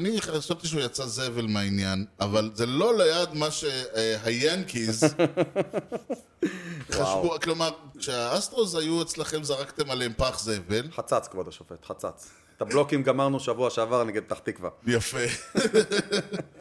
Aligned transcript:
אני 0.00 0.20
חשבתי 0.20 0.68
שהוא 0.68 0.80
יצא 0.80 1.06
זבל 1.06 1.46
מהעניין, 1.46 2.04
אבל 2.20 2.50
זה 2.54 2.66
לא 2.66 2.98
ליד 2.98 3.28
מה 3.34 3.50
שהיאנקיז 3.50 5.04
חשבו, 6.96 7.36
כלומר, 7.42 7.70
כשהאסטרוס 7.98 8.74
היו 8.74 9.02
אצלכם 9.02 9.44
זרקתם 9.44 9.90
עליהם 9.90 10.12
פח 10.16 10.38
זבל. 10.38 10.88
חצץ, 10.92 11.28
כבוד 11.28 11.48
השופט, 11.48 11.84
חצץ. 11.84 12.30
את 12.56 12.62
הבלוקים 12.62 13.02
גמרנו 13.02 13.40
שבוע 13.40 13.70
שעבר 13.70 14.04
נגד 14.04 14.22
פתח 14.22 14.38
תקווה. 14.38 14.70
יפה. 14.86 15.18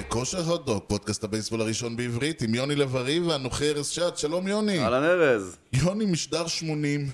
לכושר 0.01 0.41
הוטדוק, 0.41 0.85
פודקאסט 0.87 1.25
הבייסבול 1.25 1.61
הראשון 1.61 1.97
בעברית, 1.97 2.43
עם 2.43 2.55
יוני 2.55 2.75
לב-ארי 2.75 3.21
ואנוכי 3.21 3.69
ארז 3.69 3.89
שעד. 3.89 4.17
שלום 4.17 4.49
יוני. 4.49 4.79
אהלן 4.79 5.05
ארז, 5.05 5.57
יוני 5.73 6.07
משדר 6.07 6.47
80. 6.47 7.11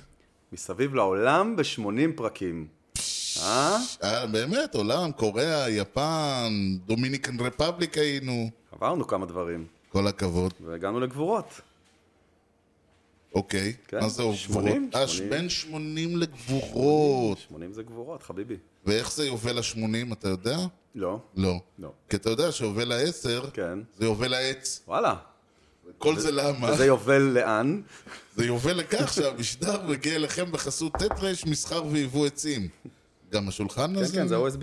מסביב 0.52 0.94
לעולם 0.94 1.56
ב-80 1.56 2.16
פרקים. 2.16 2.66
אה? 3.42 3.76
אה, 4.02 4.26
באמת, 4.26 4.74
עולם, 4.74 5.12
קוריאה, 5.12 5.70
יפן, 5.70 6.52
דומיניקן 6.86 7.40
רפבליק 7.40 7.98
היינו. 7.98 8.50
עברנו 8.72 9.06
כמה 9.06 9.26
דברים, 9.26 9.64
כל 9.88 10.06
הכבוד. 10.06 10.54
והגענו 10.66 11.00
לגבורות. 11.00 11.60
אוקיי, 13.34 13.72
כן, 13.88 14.00
מה 14.00 14.08
זה 14.08 14.22
גבורות? 14.22 14.36
80, 14.36 14.90
אה, 14.94 15.08
80. 15.08 15.30
בין 15.30 15.48
80 15.48 16.16
לגבורות. 16.16 17.38
80 17.38 17.72
זה 17.72 17.82
גבורות, 17.82 18.22
חביבי. 18.22 18.56
ואיך 18.86 19.12
זה 19.12 19.26
יובל 19.26 19.58
ל-80, 19.58 20.12
אתה 20.12 20.28
יודע? 20.28 20.58
לא, 20.96 21.18
לא. 21.36 21.60
לא. 21.78 21.92
כי 22.08 22.16
אתה 22.16 22.30
יודע 22.30 22.52
שיובל 22.52 22.94
ל-10, 22.94 23.50
כן. 23.50 23.78
זה 23.98 24.04
יובל 24.04 24.28
לעץ. 24.28 24.82
וואלה. 24.86 25.14
כל 25.98 26.18
זה 26.18 26.32
למה? 26.32 26.72
וזה 26.72 26.86
יובל 26.86 27.22
לאן? 27.22 27.82
זה 28.36 28.44
יובל 28.46 28.76
לכך 28.76 29.12
שהמשדר 29.12 29.86
מגיע 29.86 30.14
אליכם 30.16 30.52
בחסות 30.52 30.92
ט' 30.92 31.02
ר' 31.02 31.32
מסחר 31.46 31.84
ויבוא 31.86 32.26
עצים. 32.26 32.68
גם 33.32 33.48
השולחן 33.48 33.94
כן, 33.94 34.00
הזה? 34.00 34.16
כן, 34.16 34.26
זה 34.26 34.36
OSB. 34.36 34.62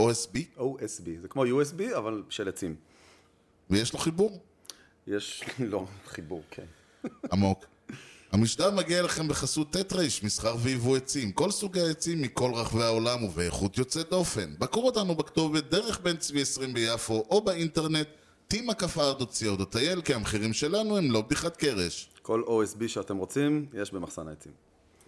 OSB? 0.00 0.58
OSB. 0.58 1.08
זה 1.20 1.28
כמו 1.28 1.44
USB, 1.44 1.96
אבל 1.96 2.22
של 2.28 2.48
עצים. 2.48 2.74
ויש 3.70 3.92
לו 3.92 3.98
חיבור 3.98 4.40
יש, 5.06 5.44
לא, 5.70 5.86
חיבור, 6.06 6.42
כן. 6.50 6.66
עמוק. 7.32 7.64
המשדר 8.34 8.70
מגיע 8.70 9.00
אליכם 9.00 9.28
בחסות 9.28 9.76
ט' 9.76 9.92
ר' 9.92 10.02
מסחר 10.22 10.56
ויבוא 10.62 10.96
עצים. 10.96 11.32
כל 11.32 11.50
סוגי 11.50 11.80
העצים 11.80 12.22
מכל 12.22 12.50
רחבי 12.54 12.82
העולם 12.82 13.24
ובאיכות 13.24 13.78
יוצאת 13.78 14.10
דופן. 14.10 14.54
בקרו 14.58 14.86
אותנו 14.86 15.14
בכתובת 15.14 15.70
דרך 15.70 16.00
בן 16.00 16.16
צבי 16.16 16.42
20 16.42 16.74
ביפו 16.74 17.24
או 17.30 17.40
באינטרנט 17.40 18.06
טימה 18.48 18.74
כפארדו 18.74 19.26
ציודו 19.26 19.64
טייל 19.64 20.00
כי 20.00 20.14
המחירים 20.14 20.52
שלנו 20.52 20.98
הם 20.98 21.10
לא 21.10 21.20
בדיחת 21.20 21.56
קרש. 21.56 22.08
כל 22.22 22.42
OSB 22.46 22.88
שאתם 22.88 23.16
רוצים, 23.16 23.66
יש 23.74 23.92
במחסן 23.92 24.28
העצים. 24.28 24.52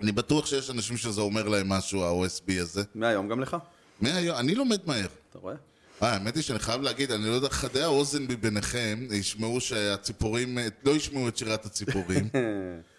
אני 0.00 0.12
בטוח 0.12 0.46
שיש 0.46 0.70
אנשים 0.70 0.96
שזה 0.96 1.20
אומר 1.20 1.48
להם 1.48 1.68
משהו, 1.68 2.02
ה-OSB 2.02 2.52
הזה. 2.60 2.82
מהיום 2.94 3.28
גם 3.28 3.40
לך, 3.40 3.56
מהיום, 4.00 4.36
אני 4.36 4.54
לומד 4.54 4.80
מהר. 4.86 5.06
אתה 5.30 5.38
רואה? 5.38 5.54
אה, 6.02 6.12
האמת 6.12 6.34
היא 6.34 6.42
שאני 6.42 6.58
חייב 6.58 6.82
להגיד, 6.82 7.10
אני 7.10 7.26
לא 7.26 7.34
יודע, 7.34 7.48
חדי 7.48 7.82
האוזן 7.82 8.22
מביניכם 8.22 8.98
ישמעו 9.10 9.60
שהציפורים, 9.60 10.58
לא 10.84 10.90
ישמעו 10.90 11.28
את 11.28 11.36
שירת 11.36 11.66
הציפורים. 11.66 12.28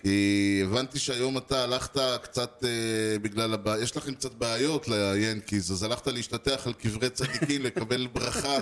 כי 0.00 0.60
הבנתי 0.64 0.98
שהיום 0.98 1.38
אתה 1.38 1.64
הלכת 1.64 2.00
קצת 2.22 2.64
אה, 2.64 3.18
בגלל 3.18 3.54
הבעיה, 3.54 3.82
יש 3.82 3.96
לכם 3.96 4.14
קצת 4.14 4.34
בעיות 4.34 4.88
ליאנקיז, 4.88 5.72
אז 5.72 5.82
הלכת 5.82 6.06
להשתטח 6.06 6.66
על 6.66 6.72
קברי 6.72 7.10
צדיקים, 7.10 7.62
לקבל 7.62 8.06
ברכה 8.12 8.58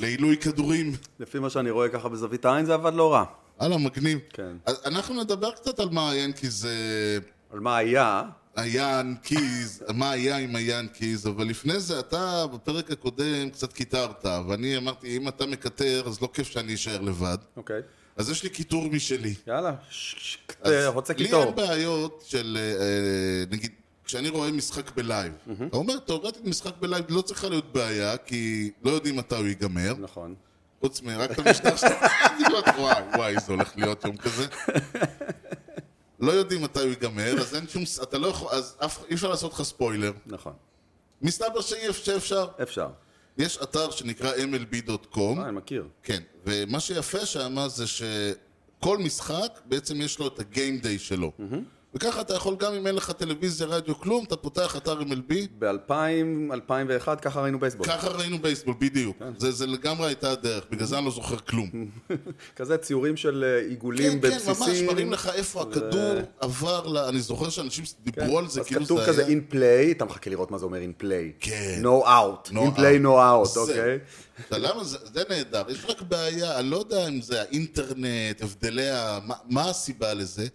לעילוי 0.00 0.36
כדורים. 0.36 0.92
לפי 1.20 1.38
מה 1.38 1.50
שאני 1.50 1.70
רואה 1.70 1.88
ככה 1.88 2.08
בזווית 2.08 2.44
העין, 2.44 2.66
זה 2.66 2.74
עבד 2.74 2.94
לא 2.94 3.12
רע. 3.12 3.24
הלאה, 3.58 3.78
מגניב. 3.78 4.18
כן. 4.32 4.56
אז 4.66 4.80
אנחנו 4.84 5.22
נדבר 5.22 5.50
קצת 5.50 5.80
על 5.80 5.88
מה 5.90 6.10
היאנקיז... 6.10 6.66
אה, 6.66 7.18
על 7.52 7.60
מה 7.60 7.76
היה, 7.76 8.22
היאנקיז, 8.56 9.84
מה 9.94 10.10
היה 10.10 10.36
עם 10.36 10.56
היאנקיז, 10.56 11.26
אבל 11.26 11.46
לפני 11.46 11.80
זה 11.80 12.00
אתה 12.00 12.46
בפרק 12.54 12.90
הקודם 12.90 13.50
קצת 13.52 13.72
קיטרת, 13.72 14.26
ואני 14.48 14.76
אמרתי, 14.76 15.16
אם 15.16 15.28
אתה 15.28 15.46
מקטר, 15.46 16.02
אז 16.06 16.22
לא 16.22 16.28
כיף 16.32 16.48
שאני 16.48 16.74
אשאר 16.74 17.00
לבד. 17.00 17.38
אוקיי. 17.56 17.80
אז 18.20 18.30
יש 18.30 18.42
לי 18.42 18.50
קיטור 18.50 18.84
משלי. 18.90 19.34
יאללה, 19.46 19.72
אה, 20.66 20.88
רוצה 20.88 21.12
לי 21.12 21.24
קיטור. 21.24 21.42
אין 21.44 21.54
בעיות 21.54 22.24
של, 22.26 22.58
אה, 22.60 22.82
אה, 22.82 23.44
נגיד, 23.50 23.70
כשאני 24.04 24.28
רואה 24.28 24.52
משחק 24.52 24.90
ב 24.90 24.97
live, 24.97 25.32
אתה 25.68 25.76
אומר, 25.76 25.98
תאורטית 25.98 26.44
משחק 26.44 26.72
ב 26.80 26.85
live 26.85 27.04
לא 27.08 27.22
צריכה 27.22 27.48
להיות 27.48 27.72
בעיה, 27.72 28.16
כי 28.16 28.70
לא 28.84 28.90
יודעים 28.90 29.16
מתי 29.16 29.36
הוא 29.36 29.46
ייגמר, 29.46 29.94
נכון. 29.98 30.34
חוץ 30.80 31.02
מרק 31.02 31.30
את 31.30 31.38
המשטר 31.38 31.76
שאתה... 31.76 32.06
וואי, 32.78 33.02
וואי, 33.16 33.34
זה 33.40 33.52
הולך 33.52 33.72
להיות 33.76 34.04
יום 34.04 34.16
כזה. 34.16 34.46
לא 36.20 36.32
יודעים 36.32 36.62
מתי 36.62 36.80
הוא 36.80 36.88
ייגמר, 36.88 37.40
אז 37.40 37.54
אין 37.54 37.68
שום... 37.68 37.82
אתה 38.02 38.18
לא 38.18 38.26
יכול... 38.26 38.48
אז 38.52 38.76
אי 39.08 39.14
אפשר 39.14 39.28
לעשות 39.28 39.52
לך 39.52 39.62
ספוילר. 39.62 40.12
נכון. 40.26 40.52
מסתבר 41.22 41.60
שאי- 41.60 41.92
שאפשר. 41.92 42.48
אפשר. 42.62 42.88
יש 43.38 43.58
אתר 43.62 43.90
שנקרא 43.90 44.32
mlb.com, 44.34 45.18
אה, 45.38 45.44
אני 45.48 45.56
מכיר. 45.56 45.88
כן, 46.02 46.22
ומה 46.46 46.80
שיפה 46.80 47.26
שם 47.26 47.56
זה 47.66 47.84
שכל 47.86 48.98
משחק 48.98 49.60
בעצם 49.64 50.00
יש 50.00 50.18
לו 50.18 50.26
את 50.28 50.38
הגיים 50.38 50.78
דיי 50.78 50.98
שלו. 50.98 51.32
וככה 51.94 52.20
אתה 52.20 52.34
יכול, 52.34 52.56
גם 52.58 52.74
אם 52.74 52.86
אין 52.86 52.94
לך 52.94 53.10
טלוויזיה, 53.10 53.66
רדיו, 53.66 54.00
כלום, 54.00 54.24
אתה 54.24 54.36
פותח 54.36 54.76
אתר 54.76 55.00
MLB, 55.00 55.34
ב-2000, 55.58 55.92
2001, 56.52 57.20
ככה 57.20 57.40
ראינו 57.40 57.58
בייסבול. 57.58 57.86
ככה 57.86 58.08
ראינו 58.08 58.38
בייסבול, 58.38 58.74
בדיוק. 58.78 59.16
זה, 59.36 59.50
זה 59.50 59.66
לגמרי 59.66 60.06
הייתה 60.06 60.30
הדרך, 60.30 60.64
בגלל 60.70 60.86
זה 60.86 60.98
אני 60.98 61.04
לא 61.04 61.10
זוכר 61.10 61.36
כלום. 61.36 61.70
כזה 62.56 62.76
ציורים 62.76 63.16
של 63.16 63.44
אה, 63.44 63.68
עיגולים 63.68 64.20
כן, 64.20 64.28
כן, 64.30 64.34
ממש, 64.34 64.58
בבסיסים. 64.58 64.86
מראים 64.86 65.12
לך 65.12 65.30
איפה 65.34 65.62
הכדור 65.62 66.14
עבר, 66.40 66.86
ל... 66.86 66.98
אני 66.98 67.20
זוכר 67.20 67.48
שאנשים 67.48 67.84
דיברו 68.04 68.38
על 68.38 68.48
זה, 68.48 68.60
אז 68.60 68.66
כאילו 68.66 68.84
כתוב 68.84 69.00
זה 69.00 69.06
כזה 69.06 69.26
היה... 69.26 69.38
in 69.38 69.52
play, 69.52 69.96
אתה 69.96 70.04
מחכה 70.04 70.30
לראות 70.30 70.50
מה 70.50 70.58
זה 70.58 70.64
אומר 70.64 70.78
in 70.78 71.02
play. 71.02 71.32
כן. 71.40 71.82
no 71.82 72.06
out. 72.06 72.52
No 72.52 72.56
in 72.56 72.78
play 72.78 73.02
no 73.02 73.06
out. 73.06 73.58
אוקיי? 73.58 73.98
למה 74.50 74.84
זה, 74.84 74.98
זה 75.12 75.22
נהדר, 75.28 75.62
יש 75.68 75.84
רק 75.88 76.02
בעיה, 76.02 76.58
אני 76.58 76.70
לא 76.70 76.76
יודע 76.76 77.08
אם 77.08 77.20
זה 77.22 77.40
האינטרנט, 77.42 78.42
הבדלי 78.42 78.90
ה... 78.90 79.18
מה, 79.26 79.34
מה 79.48 79.70
הסיבה 79.70 80.14
לזה, 80.14 80.46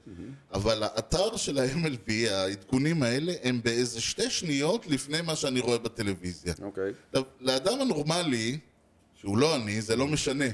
אבל 0.54 0.84
האתר 0.84 1.38
של 1.38 1.58
ה-MLB, 1.58 2.12
העדכונים 2.32 3.04
האלה, 3.04 3.34
הם 3.44 3.62
באיזה 3.64 4.02
שתי 4.02 4.30
שניות 4.30 4.88
לפני 4.88 5.22
מה 5.22 5.36
שאני 5.36 5.60
רואה 5.60 5.78
בטלוויזיה. 5.78 6.54
אוקיי. 6.62 6.92
עכשיו, 7.08 7.24
לאדם 7.40 7.82
הנורמלי, 7.82 8.58
שהוא 9.16 9.38
לא 9.38 9.56
אני, 9.56 9.82
זה 9.82 9.96
לא 9.96 10.08
משנה. 10.08 10.46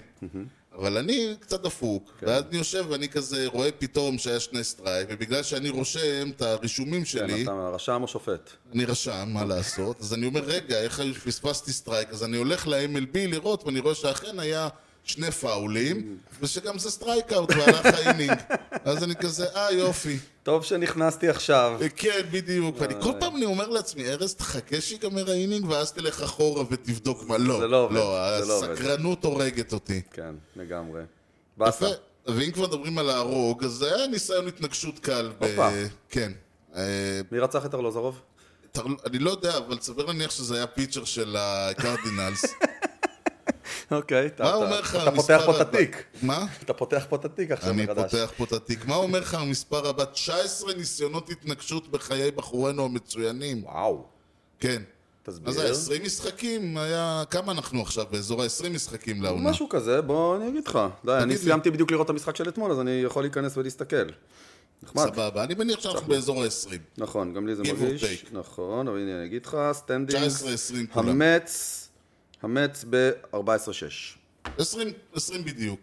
אבל 0.81 0.97
אני 0.97 1.36
קצת 1.40 1.62
דפוק, 1.62 2.12
ואז 2.22 2.44
אני 2.50 2.58
יושב 2.58 2.86
ואני 2.90 3.09
כזה 3.09 3.47
רואה 3.47 3.72
פתאום 3.72 4.18
שהיה 4.18 4.40
שני 4.40 4.64
strike, 4.64 5.08
ובגלל 5.12 5.44
שאני 5.44 5.69
רושם 5.69 6.30
את 6.36 6.42
הרישומים 6.42 7.00
כן, 7.00 7.06
שלי, 7.06 7.44
אתה 7.44 7.69
רשם 7.74 8.02
או 8.02 8.08
שופט? 8.08 8.50
אני 8.74 8.86
רשם, 8.86 9.30
מה 9.34 9.46
לעשות, 9.46 10.02
אז 10.02 10.14
אני 10.14 10.25
אומר, 10.25 10.41
רגע, 10.41 10.81
איך 10.81 11.02
פספסתי 11.25 11.74
strike? 11.74 12.09
אז 12.09 12.24
אני 12.24 12.38
הולך 12.38 12.68
ל-MLB 12.68 13.18
לראות, 13.18 13.64
ואני 13.64 13.80
רואה 13.80 13.96
שאכן 13.96 14.40
היה 14.40 14.70
שני 15.04 15.32
פאולים, 15.32 16.18
ושגם 16.42 16.80
זה 16.80 16.92
strike 16.92 17.34
out, 17.34 17.50
והלך 17.52 17.86
ה 17.86 17.92
inning. 17.92 18.38
אז 18.86 19.04
אני 19.04 19.16
כזה, 19.16 19.46
אה, 19.56 19.72
יופי. 19.72 20.18
טוב 20.44 20.64
שנכנסתי 20.64 21.30
עכשיו. 21.30 21.80
כן, 21.96 22.22
בדיוק. 22.32 22.76
ואני 22.80 22.94
כל 23.02 23.12
פעם 23.20 23.36
אני 23.36 23.46
אומר 23.46 23.70
לעצמי, 23.70 24.10
ארז, 24.10 24.36
תחכה 24.36 24.82
שיגמר 24.82 25.32
ה 25.32 25.36
inning, 25.36 25.66
ואז 25.70 25.92
תלך 25.92 26.22
אחורה 26.22 26.64
ותבדוק 26.70 27.24
מה. 27.28 27.38
לא, 27.38 27.60
זה 27.60 27.68
לא 27.68 27.84
עובד, 27.84 27.96
לא, 27.96 28.40
לא. 28.48 28.66
הסקרנות 28.66 29.26
הורגת 29.26 29.74
אותי. 29.74 30.02
כן, 30.14 30.36
לגמרי. 30.56 31.02
באסה. 31.58 31.88
ואם 32.26 32.52
כבר 32.52 32.68
מדברים 32.68 32.98
על 32.98 33.06
להרוג, 33.06 33.64
אז 33.64 33.72
זה 33.72 33.96
היה 33.96 34.08
ניסיון 34.08 34.48
התנקשות 34.48 35.00
קל. 35.00 35.32
הופה. 35.40 35.70
כן. 36.10 36.32
אה, 36.76 37.22
מי 37.32 37.40
רצח 37.40 37.66
את 37.66 37.74
ארלוזרוב? 37.74 38.22
אני 39.06 39.20
לא 39.20 39.32
יודע, 39.32 39.58
אבל 39.58 39.80
סביר 39.80 40.06
להניח 40.06 40.32
שזה 40.32 40.56
היה 40.56 40.68
pitcher 40.68 41.06
של 41.06 41.36
הקרדינלס. 41.40 42.46
אוקיי. 43.91 44.26
אתה- 44.28 45.11
פותח 45.16 45.41
פה 45.46 45.55
את? 45.61 45.67
התיק. 45.67 46.03
מה? 46.22 46.46
אתה 46.64 46.73
פותח 46.73 47.05
פה 47.09 47.16
את 47.16 47.26
התיק 47.26 47.52
עכשיו 47.52 47.70
אני 47.70 47.84
מחדש. 47.84 48.11
פותח 48.11 48.32
פה 48.38 48.43
את 48.43 48.53
התיק. 48.53 48.85
מה 48.85 48.96
אומר 48.96 49.20
לך 49.20 49.34
המספר 49.34 49.88
הבא? 49.88 50.05
19 50.05 50.73
ניסיונות 50.73 51.29
התנגשות 51.29 51.91
בחיי 51.91 52.32
בחורינו 52.32 52.85
המצוינים. 52.85 53.64
וואו. 53.64 54.03
כן. 54.59 54.82
תסביר. 55.23 55.47
מה 55.47 55.52
זה, 55.53 55.70
20 55.70 56.03
משחקים? 56.03 56.78
היה... 56.78 57.23
כמה 57.29 57.52
אנחנו 57.52 57.82
עכשיו? 57.82 58.05
באזור 58.11 58.41
ה-20 58.43 58.70
משחקים 58.70 59.22
לעונה. 59.23 59.49
משהו 59.49 59.70
כזה, 59.70 60.02
בוא 60.02 60.35
אני 60.37 60.47
אגיד 60.47 60.67
לך. 60.67 60.79
די, 61.05 61.11
אני. 61.22 61.37
סיימתי 61.37 61.72
בדיוק 61.72 61.91
לראות 61.91 62.05
את 62.05 62.09
המשחק 62.09 62.35
של 62.35 62.49
אתמול, 62.49 62.72
אז 62.72 62.79
אני 62.79 62.91
יכול 63.05 63.23
להיכנס 63.23 63.58
ולהסתכל. 63.58 63.96
נחמד. 64.84 65.05
סבבה. 65.05 65.44
אני 65.44 65.53
מניח 65.55 65.79
שאנחנו 65.79 66.08
באזור 66.08 66.44
ה-20. 66.44 66.70
נכון, 66.97 67.34
גם 67.34 67.47
לי 67.47 67.55
זה 67.55 67.64
מרגיש. 67.64 68.26
נכון, 68.32 68.87
אבל 68.87 68.97
הנה 68.97 69.17
אני 69.17 69.26
אגיד 69.26 69.46
לך, 69.46 69.58
standing. 69.73 70.23
19-20 70.23 70.94
כולם. 70.94 71.09
המץ, 71.09 71.81
המץ 72.41 72.85
ב-14-6. 72.90 73.38
20, 74.58 74.88
20 75.14 75.46
בדיוק. 75.46 75.79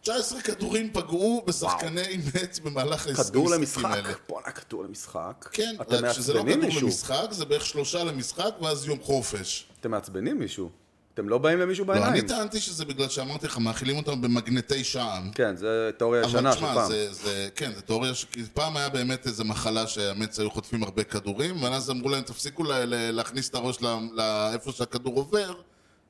19 0.00 0.40
כדורים 0.40 0.90
פגעו 0.92 1.44
בשחקני 1.46 2.16
מץ 2.34 2.58
במהלך 2.58 3.06
ה-20 3.06 3.14
כדור 3.24 3.44
משחקים 3.44 3.60
למשחק. 3.60 3.84
האלה. 3.84 4.08
בואנה, 4.28 4.50
כדור 4.50 4.84
למשחק. 4.84 5.48
כן, 5.52 5.76
רק 5.78 6.12
שזה 6.12 6.34
לא 6.34 6.42
כדור 6.42 6.56
מישהו. 6.56 6.86
למשחק, 6.86 7.26
זה 7.30 7.44
בערך 7.44 7.66
שלושה 7.66 8.04
למשחק 8.04 8.50
ואז 8.60 8.86
יום 8.86 8.98
חופש. 9.02 9.66
אתם 9.80 9.90
מעצבנים 9.90 10.38
מישהו. 10.38 10.70
אתם 11.14 11.28
לא 11.28 11.38
באים 11.38 11.58
למישהו 11.58 11.84
לא, 11.84 11.92
אני 11.92 12.00
בעיניים. 12.00 12.26
טענתי 12.26 12.60
שזה 12.60 12.84
בגלל 12.84 13.08
שאמרתי 13.08 13.46
לך, 13.46 13.58
מאכילים 13.58 13.96
אותם 13.96 14.20
במגנטי 14.20 14.84
שען. 14.84 15.30
כן, 15.34 15.56
זה 15.56 15.90
תיאוריה 15.98 16.22
ישנה 16.22 16.40
אבל 16.40 16.50
של 16.52 16.56
תשמע, 16.56 16.74
פעם. 16.74 16.88
זה, 16.88 17.12
זה, 17.12 17.48
כן, 17.54 17.72
זה 17.74 17.82
תיאוריה 17.82 18.14
ש... 18.14 18.26
פעם 18.54 18.76
היה 18.76 18.88
באמת 18.88 19.26
איזו 19.26 19.44
מחלה 19.44 19.86
שהמץ 19.86 20.38
היו 20.40 20.50
חוטפים 20.50 20.82
הרבה 20.82 21.04
כדורים, 21.04 21.62
ואז 21.62 21.90
אמרו 21.90 22.08
להם, 22.08 22.22
תפסיקו 22.22 22.64
לה, 22.64 22.84
לה, 22.84 23.10
להכניס 23.10 23.48
את 23.50 23.54
הראש 23.54 23.78
לאיפה 24.12 24.72
שהכדור 24.72 25.16
עובר, 25.16 25.54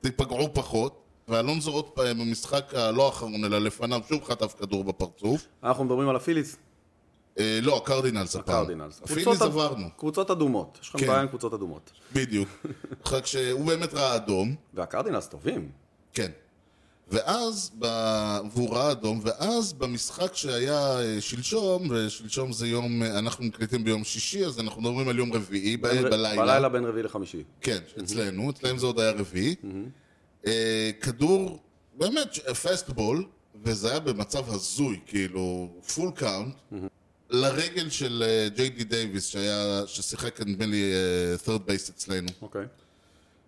תיפגעו 0.05 0.53
פחות. 0.53 1.01
ואלונזו 1.27 1.71
עוד 1.71 1.85
פעם 1.85 2.17
במשחק 2.19 2.73
הלא 2.75 3.05
האחרון, 3.05 3.45
אלא 3.45 3.59
לפניו, 3.59 4.01
שוב 4.09 4.23
חטף 4.23 4.55
כדור 4.59 4.83
בפרצוף. 4.83 5.47
אנחנו 5.63 5.83
מדברים 5.83 6.09
על 6.09 6.15
הפיליס, 6.15 6.55
אה, 7.39 7.59
לא, 7.61 7.77
הקרדינלס 7.77 8.35
הפעם. 8.35 8.55
קרדינלס. 8.55 9.01
הפיליז 9.03 9.23
קבוצות- 9.25 9.41
עברנו, 9.47 9.87
קבוצות 9.97 10.31
אדומות. 10.31 10.79
יש 10.81 10.89
לכם 10.89 10.97
כן. 10.99 11.07
בעיה 11.07 11.21
עם 11.21 11.27
קבוצות 11.27 11.53
אדומות. 11.53 11.91
בדיוק. 12.13 12.49
רק 13.11 13.25
שהוא 13.25 13.65
באמת 13.65 13.93
ראה 13.93 14.15
אדום, 14.15 14.55
והקרדינלס 14.73 15.27
טובים. 15.27 15.69
כן. 16.13 16.31
ואז, 17.07 17.71
ב... 17.79 17.85
והוא 18.51 18.75
ראה 18.75 18.91
אדום, 18.91 19.19
ואז 19.23 19.73
במשחק 19.73 20.35
שהיה 20.35 20.99
אה, 20.99 21.21
שלשום, 21.21 21.87
ושלשום 21.89 22.53
זה 22.53 22.67
יום, 22.67 23.03
אה, 23.03 23.19
אנחנו 23.19 23.43
מקליטים 23.43 23.83
ביום 23.83 24.03
שישי, 24.03 24.45
אז 24.45 24.59
אנחנו 24.59 24.81
מדברים 24.81 25.07
על 25.07 25.17
יום 25.17 25.33
רביעי, 25.33 25.77
ב... 25.77 25.81
בלילה. 25.87 26.35
בלילה 26.35 26.69
בין 26.69 26.85
רביעי 26.85 27.03
לחמישי. 27.03 27.43
כן, 27.61 27.77
אצלנו, 27.99 28.49
אצלם 28.49 28.77
זה 28.77 28.85
עוד 28.85 28.99
היה 28.99 29.11
רביעי. 29.11 29.55
אה, 30.47 30.91
כדור, 31.01 31.59
באמת, 31.97 32.33
fastball, 32.37 33.25
וזה 33.63 33.89
היה 33.89 33.99
במצב 33.99 34.53
הזוי, 34.53 34.99
כאילו, 35.05 35.69
full 35.95 36.11
count, 36.11 36.55
לרגל 37.29 37.89
של 37.89 38.23
ג'יי 38.55 38.69
די 38.69 38.83
דייוויס, 38.83 39.35
ששיחק 39.85 40.41
נדמה 40.41 40.65
לי 40.65 40.93
third 41.45 41.69
base 41.69 41.89
אצלנו. 41.89 42.27
אוקיי. 42.41 42.65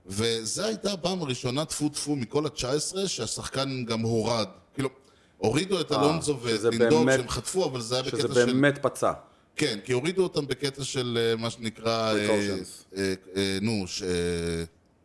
וזו 0.07 0.63
הייתה 0.63 0.93
הפעם 0.93 1.21
הראשונה, 1.21 1.65
טפו 1.65 1.89
טפו, 1.89 2.15
מכל 2.15 2.45
ה-19, 2.45 3.07
שהשחקן 3.07 3.85
גם 3.85 4.01
הורד. 4.01 4.47
כאילו, 4.73 4.89
הורידו 5.37 5.81
את 5.81 5.91
אה, 5.91 6.01
אלונזו 6.01 6.39
ואת 6.41 6.55
שזה 6.55 6.69
לינדור 6.69 7.05
באמת- 7.05 7.19
שהם 7.19 7.29
חטפו, 7.29 7.65
אבל 7.65 7.81
זה 7.81 7.95
היה 7.95 8.03
שזה 8.03 8.17
בקטע 8.17 8.33
של... 8.33 8.45
באמת 8.45 8.77
פצע. 8.81 9.11
כן, 9.55 9.79
כי 9.85 9.93
הורידו 9.93 10.23
אותם 10.23 10.47
בקטע 10.47 10.83
של 10.83 11.17
אה, 11.21 11.35
מה 11.35 11.49
שנקרא... 11.49 12.13
אה, 12.97 13.57
נו, 13.61 13.83
ש... 13.87 14.03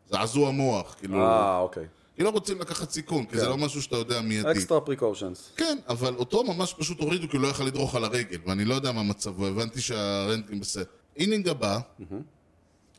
זעזוע 0.09 0.51
מוח, 0.51 0.95
כאילו... 0.99 1.17
אה, 1.17 1.57
אוקיי. 1.57 1.85
כי 2.15 2.23
לא 2.23 2.29
רוצים 2.29 2.61
לקחת 2.61 2.91
סיכון, 2.91 3.25
כי 3.25 3.37
זה 3.37 3.43
כן. 3.43 3.49
לא 3.49 3.57
משהו 3.57 3.81
שאתה 3.81 3.95
יודע 3.95 4.21
מיידי. 4.21 4.51
extra 4.51 4.81
precautions. 4.81 5.49
כן, 5.57 5.77
אבל 5.87 6.15
אותו 6.15 6.43
ממש 6.43 6.73
פשוט 6.73 6.99
הורידו 6.99 7.29
כי 7.29 7.37
הוא 7.37 7.43
לא 7.43 7.47
יכל 7.47 7.63
לדרוך 7.63 7.95
על 7.95 8.03
הרגל, 8.03 8.37
ואני 8.45 8.65
לא 8.65 8.73
יודע 8.73 8.91
מה 8.91 9.03
מצבו, 9.03 9.47
הבנתי 9.47 9.81
שהרנטגן 9.81 10.59
בסדר. 10.59 10.83
inning 11.17 11.47
הבא, 11.47 11.79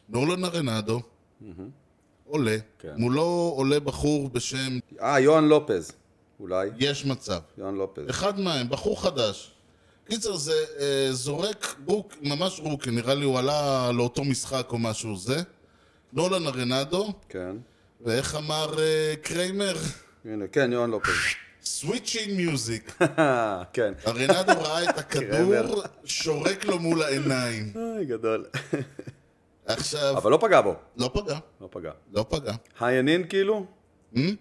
נולן 0.09 0.45
ארנדו, 0.45 1.01
עולה, 2.26 2.56
כן. 2.79 2.93
מולו 2.97 3.53
עולה 3.56 3.81
בחור 3.81 4.29
בשם 4.29 4.79
אה, 5.00 5.21
יוהן 5.21 5.44
לופז. 5.44 5.93
אולי. 6.41 6.69
יש 6.79 7.06
מצב. 7.06 7.41
יוהן 7.59 7.75
לופז. 7.75 8.11
אחד 8.11 8.41
מהם, 8.41 8.69
בחור 8.69 9.03
חדש. 9.03 9.50
קיצר, 10.09 10.37
זה 10.37 10.65
אה, 10.81 11.09
זורק 11.12 11.76
rook, 11.87 12.15
ממש 12.23 12.61
rookie, 12.61 12.91
נראה 12.91 13.15
לי 13.15 13.25
הוא 13.25 13.38
עלה 13.38 13.91
לאותו 13.93 14.25
משחק 14.25 14.67
או 14.71 14.79
משהו 14.79 15.17
זה. 15.17 15.37
נולן 16.12 16.47
ארנדו, 16.47 17.12
כן. 17.29 17.56
ואיך 18.00 18.35
אמר 18.35 18.79
אה, 18.79 19.15
קרמר? 19.23 19.77
הנה, 20.25 20.47
כן, 20.47 20.73
יוהן 20.73 20.91
לופז. 20.91 21.11
sweet 21.65 22.05
chin 22.05 22.37
music. 22.37 22.99
כן. 23.75 23.93
ארנדו 24.06 24.62
ראה 24.62 24.91
את. 24.91 24.99
הכדור, 25.05 25.82
שורק 26.05 26.65
לו 26.65 26.79
מול 26.79 27.03
העיניים. 27.03 27.73
אוי, 27.77 28.05
גדול. 28.05 28.44
עכשיו, 29.67 30.17
אבל 30.17 30.31
לא 30.31 30.39
פגע 30.41 30.61
בו. 30.61 30.75
לא 30.97 31.11
פגע, 31.15 31.39
לא 31.61 31.69
פגע. 31.71 31.91
לא 32.13 32.25
פגע. 32.29 32.53
high 32.81 33.01
and 33.01 33.09
in 33.09 33.29
כאילו? 33.29 33.67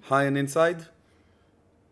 high 0.10 0.28
and 0.28 0.38
inside? 0.38 0.78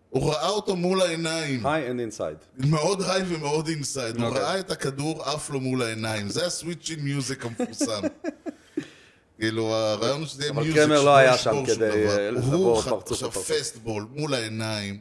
הוא 0.10 0.32
ראה 0.34 0.50
אותו 0.50 0.76
מול 0.76 1.02
העיניים. 1.02 1.66
high 1.66 1.92
and 1.92 2.00
inside. 2.00 2.38
מאוד 2.58 3.02
high 3.02 3.24
ומאוד 3.28 3.68
inside. 3.68 4.18
הוא 4.18 4.26
אוקיי. 4.26 4.42
ראה 4.42 4.60
את 4.60 4.72
הכדור 4.72 5.24
עף 5.24 5.50
לו 5.50 5.60
מול 5.60 5.82
העיניים. 5.82 6.30
זה 6.30 6.46
ה 6.46 6.51
sweet 6.51 6.80
chin 6.80 7.02
music 7.02 7.46
המפורסם. 7.46 8.02
כאילו, 9.40 9.74
הרעיון 9.76 10.20
הוא 10.20 10.28
שזה 10.28 10.44
יהיה 10.44 10.52
אבל 10.52 10.64
music 10.64 10.82
קרמר 10.82 11.04
לא 11.04 11.16
היה 11.16 11.38
שם 11.38 11.66
כדי, 11.66 12.06
הוא 12.06 12.14
לבוא 12.32 12.82
פרצוף 12.82 13.12
עכשיו 13.12 13.28
לפרצוף. 13.28 13.52
fastball 13.52 14.08
מול 14.16 14.34
העיניים. 14.34 15.00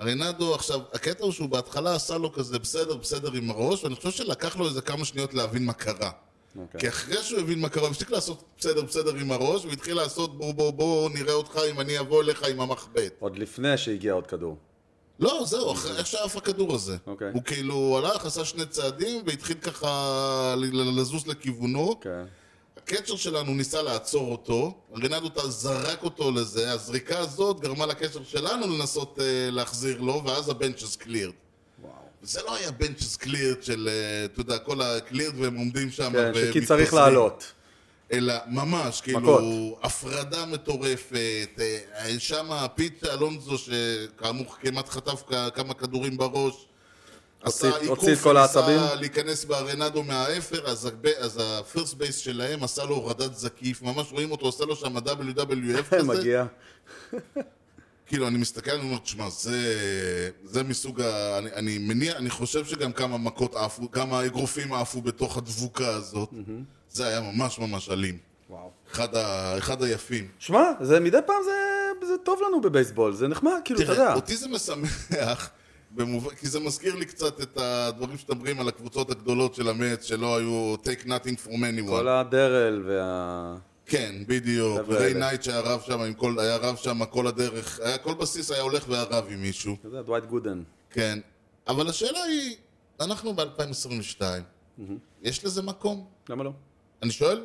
ארנדו 0.00 0.54
עכשיו, 0.54 0.80
הקטע 0.92 1.24
הוא 1.24 1.32
שהוא 1.32 1.48
בהתחלה 1.48 1.94
עשה 1.94 2.18
לו 2.18 2.32
כזה 2.32 2.58
בסדר, 2.58 2.96
בסדר 2.96 3.32
עם 3.32 3.50
הראש, 3.50 3.84
ואני 3.84 3.94
חושב 3.94 4.10
שלקח 4.10 4.56
לו 4.56 4.68
איזה 4.68 4.80
כמה 4.80 5.04
שניות 5.04 5.34
להבין 5.34 5.64
מה 5.64 5.72
קרה. 5.72 6.10
אוקיי. 6.58 6.80
כי 6.80 6.88
אחרי 6.88 7.22
שהוא 7.22 7.40
הבין 7.40 7.60
מה 7.60 7.68
קרה, 7.68 7.82
הוא 7.82 7.90
הפסיק 7.90 8.10
לעשות 8.10 8.44
בסדר, 8.58 8.82
בסדר 8.82 9.14
עם 9.14 9.32
הראש, 9.32 9.64
והתחיל 9.64 9.96
לעשות 9.96 10.38
בוא, 10.38 10.52
בוא, 10.52 10.70
בוא, 10.70 11.10
נראה 11.10 11.32
אותך 11.32 11.60
אם 11.70 11.80
אני 11.80 11.98
אבוא 11.98 12.22
אליך 12.22 12.44
עם 12.44 12.60
המחבט. 12.60 13.12
עוד 13.18 13.38
לפני 13.38 13.76
שהגיע 13.78 14.12
עוד 14.12 14.26
כדור. 14.26 14.56
לא, 15.20 15.42
זהו, 15.46 15.72
אחרי 15.72 15.96
איך 15.96 16.06
שעף 16.06 16.36
הכדור 16.36 16.74
הזה. 16.74 16.96
אוקיי. 17.06 17.30
הוא 17.32 17.42
כאילו 17.42 17.98
הלך, 17.98 18.26
עשה 18.26 18.44
שני 18.44 18.66
צעדים, 18.66 19.22
והתחיל 19.26 19.56
ככה 19.56 20.54
לזוז 20.58 21.26
לכיוונו. 21.26 22.00
כן. 22.00 22.24
ה 22.76 22.81
catcher 22.81 23.16
שלנו 23.16 23.54
ניסה 23.54 23.82
לעצור 23.82 24.32
אותו, 24.32 24.74
ארנדו 25.02 25.50
זרק 25.50 26.02
אותו 26.02 26.30
לזה, 26.30 26.72
הזריקה 26.72 27.18
הזאת 27.18 27.60
גרמה 27.60 27.86
ל 27.86 27.91
catcher 27.91 28.24
שלנו 28.24 28.78
לנסות 28.78 29.18
אה, 29.20 29.50
להחזיר 29.50 30.00
לו, 30.00 30.22
ואז 30.24 30.48
ה 30.48 30.54
benches 30.54 30.96
cleared. 30.96 31.32
זה 32.24 32.42
לא 32.42 32.56
היה 32.56 32.70
benches 32.70 33.16
cleared 33.16 33.62
של, 33.62 33.88
אה, 33.88 34.24
אתה 34.24 34.40
יודע, 34.40 34.58
כל 34.58 34.82
ה 34.82 34.89
cleared 34.89 35.38
והם 35.38 35.56
עומדים 35.56 35.90
שם 35.90 36.12
כן. 36.12 36.32
שכי 36.34 36.66
צריך 36.66 36.94
לעלות. 36.94 37.52
אלא 38.12 38.34
ממש, 38.46 39.00
כאילו, 39.00 39.20
מכות. 39.20 39.78
הפרדה 39.82 40.46
מטורפת, 40.46 41.60
אה, 41.60 42.18
שם 42.18 42.50
פיט 42.74 43.06
אלונזו, 43.06 43.58
שכאמור 43.58 44.56
כמעט 44.60 44.88
חטף 44.88 45.22
כמה 45.54 45.74
כדורים 45.74 46.16
בראש, 46.16 46.66
עשה 47.42 47.76
עיקוף 47.76 48.26
העצבים? 48.26 48.80
להיכנס 49.00 49.44
בארנדו 49.44 50.02
מהאפר, 50.02 50.66
אז, 50.66 50.88
אז 51.18 51.40
ה 51.42 51.51
first 51.51 51.94
base 51.94 52.16
שלהם 52.16 52.64
עשה 52.64 52.84
לו 52.84 52.94
הורדת 52.94 53.34
זקיף, 53.34 53.82
ממש 53.82 54.12
רואים 54.12 54.30
אותו, 54.30 54.46
עושה 54.46 54.64
לו 54.64 54.76
שם 54.76 54.96
WWF 54.96 55.82
כזה, 55.90 56.02
מגיע. 56.02 56.44
כאילו, 58.06 58.28
אני 58.28 58.38
מסתכל, 58.38 58.70
אני 58.70 58.82
אומר, 58.82 58.98
תשמע, 58.98 59.28
זה, 59.30 59.80
זה 60.44 60.62
מסוג 60.62 61.00
ה... 61.00 61.38
אני, 61.38 61.52
אני 61.52 61.78
מניח, 61.78 62.16
אני 62.16 62.30
חושב 62.30 62.64
שגם 62.64 62.92
כמה 62.92 63.18
מכות 63.18 63.54
עפו, 63.54 63.90
כמה 63.90 64.26
אגרופים 64.26 64.72
עפו 64.72 65.02
בתוך 65.02 65.36
הדבוקה 65.36 65.88
הזאת. 65.88 66.30
זה 66.90 67.06
היה 67.06 67.20
ממש 67.20 67.58
ממש 67.58 67.90
אלים. 67.90 68.18
וואו. 68.50 68.70
אחד, 68.92 69.14
ה, 69.14 69.58
אחד 69.58 69.82
היפים. 69.82 70.28
שמע, 70.38 70.62
זה 70.80 71.00
מדי 71.00 71.18
פעם 71.26 71.36
זה, 71.44 72.06
זה 72.06 72.18
טוב 72.18 72.40
לנו 72.48 72.60
בבייסבול, 72.60 73.12
זה 73.14 73.28
נחמד, 73.28 73.52
כאילו, 73.64 73.80
אתה 73.80 73.92
יודע. 73.92 74.04
תראה, 74.04 74.14
אותי 74.14 74.36
זה 74.36 74.48
משמח, 74.48 75.50
במובן, 75.90 76.34
כי 76.34 76.48
זה 76.48 76.60
מזכיר 76.60 76.94
לי 76.94 77.06
קצת 77.06 77.40
את 77.40 77.56
הדברים 77.56 78.18
שמדברים 78.18 78.60
על 78.60 78.68
הקבוצות 78.68 79.10
הגדולות 79.10 79.54
של 79.54 79.68
המץ, 79.68 80.04
שלא 80.04 80.36
היו 80.36 80.74
take 80.84 81.06
nothing 81.06 81.46
from 81.46 81.52
anyone. 81.52 81.88
כל 81.88 82.08
הדרל 82.08 82.82
וה... 82.86 83.56
כן, 83.86 84.14
בדיוק. 84.26 84.80
ריי. 84.88 85.14
נייט 85.14 85.42
שהיה 85.42 85.60
רב 85.60 85.80
שם, 85.86 86.12
כל, 86.12 86.38
היה 86.38 86.56
רב 86.56 86.76
שם 86.76 87.04
כל 87.04 87.26
הדרך, 87.26 87.80
היה, 87.82 87.98
כל 87.98 88.14
בסיס 88.14 88.50
היה 88.50 88.62
הולך 88.62 88.84
והיה 88.88 89.02
רב 89.02 89.26
עם 89.30 89.42
מישהו. 89.42 89.76
אתה 89.80 89.88
יודע, 89.88 90.02
דווייט 90.02 90.24
גודן. 90.24 90.62
כן. 90.90 91.18
אבל 91.68 91.88
השאלה 91.88 92.22
היא, 92.22 92.56
אנחנו 93.00 93.34
ב-2022, 93.34 94.22
יש 95.22 95.44
לזה 95.44 95.62
מקום? 95.62 96.06
למה 96.28 96.44
לא? 96.44 96.52
אני 97.02 97.10
שואל 97.10 97.42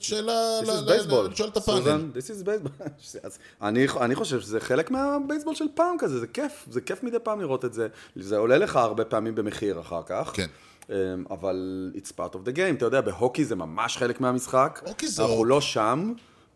שאלה... 0.00 0.58
אני 0.58 1.36
שואל 1.36 1.48
את 1.48 1.56
הפאנל. 1.56 2.10
This 2.14 2.30
is 2.30 2.46
baseball. 2.46 3.64
אני 4.04 4.14
חושב 4.14 4.40
שזה 4.40 4.60
חלק 4.60 4.90
מהבייסבול 4.90 5.54
של 5.54 5.64
פעם 5.74 5.96
כזה, 5.98 6.20
זה 6.20 6.26
כיף, 6.26 6.66
זה 6.70 6.80
כיף 6.80 7.02
מדי 7.02 7.18
פעם 7.22 7.40
לראות 7.40 7.64
את 7.64 7.72
זה. 7.72 7.88
זה 8.16 8.36
עולה 8.36 8.58
לך 8.58 8.76
הרבה 8.76 9.04
פעמים 9.04 9.34
במחיר 9.34 9.80
אחר 9.80 10.02
כך. 10.06 10.30
כן. 10.34 10.46
אמ, 10.90 11.24
אבל 11.30 11.90
it's 11.94 12.08
part 12.08 12.34
of 12.34 12.48
the 12.48 12.56
game, 12.56 12.76
אתה 12.76 12.84
יודע, 12.84 13.00
בהוקי 13.00 13.44
זה 13.44 13.56
ממש 13.56 13.96
חלק 13.96 14.20
מהמשחק. 14.20 14.82
הוקי 14.86 15.08
זה 15.08 15.22
אנחנו. 15.22 15.44
לא 15.44 15.60
שם, 15.60 16.12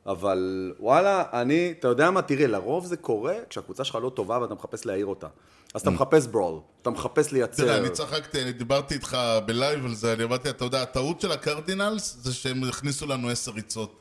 אבל 0.06 0.72
וואלה, 0.80 1.24
אני, 1.32 1.74
אתה 1.78 1.88
יודע 1.88 2.10
מה, 2.10 2.22
תראה, 2.22 2.46
לרוב 2.46 2.86
זה 2.86 2.96
קורה 2.96 3.34
כשהקבוצה 3.50 3.84
שלך 3.84 3.98
לא 4.02 4.10
טובה 4.10 4.38
ואתה 4.40 4.54
מחפש 4.54 4.86
להעיר 4.86 5.06
אותה. 5.06 5.26
אז 5.74 5.80
אתה 5.80 5.90
מחפש 5.90 6.26
brawl, 6.26 6.60
אתה 6.82 6.90
מחפש 6.90 7.32
לייצר. 7.32 7.62
Mm. 7.62 7.66
תראה, 7.66 7.78
אני 7.78 7.90
צחקתי, 7.90 8.42
אני 8.42 8.52
דיברתי 8.52 8.94
איתך 8.94 9.18
ב 9.46 9.54
live 9.54 9.84
על 9.84 9.94
זה, 9.94 10.12
אני 10.12 10.24
אמרתי, 10.24 10.50
אתה 10.50 10.64
יודע, 10.64 10.82
הטעות 10.82 11.20
של 11.20 11.32
הקרדינלס 11.32 12.16
זה 12.22 12.34
שהם 12.34 12.64
הכניסו 12.64 13.06
לנו 13.06 13.28
עשר 13.28 13.52
ריצות. 13.52 14.00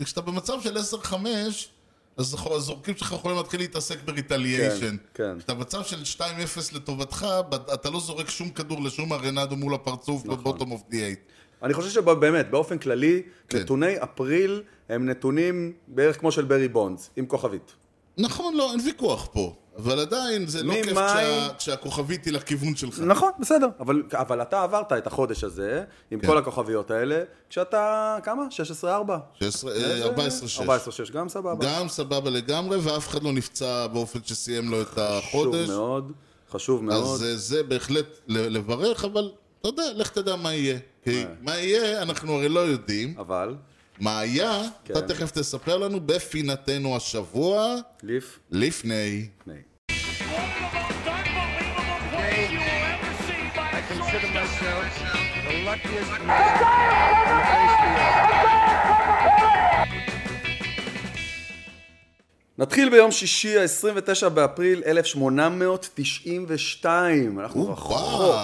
וכשאתה 0.00 0.20
במצב 0.20 0.60
של 0.60 0.76
עשר 0.76 1.00
חמש, 1.00 1.68
אז 2.20 2.36
הזורקים 2.50 2.96
שלך 2.96 3.12
יכולים 3.12 3.36
להתחיל 3.36 3.60
להתעסק 3.60 3.98
ב 4.04 4.11
retaliation. 4.11 4.96
כן. 5.14 5.38
כשאתה 5.38 5.54
במצב 5.54 5.82
של 5.84 6.02
2-0 6.18 6.22
לטובתך, 6.74 7.26
אתה 7.74 7.90
לא 7.90 8.00
זורק 8.00 8.30
שום 8.30 8.50
כדור 8.50 8.82
לשום 8.82 9.12
ארנדו 9.12 9.56
מול 9.56 9.74
הפרצוף 9.74 10.24
נכון. 10.24 10.38
ב 10.38 10.43
bottom 10.43 10.72
of 10.72 10.82
the 10.88 11.02
eighth. 11.02 11.20
אני 11.62 11.74
חושב 11.74 11.90
שבאמת, 11.90 12.50
באופן 12.50 12.78
כללי, 12.78 13.22
כן. 13.48 13.58
נתוני 13.58 13.94
אפריל 14.02 14.62
הם 14.88 15.06
נתונים 15.06 15.72
בערך 15.88 16.20
כמו 16.20 16.32
של 16.32 16.44
ברי 16.44 16.68
בונדס, 16.68 17.10
עם 17.16 17.26
כוכבית. 17.26 17.72
נכון, 18.18 18.56
לא, 18.56 18.72
אין 18.72 18.80
ויכוח 18.86 19.28
פה. 19.32 19.56
אבל 19.84 20.00
עדיין 20.00 20.46
זה 20.46 20.62
לא 20.62 20.72
כיף 20.74 20.92
כשה- 20.98 21.48
כשהכוכבית 21.58 22.24
היא 22.24 22.32
לכיוון 22.32 22.76
שלך. 22.76 23.00
נכון, 23.00 23.30
בסדר. 23.40 23.68
אבל, 23.80 24.02
אבל 24.12 24.42
אתה 24.42 24.62
עברת 24.62 24.92
את 24.92 25.06
החודש 25.06 25.44
הזה, 25.44 25.84
עם 26.10 26.20
כן. 26.20 26.26
כל 26.26 26.38
הכוכביות 26.38 26.90
האלה, 26.90 27.22
כשאתה, 27.50 28.16
כמה? 28.22 28.42
16-4? 28.50 28.84
16, 29.40 29.72
אה, 29.72 30.04
14-6. 30.06 30.60
14-6, 30.60 31.10
גם 31.12 31.28
סבבה. 31.28 31.66
גם 31.66 31.88
סבבה 31.88 32.30
לגמרי, 32.30 32.78
ואף 32.78 33.08
אחד 33.08 33.22
לא 33.22 33.32
נפצע 33.32 33.86
באופן 33.86 34.18
שסיים 34.24 34.70
לו 34.70 34.82
את 34.82 34.98
החודש. 34.98 35.64
חשוב 35.64 35.76
מאוד, 35.76 36.12
חשוב 36.50 36.84
מאוד. 36.84 37.14
אז 37.14 37.24
אה, 37.24 37.36
זה 37.36 37.62
בהחלט 37.62 38.06
לברך, 38.28 39.04
אבל 39.04 39.30
אתה 39.60 39.68
יודע, 39.68 39.82
לך 39.96 40.08
תדע 40.10 40.36
מה 40.36 40.54
יהיה. 40.54 40.78
כי 41.04 41.24
מה 41.40 41.56
יהיה, 41.56 42.02
אנחנו 42.02 42.32
הרי 42.34 42.48
לא 42.48 42.60
יודעים. 42.60 43.14
אבל, 43.18 43.54
מה 44.00 44.20
היה, 44.20 44.62
כן. 44.84 44.92
אתה 44.94 45.02
תכף 45.08 45.30
תספר 45.30 45.76
לנו 45.76 46.00
בפינתנו 46.06 46.96
השבוע, 46.96 47.76
ליף, 48.02 48.38
לפני. 48.50 49.28
לפני. 49.40 49.54
Consider 53.90 54.30
myself 54.40 54.86
the 55.46 55.54
luckiest 55.66 56.12
man 56.26 56.30
on 56.30 56.34
the 57.26 57.36
face. 57.50 57.76
נתחיל 62.58 62.90
ביום 62.90 63.12
שישי, 63.12 63.58
ה-29 63.58 64.28
באפריל 64.28 64.82
1892. 64.86 67.40
אנחנו 67.40 67.68
רחוק. 67.68 68.34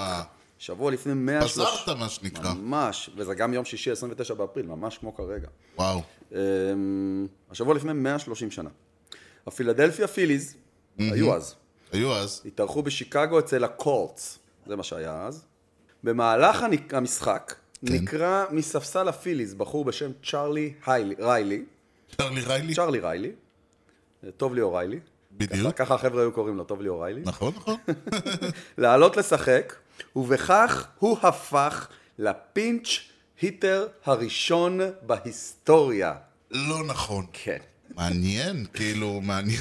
שבוע 0.58 0.90
לפני 0.90 1.14
130... 1.14 1.64
פזרת 1.64 1.88
מה 1.98 2.08
שנקרא. 2.08 2.54
ממש, 2.54 3.10
וזה 3.16 3.34
גם 3.34 3.54
יום 3.54 3.64
שישי, 3.64 3.90
29 3.90 4.34
באפריל, 4.34 4.66
ממש 4.66 4.98
כמו 4.98 5.14
כרגע. 5.14 5.48
וואו. 5.76 6.02
אמ, 6.32 7.26
השבוע 7.50 7.74
לפני 7.74 7.92
130 7.92 8.50
שנה. 8.50 8.70
הפילדלפיה 9.46 10.06
פיליז, 10.06 10.54
היו 10.98 11.34
אז, 11.34 11.54
היו 11.96 12.14
אז. 12.14 12.42
התארחו 12.46 12.82
בשיקגו 12.82 13.38
אצל 13.38 13.64
הקולטס, 13.64 14.38
זה 14.66 14.76
מה 14.76 14.82
שהיה 14.82 15.22
אז. 15.26 15.44
במהלך 16.04 16.64
המשחק 16.92 17.54
כן. 17.86 17.92
נקרא 17.92 18.44
מספסל 18.50 19.08
הפיליז 19.08 19.54
בחור 19.54 19.84
בשם 19.84 20.10
צ'ארלי 20.30 20.72
היילי, 20.86 21.14
ריילי, 21.18 21.64
צ'רלי 22.18 22.40
ריילי. 22.40 22.74
צ'ארלי 22.74 23.00
ריילי, 23.00 23.32
טוב 24.36 24.54
לי 24.54 24.60
אוריילי, 24.60 25.00
בדיוק. 25.32 25.74
ככה 25.74 25.94
החבר'ה 25.94 26.22
היו 26.22 26.32
קוראים 26.32 26.56
לו, 26.56 26.64
טוב 26.64 26.82
לי 26.82 26.88
אוריילי, 26.88 27.22
נכון, 27.24 27.52
נכון. 27.56 27.76
לעלות 28.78 29.16
לשחק, 29.16 29.74
ובכך 30.16 30.88
הוא 30.98 31.18
הפך 31.22 31.88
לפינץ' 32.18 32.88
היטר 33.40 33.86
הראשון 34.04 34.80
בהיסטוריה. 35.02 36.14
לא 36.50 36.84
נכון. 36.84 37.26
כן. 37.32 37.58
מעניין, 37.94 38.66
כאילו, 38.74 39.20
מעניין. 39.20 39.60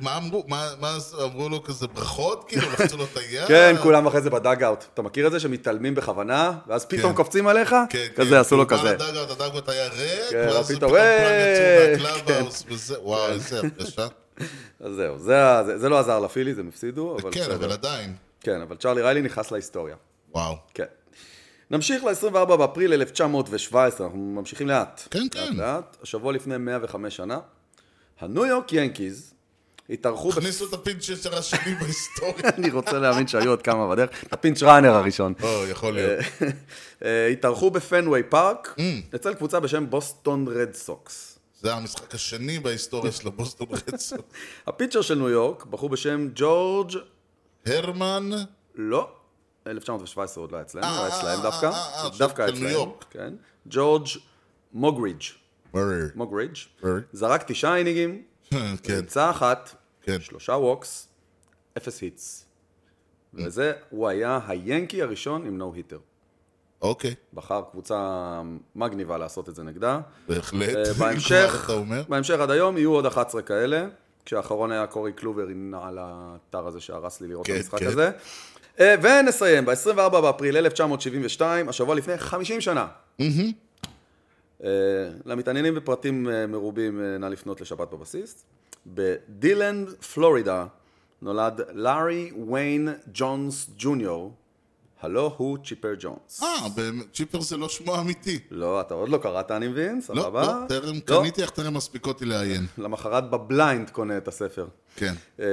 מה 0.00 0.16
אמרו? 0.16 0.44
מה 0.48 0.68
מה 0.80 0.96
אמרו 1.22 1.48
לו 1.48 1.62
כזה 1.62 1.86
ברכות? 1.86 2.44
כאילו, 2.48 2.68
לחצו 2.72 2.96
לו 2.96 3.04
את 3.04 3.16
היד? 3.16 3.46
כן, 3.48 3.74
כולם 3.82 4.06
אחרי 4.06 4.20
זה 4.20 4.30
ב 4.30 4.37
dugout. 4.37 4.84
אתה 4.94 5.02
מכיר 5.02 5.26
את 5.26 5.32
זה 5.32 5.40
שמתעלמים 5.40 5.94
בכוונה, 5.94 6.52
ואז 6.66 6.84
פתאום 6.84 7.12
כן. 7.12 7.16
קופצים 7.16 7.46
עליך? 7.46 7.74
כן, 7.90 8.06
כזה, 8.16 8.30
כן, 8.30 8.36
עשו 8.36 8.56
לו 8.56 8.66
כזה. 8.68 8.92
ל 8.92 8.97
dugout, 8.97 9.30
ה 9.30 9.35
dugout 9.35 9.68
היה 9.68 9.88
ריק, 9.88 10.30
כן, 10.30 10.48
ואז 10.52 10.72
פתאום, 10.72 10.94
"אה!" 10.94 11.94
יצאו 11.94 12.02
מה 12.02 12.13
clubhouse 12.13 12.64
וזה, 12.68 13.00
וואו, 13.00 13.28
איזה 13.28 13.58
הרגשה. 13.58 14.06
אז 14.84 14.92
זהו, 14.92 15.18
זה 15.78 15.88
לא 15.88 15.98
עזר 15.98 16.20
לפיליז, 16.20 16.58
הם 16.58 16.68
הפסידו, 16.68 17.16
אבל 17.22 17.30
כן. 17.32 17.50
אבל 17.50 17.72
עדיין. 17.72 18.14
כן, 18.40 18.60
אבל 18.60 18.76
צ'ארלי 18.76 19.02
ריילי 19.02 19.22
נכנס 19.22 19.50
להיסטוריה. 19.50 19.96
וואו. 20.34 20.54
כן. 20.74 20.84
נמשיך 21.70 22.04
ל-24 22.04 22.56
באפריל 22.56 22.92
1917, 22.92 24.06
אנחנו 24.06 24.18
ממשיכים 24.18 24.68
לאט. 24.68 25.02
כן, 25.10 25.26
כן. 25.30 25.52
לאט, 25.56 25.96
השבוע 26.02 26.32
לפני 26.32 26.58
105 26.58 27.16
שנה, 27.16 27.38
הניו 28.20 28.46
יורק 28.46 28.72
ינקיז 28.72 29.34
התארחו... 29.90 30.30
הכניסו 30.30 30.68
את 30.68 30.72
ה 30.72 30.77
pinch 30.77 31.05
hitter 31.05 31.38
השני 31.38 31.74
בהיסטוריה. 31.80 32.48
אני 32.58 32.70
רוצה 32.70 32.98
להאמין 32.98 33.26
שהיו 33.26 33.50
עוד 33.50 33.62
כמה 33.62 33.88
בדרך. 33.88 34.10
ה 34.32 34.37
pinch 34.37 34.62
runner 34.62 34.94
הראשון. 34.94 35.34
או, 35.42 35.66
יכול 35.68 35.94
להיות. 35.94 36.20
אה, 37.04 37.26
התארחו 37.26 37.70
בפנוויי 37.70 38.22
פארק, 38.22 38.74
Mm. 38.78 39.14
אצל 39.14 39.34
קבוצה 39.34 39.60
בשם 39.60 39.90
בוסטון 39.90 40.48
רד 40.48 40.74
סוקס. 40.74 41.38
זה 41.60 41.74
המשחק 41.74 42.14
השני 42.14 42.58
בהיסטוריה 42.58 43.12
של 43.12 43.28
הבוסטון 43.28 43.66
רד 43.70 43.84
סוקס. 43.84 44.18
ה 44.66 44.71
pitcher 44.71 45.02
של 45.02 45.14
ניו 45.14 45.28
יורק, 45.28 45.64
בחור 45.66 45.88
בשם 45.88 46.28
ג'ורג' 46.34 46.92
הרמן, 47.66 48.30
לא, 48.74 49.10
1917 49.66 50.42
עוד 50.44 50.52
לא 50.52 50.56
היה 50.56 50.64
אצלנו, 50.64 50.86
אה, 50.86 51.06
היה 51.06 51.08
אצלהם 51.18 51.38
אה, 51.38 51.42
דווקא, 51.42 51.66
אה, 51.66 52.04
אה, 52.04 52.08
דווקא 52.18 52.46
אצלהם. 52.48 52.88
כן, 53.10 53.34
ג'ורג' 53.66 54.06
מוגרידג'. 54.72 55.22
מוגרידג'. 56.14 56.56
זרק 57.12 57.42
תשעה 57.46 57.76
אינינגים, 57.76 58.22
כן, 58.82 58.96
נמצא 58.96 59.30
אחת, 59.30 59.74
כן. 60.12 60.20
שלושה 60.20 60.52
ווקס, 60.52 61.08
אפס 61.76 62.00
היטס. 62.00 62.46
וזה, 63.34 63.72
הוא 63.90 64.08
היה 64.08 64.40
היאנקי 64.46 65.02
הראשון 65.02 65.46
עם 65.46 65.58
נו 65.58 65.74
היטר. 65.74 65.98
אוקיי, 66.82 67.14
בחר 67.34 67.62
קבוצה 67.70 68.40
מגניבה 68.74 69.18
לעשות 69.18 69.48
את 69.48 69.54
זה 69.54 69.62
נגדה. 69.62 70.00
בהחלט. 70.28 70.76
אה, 70.76 70.92
בהמשך, 70.98 71.62
אתה 71.64 71.72
אומר. 71.72 72.02
בהמשך 72.08 72.40
עד 72.40 72.50
היום 72.50 72.78
יהיו 72.78 72.92
עוד 72.92 73.06
11 73.06 73.42
כאלה, 73.42 73.86
כשהאחרון 74.24 74.72
היה 74.72 74.86
קורי 74.86 75.12
קלובר 75.12 75.46
על 75.82 75.98
האתר 76.00 76.66
הזה 76.66 76.80
שהרס 76.80 77.20
לי 77.20 77.28
לראות 77.28 77.46
את 77.46 77.52
כן, 77.52 77.56
המשחק 77.56 77.78
כן. 77.78 77.86
הזה. 77.86 78.10
אה, 78.80 78.94
ונסיים, 79.02 79.64
ב-24 79.64 80.20
באפריל 80.20 80.56
1972, 80.56 81.68
השבוע 81.68 81.94
לפני 81.94 82.18
50 82.18 82.60
שנה. 82.60 82.86
אה, 84.64 84.68
למתעניינים 85.24 85.74
בפרטים 85.74 86.28
מרובים, 86.48 87.00
נא 87.20 87.26
לפנות 87.26 87.60
לשבת 87.60 87.90
בבסיס. 87.90 88.44
בדילנד, 88.86 89.88
פלורידה, 89.88 90.66
נולד 91.22 91.60
לארי 91.72 92.32
ויין 92.48 92.88
ג'ונס 93.14 93.70
ג'וניור, 93.78 94.34
הלא 95.00 95.34
הוא 95.36 95.58
צ'יפר 95.64 95.94
ג'ונס. 95.98 96.42
אה, 96.42 96.66
צ'יפר 97.12 97.40
זה 97.40 97.56
לא 97.56 97.68
שמו 97.68 97.94
האמיתי. 97.94 98.38
לא, 98.50 98.80
אתה 98.80 98.94
עוד 98.94 99.08
לא 99.08 99.18
קראת, 99.18 99.50
אני 99.50 99.68
מבין, 99.68 99.94
לא, 99.96 100.00
סבבה? 100.00 100.42
לא, 100.42 100.52
טרם 100.68 100.94
לא, 100.94 101.00
קניתי, 101.00 101.44
אך 101.44 101.50
טרם 101.50 101.74
מספיק 101.74 102.06
אותי 102.06 102.24
לעיין. 102.24 102.66
למחרת 102.78 103.30
ב 103.30 103.40
blind 103.40 103.90
קונה 103.90 104.16
את 104.16 104.28
הספר. 104.28 104.66
כן. 104.96 105.14
אה, 105.40 105.46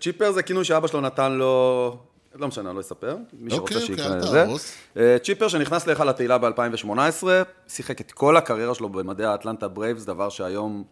צ'יפר 0.00 0.32
זה 0.32 0.42
כינוי 0.42 0.64
שאבא 0.64 0.86
שלו 0.86 1.00
נתן 1.00 1.32
לו, 1.32 1.96
לא 2.34 2.48
משנה, 2.48 2.68
אני 2.70 2.76
לא 2.76 2.80
אספר. 2.80 3.16
מי 3.32 3.52
אוקיי, 3.52 3.56
שרוצה 3.56 3.74
אוקיי, 3.74 3.86
שיקרא 3.86 4.14
אל 4.14 4.18
את 4.18 4.28
זה. 4.28 4.46
אה, 4.96 5.18
צ'יפר 5.18 5.48
שנכנס 5.48 5.86
להיכל 5.86 6.08
התהילה 6.08 6.38
ב-2018, 6.38 7.24
שיחק 7.68 8.00
את 8.00 8.12
כל 8.12 8.36
הקריירה 8.36 8.74
שלו 8.74 8.88
במדי 8.88 9.26
האטלנטה 9.26 9.68
ברייבס, 9.68 10.04
דבר 10.04 10.28
שהיום 10.28 10.84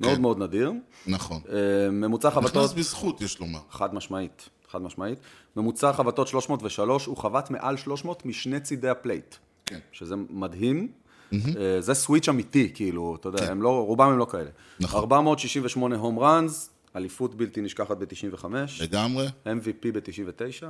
מאוד 0.00 0.14
כן. 0.16 0.22
מאוד 0.22 0.38
נדיר. 0.42 0.72
נכון. 1.06 1.40
אה, 1.52 1.90
ממוצע 1.90 2.30
חבטות, 2.30 2.56
נכנס 2.56 2.72
בזכות, 2.72 3.20
יש 3.20 3.40
לומר. 3.40 3.58
חד 3.70 3.94
משמעית, 3.94 4.48
חד 4.70 4.82
משמעית. 4.82 5.18
ממוצע 5.56 5.92
חבטות 5.92 6.28
303, 6.28 7.06
הוא 7.06 7.16
חבט 7.16 7.50
מעל 7.50 7.76
300 7.76 8.26
משני 8.26 8.60
צידי 8.60 8.88
ה 8.88 8.95
plate. 8.95 9.34
כן. 9.66 9.78
שזה 9.92 10.14
מדהים. 10.30 10.88
אה, 11.32 11.38
זה 11.80 11.94
switch 11.94 12.28
אמיתי, 12.28 12.70
כאילו, 12.74 13.16
אתה 13.20 13.28
יודע, 13.28 13.38
כן. 13.46 13.50
הם 13.52 13.62
לא, 13.62 13.84
רובם 13.86 14.08
הם 14.10 14.18
לא 14.18 14.26
כאלה. 14.30 14.50
נכון. 14.80 15.00
468 15.00 15.96
home 15.96 16.18
runs, 16.18 16.70
אליפות 16.96 17.34
בלתי 17.34 17.60
נשכחת 17.60 17.96
ב-95, 17.96 18.44
לגמרי. 18.80 19.26
MVP 19.46 19.86
ב-99, 19.92 20.64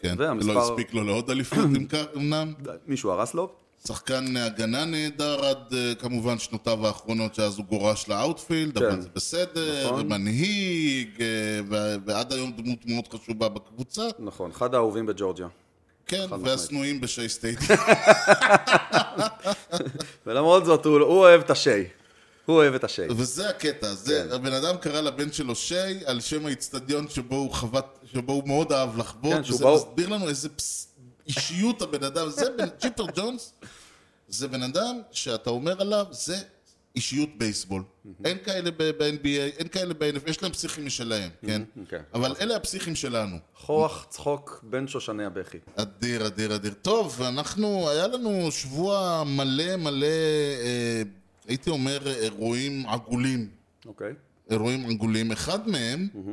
כן. 0.00 0.14
והמספר- 0.18 0.52
לא 0.52 0.62
הספיק 0.72 0.94
לו 0.94 1.04
לעוד 1.04 1.30
אליפות 1.30 1.58
אם 1.76 1.86
כך, 1.92 2.04
אמנם. 2.16 2.52
מישהו 2.86 3.10
הרס 3.10 3.34
לו, 3.34 3.52
שחקן 3.86 4.36
הגנה 4.36 4.84
נהדר 4.84 5.44
עד 5.44 5.74
אה, 5.74 5.92
כמובן 5.98 6.38
שנותיו 6.38 6.86
האחרונות 6.86 7.34
שאז 7.34 7.58
הוא 7.58 7.66
גורש 7.66 8.08
ל 8.08 8.15
outfield, 8.15 8.78
כן. 8.78 8.84
אבל 8.84 9.00
זה 9.00 9.08
בסדר, 9.14 9.86
נכון. 9.86 10.08
מנהיג, 10.08 11.08
אה, 11.20 11.26
ועד 12.06 12.32
היום 12.32 12.52
דמות 12.52 12.78
מאוד 12.86 13.08
חשובה 13.08 13.48
בקבוצה. 13.48 14.02
נכון, 14.18 14.50
אחד 14.50 14.74
האהובים 14.74 15.06
בג'ורג'יה. 15.06 15.48
כן. 16.06 16.26
והשנואים 16.42 17.00
בשיי 17.00 17.28
סטדיום. 17.28 17.58
ולמרות 20.26 20.64
זאת, 20.64 20.84
הוא, 20.84 21.00
הוא 21.00 21.18
אוהב 21.18 21.40
את 21.40 21.50
השי. 21.50 21.84
הוא 22.46 22.56
אוהב 22.56 22.74
את 22.74 22.84
השי. 22.84 23.02
וזה 23.16 23.48
הקטע, 23.48 23.94
זה, 23.94 24.26
כן. 24.28 24.34
הבן 24.34 24.52
אדם 24.52 24.76
קרא 24.76 25.00
לבן 25.00 25.32
שלו 25.32 25.54
שי 25.54 25.74
על 26.06 26.20
שם 26.20 26.46
האיצטדיון 26.46 27.08
שבו 27.08 27.36
הוא 27.36 27.52
חבט, 27.52 27.98
שבו 28.12 28.32
הוא 28.32 28.42
מאוד 28.46 28.72
אהב 28.72 28.98
לחבוט, 28.98 29.32
כן, 29.32 29.52
וזה 29.52 29.66
מסביר 29.66 30.08
לנו 30.08 30.28
איזה 30.28 30.48
פס, 30.48 30.87
אישיות 31.28 31.82
הבן 31.82 32.04
אדם, 32.04 32.30
זה 32.30 32.50
בן, 32.58 32.68
צ'יפר 32.78 33.06
ג'ונס, 33.16 33.52
זה 34.28 34.48
בן 34.48 34.62
אדם 34.62 35.00
שאתה 35.10 35.50
אומר 35.50 35.80
עליו, 35.80 36.06
זה 36.10 36.36
אישיות 36.96 37.28
בייסבול. 37.38 37.82
אין 38.24 38.38
כאלה 38.44 38.70
ב-NBA, 38.70 39.58
אין 39.58 39.68
כאלה 39.68 39.94
ב-NF, 39.94 40.30
יש 40.30 40.42
להם 40.42 40.52
פסיכים 40.52 40.86
משלהם, 40.86 41.30
כן? 41.46 41.62
אוקיי. 41.80 41.98
אבל 42.14 42.34
אלה 42.40 42.56
הפסיכים 42.56 42.94
שלנו. 42.94 43.36
כוח 43.66 44.06
צחוק 44.10 44.64
בין 44.70 44.88
שושני 44.88 45.24
הבכי. 45.24 45.58
אדיר, 45.76 46.26
אדיר, 46.26 46.54
אדיר. 46.54 46.74
טוב, 46.82 47.16
ואנחנו, 47.18 47.90
היה 47.90 48.06
לנו 48.06 48.52
שבוע 48.52 49.24
מלא 49.26 49.76
מלא, 49.76 50.06
אה, 50.06 51.02
הייתי 51.48 51.70
אומר, 51.70 52.08
אירועים 52.08 52.86
עגולים. 52.86 53.48
אוקיי. 53.86 54.12
אירועים 54.50 54.90
עגולים. 54.90 55.32
אחד 55.32 55.68
מהם, 55.68 56.08
אה, 56.14 56.32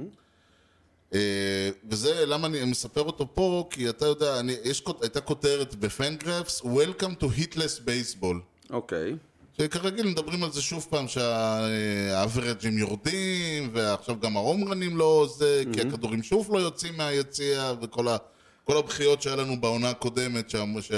וזה 1.89 2.25
למה 2.25 2.47
אני 2.47 2.63
מספר 2.63 3.01
אותו 3.01 3.27
פה, 3.33 3.67
כי 3.69 3.89
אתה 3.89 4.05
יודע, 4.05 4.39
אני, 4.39 4.55
יש, 4.63 4.83
הייתה 5.01 5.21
כותרת 5.21 5.75
בפנגרפס, 5.75 6.61
Welcome 6.61 7.21
to 7.21 7.25
Hitless 7.39 7.87
Baseball. 7.87 8.35
אוקיי. 8.69 9.15
שכרגיל 9.57 10.07
מדברים 10.07 10.43
על 10.43 10.51
זה 10.51 10.61
שוב 10.61 10.87
פעם 10.89 11.07
שהאברג'ים 11.07 12.77
יורדים, 12.77 13.69
ועכשיו 13.73 14.19
גם 14.19 14.37
ההומרנים 14.37 14.97
לא 14.97 15.27
זה, 15.37 15.63
כי 15.73 15.81
הכדורים 15.81 16.23
שוב 16.23 16.53
לא 16.53 16.59
יוצאים 16.59 16.97
מהיציע, 16.97 17.73
וכל 17.81 18.07
ה, 18.07 18.17
כל 18.63 18.77
הבכיות 18.77 19.21
שהיה 19.21 19.35
לנו 19.35 19.61
בעונה 19.61 19.89
הקודמת, 19.89 20.49
שאמרו 20.49 20.81
ש... 20.81 20.91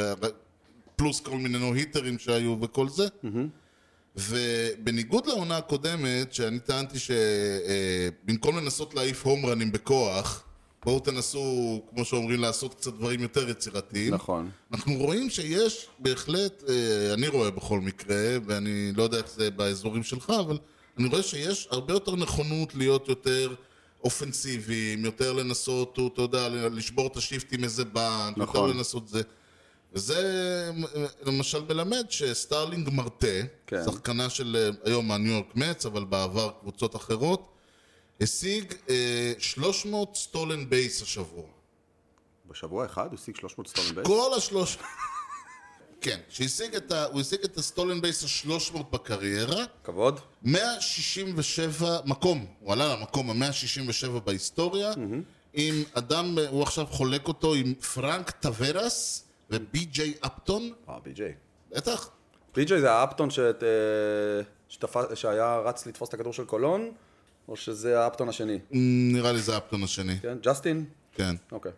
פלוס 0.96 1.20
כל 1.20 1.38
מיני 1.38 1.58
נו-היטרים 1.58 2.20
שהיו 2.20 2.58
וכל 2.62 2.90
זה. 2.90 3.08
ובניגוד 4.18 5.28
לעונה 5.28 5.58
הקודמת, 5.58 6.34
שאני 6.34 6.60
טענתי 6.60 6.98
שבמקום 7.00 8.58
לנסות 8.58 8.94
להעיף 8.94 9.26
הומרנים 9.26 9.72
בכוח, 9.72 10.44
בואו 10.86 11.00
תנסו, 11.00 11.82
כמו 11.90 12.06
שאומרים, 12.06 12.40
לעשות 12.40 12.74
קצת 12.74 12.94
דברים 12.94 13.22
יותר 13.22 13.50
יצירתיים. 13.50 14.14
נכון. 14.14 14.50
אנחנו 14.74 14.94
רואים 14.94 15.30
שיש 15.30 15.88
בהחלט, 16.00 16.64
אה, 16.70 17.14
אני 17.14 17.28
רואה 17.28 17.52
בכל 17.52 17.80
מקרה, 17.80 18.38
ואני 18.46 18.92
לא 18.96 19.04
יודע 19.04 19.18
איך 19.18 19.30
זה 19.30 19.52
באזורים 19.52 20.04
שלך, 20.04 20.34
אבל 20.40 20.58
אני 20.98 21.08
רואה 21.08 21.24
שיש 21.24 21.68
הרבה 21.72 21.94
יותר 21.94 22.16
נכונות 22.16 22.76
להיות 22.76 23.10
יותר 23.10 23.56
אופנסיביים, 24.04 25.06
יותר 25.06 25.34
לנסות, 25.34 26.00
אתה 26.14 26.22
יודע, 26.22 26.50
לשבור 26.50 27.08
את 27.08 27.18
ה 27.18 27.24
shift 27.24 27.54
עם 27.54 27.64
איזה 27.64 27.86
bunt, 27.86 28.38
נכון. 28.38 28.62
יותר 28.62 28.78
לנסות 28.78 29.08
זה. 29.08 29.22
וזה 29.94 30.72
אה, 30.96 31.06
למשל 31.26 31.64
מלמד 31.70 32.06
שסטארלינג 32.10 32.90
מרטה, 32.90 33.28
כן. 33.68 33.84
שחקנה 33.86 34.30
של 34.30 34.72
אה, 34.86 34.92
היום 34.92 35.12
הניו 35.12 35.32
יורק 35.32 35.56
מטס, 35.56 35.86
אבל 35.86 36.06
בעבר 36.06 36.52
קבוצות 36.62 36.96
אחרות, 36.96 37.54
השיג 38.22 38.74
אה, 38.90 39.34
300 39.40 40.16
stolen 40.16 40.70
base 40.70 41.02
השבוע. 41.02 41.44
בשבוע 42.46 42.86
אחד 42.86 43.08
הוא 43.08 43.20
השיג 43.20 43.36
300 43.36 43.68
stolen 43.68 43.96
base? 43.96 44.08
כל 44.08 44.32
השלוש... 44.38 44.78
כן, 46.02 46.20
שהשיג 46.30 46.76
את 46.76 46.92
ה... 46.92 47.06
הוא 47.06 47.22
השיג 47.22 47.40
את 47.44 47.58
ה 47.58 47.64
stolen 47.64 48.02
base 48.02 48.46
ה-300 48.46 48.84
בקריירה, 48.92 49.66
כבוד. 49.84 50.20
167 50.44 52.00
מקום, 52.06 52.46
הוא 52.60 52.74
עלה 52.74 52.96
למקום 52.96 53.30
ה-167 53.44 54.20
בהיסטוריה, 54.20 54.94
עם 55.54 55.84
אדם, 55.94 56.38
הוא 56.50 56.64
עכשיו 56.64 56.86
חולק 56.86 57.28
אותו 57.28 57.54
עם 57.54 57.74
פרנק 57.74 58.32
טוורס 58.32 59.27
ובי.ג'יי 59.52 60.14
אפטון, 60.26 60.74
אה, 60.90 61.00
בי.ג'יי. 61.04 61.34
בטח, 61.76 62.10
בי.ג'יי 62.56 62.82
זה 62.82 62.92
האפטון 62.92 63.30
שאת, 63.30 63.64
אה, 63.64 63.68
שתפ- 64.70 65.16
שהיה 65.16 65.60
רץ 65.66 65.86
לתפוס 65.86 66.10
את 66.10 66.14
הכדור 66.14 66.34
של 66.34 66.46
קולון, 66.46 66.92
או 67.48 67.56
שזה 67.56 68.00
האפטון 68.04 68.30
השני? 68.30 68.60
נראה 69.14 69.32
לי 69.32 69.40
זה 69.40 69.58
אפטון 69.58 69.84
השני, 69.84 70.20
כן? 70.22 70.38
ג'סטין? 70.42 70.86
כן. 71.14 71.36
אוקיי. 71.52 71.72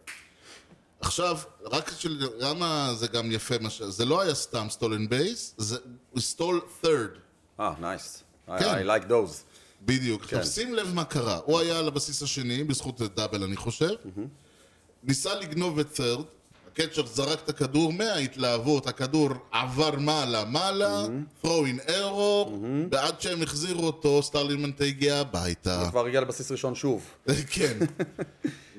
עכשיו, 1.02 1.38
רק 1.66 1.92
של... 1.98 2.28
למה 2.38 2.92
זה 2.98 3.08
גם 3.08 3.32
יפה, 3.32 3.56
מה 3.62 3.70
ש... 3.70 3.82
זה 3.82 4.06
לא 4.06 4.22
היה 4.22 4.36
סתם 4.36 4.68
stolen 4.70 5.10
base, 5.10 5.54
זה... 5.58 5.78
stole 6.20 6.62
third. 6.84 7.18
אה, 7.60 7.74
nice. 7.82 8.24
כן. 8.48 8.54
I 8.88 8.88
like 8.88 9.10
those. 9.10 9.44
בדיוק. 9.86 10.26
כן. 10.26 10.38
עכשיו 10.38 10.52
שים 10.52 10.74
לב 10.76 10.94
מה 10.94 11.06
קרה. 11.06 11.40
הוא 11.46 11.60
היה 11.60 11.80
על 11.80 11.88
הבסיס 11.88 12.24
השני, 12.24 12.64
בזכות 12.64 13.02
double 13.01 13.44
אני 13.44 13.56
חושב. 13.56 13.90
ניסה 15.04 15.36
לגנוב 15.36 15.80
את 15.80 16.00
third, 16.00 16.22
ה 16.80 16.83
catcher 16.83 17.06
זרק 17.06 17.40
את 17.44 17.50
הכדור 17.50 17.94
מההתלהבות, 17.94 18.88
הכדור 18.88 19.30
עבר 19.52 20.00
מעלה 20.00 20.46
מעלה, 20.46 21.06
throwing 21.44 21.89
error, 21.90 22.50
ועד 22.92 23.22
שהם 23.22 23.42
החזירו 23.42 23.84
אותו, 23.86 24.24
סטרלינג 24.24 24.60
מרטה 24.60 24.82
הגיע 24.82 25.16
הביתה. 25.16 25.88
כבר 25.90 26.06
הגיע 26.06 26.22
לבסיס 26.22 26.52
ראשון 26.52 26.76
שוב. 26.76 27.04
כן. 27.54 27.78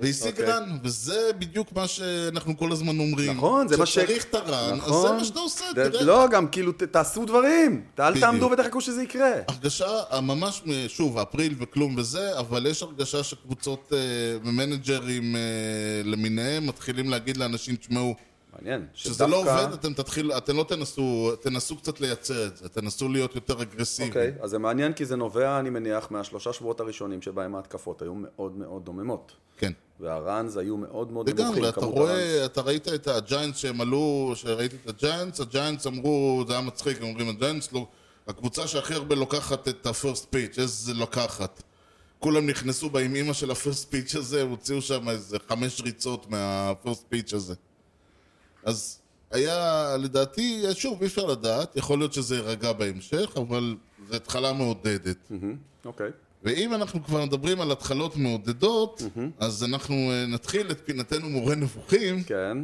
והשיג 0.00 0.30
אוקיי. 0.30 0.44
run, 0.44 0.78
וזה 0.82 1.30
בדיוק 1.38 1.72
מה 1.72 1.88
שאנחנו 1.88 2.58
כל 2.58 2.72
הזמן 2.72 2.98
אומרים. 2.98 3.36
נכון, 3.36 3.68
זה 3.68 3.76
מה 3.76 3.86
ש... 3.86 3.98
כשצריך 3.98 4.24
את 4.24 4.34
ה 4.34 4.42
run, 4.42 4.72
אז 4.72 4.78
נכון. 4.78 5.08
זה 5.08 5.12
מה 5.14 5.24
שאתה 5.24 5.40
עושה, 5.40 5.64
תראה. 5.74 6.02
לא, 6.02 6.26
גם 6.30 6.48
כאילו, 6.48 6.72
ת- 6.72 6.82
תעשו 6.82 7.24
דברים. 7.24 7.82
אל. 7.98 8.20
תעמדו 8.20 8.50
ותחכו 8.50 8.80
שזה 8.80 9.02
יקרה. 9.02 9.30
הרגשה, 9.48 9.86
ממש, 10.22 10.62
שוב, 10.88 11.18
אפריל 11.18 11.54
וכלום 11.58 11.94
וזה, 11.98 12.38
אבל 12.38 12.66
יש 12.66 12.82
הרגשה 12.82 13.22
שקבוצות 13.22 13.92
אה, 13.92 13.98
ומנג'רים 14.44 15.36
אה, 15.36 15.40
למיניהם 16.04 16.66
מתחילים 16.66 17.10
להגיד 17.10 17.36
לאנשים, 17.36 17.76
תשמעו, 17.76 18.14
מעניין. 18.58 18.86
שזה 18.94 19.26
לא 19.26 19.36
עובד, 19.36 19.66
אתם 19.74 19.94
תתחילו, 19.94 20.36
אתם 20.36 20.56
לא 20.56 20.64
תנסו, 20.68 21.36
תנסו 21.40 21.76
קצת 21.76 22.00
לייצר 22.00 22.46
את 22.46 22.56
זה, 22.56 22.68
תנסו 22.68 23.08
להיות 23.08 23.34
יותר 23.34 23.62
אגרסיביים. 23.62 24.10
אוקיי, 24.10 24.32
אז 24.40 24.50
זה 24.50 24.58
מעניין 24.58 24.92
כי 24.92 25.04
זה 25.04 25.16
נובע, 25.16 25.60
אני 25.60 25.70
מניח, 25.70 26.10
מהשלושה 26.10 26.52
שבועות 26.52 26.80
הראשונים 26.80 27.22
שבהם 27.22 27.54
ההתקפות 27.54 28.02
היו 28.02 28.14
מאוד 28.14 28.56
מאוד 28.56 28.84
דוממות. 28.84 29.32
כן. 29.58 29.72
והראנז 30.00 30.56
היו 30.56 30.76
מאוד 30.76 31.12
מאוד 31.12 31.28
לגמרי, 31.28 31.44
נמוכים. 31.44 31.64
אתה 31.64 31.80
כמות 31.80 31.94
רואה, 31.94 32.12
הראנס. 32.12 32.46
אתה 32.46 32.60
ראית 32.60 32.88
את 32.88 33.06
הג'יינטס 33.06 33.58
שהם 33.58 33.80
עלו, 33.80 34.32
שראיתי 34.34 34.76
את 34.84 34.88
הג'יינטס, 34.88 35.40
הג'יינטס 35.40 35.86
אמרו, 35.86 36.44
זה 36.46 36.52
היה 36.52 36.62
מצחיק, 36.62 36.98
הם 37.00 37.08
אומרים, 37.08 37.28
הג'יינטס, 37.28 37.72
לא, 37.72 37.86
הקבוצה 38.28 38.66
שהכי 38.66 38.94
הרבה 38.94 39.14
לוקחת 39.14 39.68
את 39.68 39.86
ה 39.86 39.93
first 39.93 40.26
pitch, 40.30 40.58
איזה 40.58 40.94
לוקחת. 40.94 41.62
כולם 42.18 42.46
נכנסו 42.46 42.90
בה 42.90 43.00
עם 43.00 43.14
אימא 43.14 43.32
של 43.32 43.50
ה 43.50 43.57
first 43.57 43.90
pitch 43.90 44.14
הזה, 44.14 44.42
הוציאו 44.42 44.82
שם 44.82 45.08
איזה 45.08 45.38
חמש 45.48 45.80
ריצות 45.80 46.30
מה 46.30 46.51
first 46.51 47.04
pitch 47.08 47.34
הזה. 47.34 47.54
אז 48.64 49.00
היה, 49.30 49.96
לדעתי, 49.98 50.62
שוב, 50.74 51.00
אי 51.00 51.06
אפשר 51.06 51.26
לדעת, 51.26 51.76
יכול 51.76 51.98
להיות 51.98 52.12
שזה 52.12 52.36
יירגע 52.36 52.72
בהמשך, 52.72 53.32
אבל 53.36 53.76
זו 54.08 54.16
התחלה 54.16 54.52
מעודדת. 54.52 55.32
אוקיי. 55.84 56.10
ואם 56.42 56.74
אנחנו 56.74 57.04
כבר 57.04 57.24
מדברים 57.24 57.60
על 57.60 57.72
התחלות 57.72 58.16
מעודדות, 58.16 59.02
אז 59.38 59.64
אנחנו 59.64 59.94
אה, 59.94 60.26
נתחיל 60.26 60.70
את 60.70 60.80
פינתנו 60.84 61.30
מורה 61.30 61.54
נבוכים, 61.54 62.22
כן. 62.22 62.58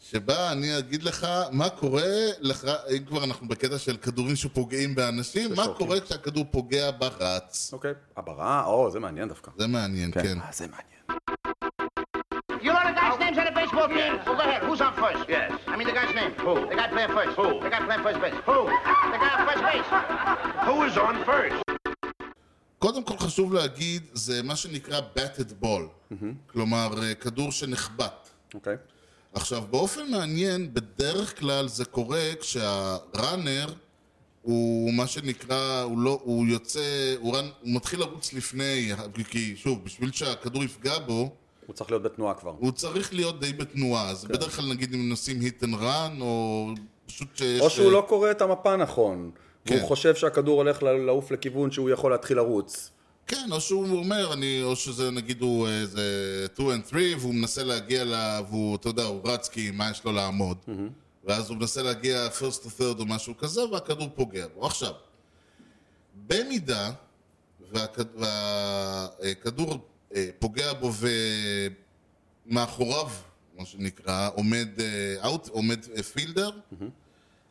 שבה 0.00 0.52
אני 0.52 0.78
אגיד 0.78 1.02
לך 1.02 1.26
מה 1.52 1.68
קורה 1.68 2.02
לך, 2.40 2.70
אם 2.96 3.04
כבר 3.04 3.24
אנחנו 3.24 3.48
בקטע 3.48 3.78
של 3.78 3.96
כדורים 3.96 4.36
שפוגעים 4.36 4.94
באנשים, 4.94 5.54
מה. 5.54 5.66
קורה 5.78 6.00
כשהכדור 6.00 6.44
פוגע 6.50 6.90
ברץ. 6.90 7.70
אוקיי. 7.72 7.92
הברה, 8.16 8.64
או, 8.64 8.90
זה 8.90 9.00
מעניין 9.00 9.28
דווקא. 9.28 9.50
זה 9.58 9.66
מעניין, 9.66 10.12
כן. 10.12 10.38
אה, 10.40 10.50
זה 10.52 10.66
מעניין. 10.66 11.26
Names 13.26 13.38
on 13.38 13.46
the 13.50 13.56
baseball 13.60 13.88
team? 13.88 14.12
Well, 14.26 14.36
go 14.40 14.44
ahead. 14.48 14.62
Who's 14.66 14.80
on 14.86 14.94
first? 15.02 15.22
Yes. 15.28 15.50
I 15.72 15.74
mean 15.76 15.88
the 15.90 15.96
guy's 16.00 16.14
name. 16.20 16.32
Who? 16.46 16.54
The 16.70 16.76
guy 16.80 16.88
playing 16.94 17.12
first. 17.18 17.32
Who? 17.40 17.48
The 17.64 17.70
guy 17.74 17.80
playing 17.88 18.04
first 18.06 18.20
base. 18.24 18.38
Who? 18.48 18.58
The 19.14 19.18
guy 19.22 19.30
on 19.36 19.42
first 19.48 19.62
base. 19.68 19.88
Who 20.68 20.76
is 20.88 20.96
on 21.06 21.16
first? 21.30 21.62
קודם 22.78 23.02
כל 23.02 23.18
חשוב 23.18 23.52
להגיד, 23.52 24.02
זה 24.12 24.42
מה 24.42 24.56
שנקרא 24.56 25.00
batted 25.16 25.64
ball. 25.64 26.14
כלומר, 26.46 26.88
אה, 27.02 27.14
כדור 27.14 27.52
שנחבט. 27.52 28.28
אוקיי. 28.54 28.76
עכשיו, 29.34 29.62
באופן 29.70 30.10
מעניין, 30.10 30.74
בדרך 30.74 31.40
כלל 31.40 31.68
זה 31.68 31.84
קורה 31.84 32.30
כשהראנר 32.40 33.66
הוא 34.42 34.94
מה 34.94 35.06
שנקרא, 35.06 35.82
הוא 35.82 35.98
לא, 35.98 36.20
הוא 36.24 36.46
יוצא, 36.46 37.14
הוא, 37.18 37.36
רן, 37.36 37.44
הוא 37.60 37.74
מתחיל 37.74 38.00
לרוץ 38.00 38.32
לפני, 38.32 38.92
כי 39.30 39.56
שוב, 39.56 39.84
בשביל 39.84 40.12
שהכדור 40.12 40.64
יפגע 40.64 40.98
בו, 40.98 41.34
הוא 41.66 41.74
צריך 41.74 41.90
להיות 41.90 42.02
בתנועה 42.02 42.34
כבר. 42.34 42.54
הוא 42.58 42.72
צריך 42.72 43.14
להיות 43.14 43.40
די 43.40 43.52
בתנועה. 43.52 44.10
אז 44.10 44.24
בדרך 44.24 44.56
כלל 44.56 44.66
נגיד 44.66 44.94
אם 44.94 45.08
נוסעים 45.08 45.40
hit 45.40 45.64
and 45.64 45.74
run, 45.74 46.20
או 46.20 46.68
פשוט 47.06 47.36
שיש... 47.36 47.60
או 47.60 47.70
שהוא 47.70 47.92
לא 47.92 48.04
קורא 48.08 48.30
את 48.30 48.42
המפה 48.42 48.76
נכון. 48.76 49.30
כן. 49.64 49.74
והוא 49.74 49.88
חושב 49.88 50.14
שהכדור 50.14 50.62
הולך 50.62 50.82
לעוף 50.82 51.30
לכיוון 51.30 51.70
שהוא 51.70 51.90
יכול 51.90 52.10
להתחיל 52.10 52.36
לרוץ. 52.36 52.90
כן, 53.26 53.48
או 53.52 53.60
שהוא 53.60 53.98
אומר, 53.98 54.32
אני, 54.32 54.62
או 54.62 54.76
שזה 54.76 55.10
נגיד 55.10 55.42
הוא 55.42 55.68
איזה 55.68 56.02
2 56.54 56.70
and 56.70 56.90
3, 56.90 57.02
והוא 57.18 57.34
מנסה 57.34 57.64
להגיע 57.64 58.04
ל... 58.04 58.14
והוא, 58.48 58.76
אתה 58.76 58.88
יודע, 58.88 59.04
הוא 59.04 59.20
רץ 59.24 59.48
כי 59.48 59.70
מה 59.70 59.90
יש 59.90 60.04
לו 60.04 60.12
לעמוד. 60.12 60.56
ואז 61.24 61.50
הוא 61.50 61.56
מנסה 61.56 61.82
להגיע 61.82 62.28
first 62.38 62.64
to 62.64 62.80
third 62.80 62.98
או 62.98 63.06
משהו 63.06 63.36
כזה, 63.36 63.64
והכדור 63.64 64.08
פוגע 64.14 64.46
בו. 64.54 64.66
עכשיו, 64.66 64.92
במידה 66.26 66.90
והכד... 67.72 68.04
והכדור 68.16 69.72
אה, 69.72 69.76
פוגע 70.38 70.72
בו 70.72 70.90
ומאחוריו, 72.46 73.08
מה 73.58 73.64
שנקרא, 73.66 74.30
עומד 74.34 74.68
אה, 74.80 75.30
out, 75.30 75.50
עומד 75.50 75.78
אה, 75.96 76.02
פילדר, 76.02 76.50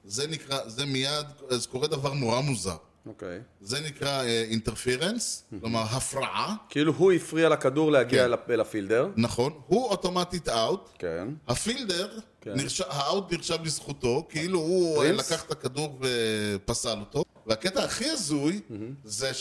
זה 0.06 0.28
נקרא, 0.28 0.69
זה 0.69 0.86
מיד, 0.86 1.25
אז 1.49 1.65
קורה 1.67 1.88
דבר 1.88 2.13
נורא 2.13 2.41
מוזר. 2.41 2.75
אוקיי. 3.08 3.39
זה 3.62 3.80
נקרא 3.82 4.23
interference, 4.24 5.44
כלומר 5.60 5.82
הפרעה, 5.82 6.56
כאילו 6.69 6.93
הוא 6.93 7.12
הפריע 7.12 7.49
לכדור 7.49 7.91
להגיע 7.91 8.28
כן. 8.28 8.34
אל- 8.54 8.62
ה 8.62 8.67
fielder. 8.67 9.08
נכון, 9.17 9.54
הוא 9.67 9.86
אוטומטית 9.89 10.49
out, 10.50 10.89
כן. 10.99 11.28
ה 11.48 11.54
fielder, 11.54 12.10
כן. 12.41 12.54
נרש- 12.56 12.82
ה 12.88 12.99
out 12.99 13.32
נרשם 13.34 13.63
לזכותו, 13.63 14.25
כאילו 14.30 14.60
הוא 14.60 14.91
אה, 14.97 15.01
פרינס? 15.01 15.32
לקח 15.32 15.43
את 15.45 15.51
הכדור 15.51 15.99
ופסל 16.01 16.97
אותו, 16.99 17.23
והקטע 17.47 17.84
הכי 17.84 18.10
הזוי 18.10 18.62
זה 19.04 19.34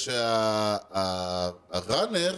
שה 1.32 1.67
runner 1.67 2.36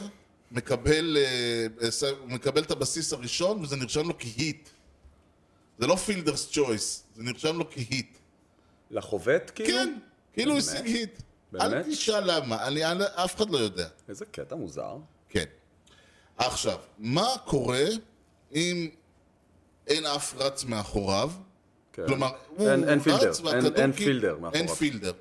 מקבל, 0.53 1.17
אה, 1.17 1.67
אה, 1.83 2.11
הוא 2.21 2.29
מקבל 2.31 2.63
את 2.63 2.71
הבסיס 2.71 3.13
הראשון 3.13 3.63
וזה 3.63 3.77
נרשם 3.77 4.09
לו 4.09 4.19
כ 4.19 4.35
hit. 4.35 4.69
זה 5.79 5.87
לא 5.87 5.97
fielder's 5.97 6.51
choice, 6.51 7.05
זה 7.17 7.23
נרשם 7.23 7.59
לו 7.59 7.71
כ 7.71 7.87
hit. 7.87 8.19
לחובט 8.91 9.51
כאילו? 9.55 9.69
כן, 9.79 9.99
כאילו 10.33 10.51
הוא? 10.53 10.59
השיג 10.59 10.87
hit. 10.87 11.23
באמת? 11.53 11.65
אל 11.73 11.83
תשאל 11.83 12.37
למה, 12.37 12.67
אני, 12.67 12.85
אני- 12.85 13.05
אף 13.05 13.37
אחד 13.37 13.51
לא 13.51 13.59
יודע. 13.59 13.89
איזה 14.09 14.25
קטע 14.25 14.55
מוזר. 14.55 14.97
כן. 15.29 15.45
עכשיו, 16.39 16.79
מה 16.99 17.27
קורה 17.45 17.85
אם 18.55 18.89
אין 19.87 20.07
אף 20.07 20.35
רץ 20.37 20.65
מאחוריו? 20.65 21.31
כן. 21.93 22.07
כלומר, 22.07 22.31
הוא 22.57 22.71
אין- 22.71 22.89
אין 22.89 23.01
fielder. 23.01 23.29
רץ 23.31 23.39
אין- 23.39 23.47
והכדור 23.47 23.83
אין 23.83 23.93
כי- 23.93 24.05
fielder 24.05 24.33
אין 24.35 24.41
מאחוריו. 24.43 24.69
fielder. 24.77 25.13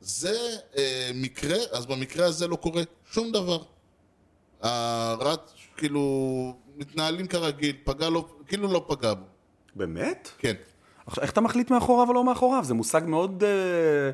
זה 0.00 0.36
אה, 0.76 1.10
מקרה, 1.14 1.56
אז 1.72 1.86
במקרה 1.86 2.26
הזה 2.26 2.46
לא 2.46 2.56
קורה 2.56 2.82
שום 3.12 3.32
דבר. 3.32 3.62
הרץ, 4.64 5.40
כאילו, 5.76 6.56
מתנהלים 6.76 7.26
כרגיל, 7.26 7.76
פגע 7.84 8.08
לו, 8.08 8.28
כאילו 8.46 8.72
לא 8.72 8.84
פגע 8.88 9.14
בו. 9.14 9.24
באמת? 9.76 10.30
כן. 10.38 10.54
עכשיו, 11.06 11.22
איך 11.22 11.32
אתה 11.32 11.40
מחליט 11.40 11.70
מאחוריו 11.70 12.08
או 12.08 12.14
לא 12.14 12.24
מאחוריו? 12.24 12.64
זה 12.64 12.74
מושג 12.74 13.00
מאוד, 13.06 13.44
אה, 13.44 14.10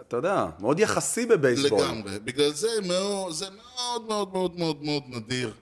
אתה 0.00 0.16
יודע, 0.16 0.46
מאוד 0.60 0.80
יחסי 0.80 1.26
בבייסבול. 1.26 1.80
לגמרי. 1.80 2.18
בגלל 2.24 2.52
זה 2.52 2.68
מאוד, 2.86 3.32
זה 3.32 3.46
מאוד 3.50 4.08
מאוד 4.08 4.32
מאוד 4.32 4.58
מאוד 4.58 4.82
מאוד 4.82 5.02
נדיר. 5.08 5.52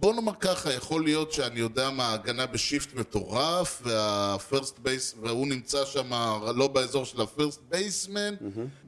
בוא 0.00 0.14
נאמר 0.14 0.34
ככה, 0.34 0.72
יכול 0.72 1.04
להיות 1.04 1.32
שאני 1.32 1.60
יודע 1.60 1.90
מה, 1.90 2.08
ההגנה 2.08 2.46
ב 2.46 2.54
shift 2.54 2.94
מטורף, 2.94 3.82
וה 3.84 4.11
first 4.11 4.78
base, 4.78 5.14
והוא 5.22 5.46
נמצא 5.46 5.84
שם 5.84 6.10
לא 6.56 6.68
באזור 6.68 7.04
של 7.04 7.20
ה 7.20 7.27
first 7.27 7.60
baseman, 7.68 8.34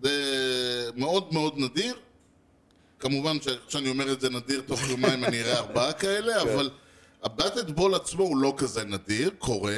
זה 0.02 0.10
מאוד 0.96 1.32
מאוד 1.32 1.54
נדיר. 1.56 1.96
כמובן 3.02 3.40
שכשאני 3.40 3.88
אומר 3.88 4.12
את 4.12 4.20
זה 4.20 4.30
נדיר, 4.30 4.62
תוך 4.66 4.80
יומיים 4.90 5.24
אני 5.24 5.42
אראה 5.42 5.58
ארבעה 5.58 5.92
כאלה, 5.92 6.42
אבל 6.42 6.70
הבטד 7.22 7.70
בול 7.70 7.94
עצמו 7.94 8.22
הוא 8.24 8.36
לא 8.36 8.54
כזה 8.56 8.84
נדיר, 8.84 9.30
קורה, 9.38 9.76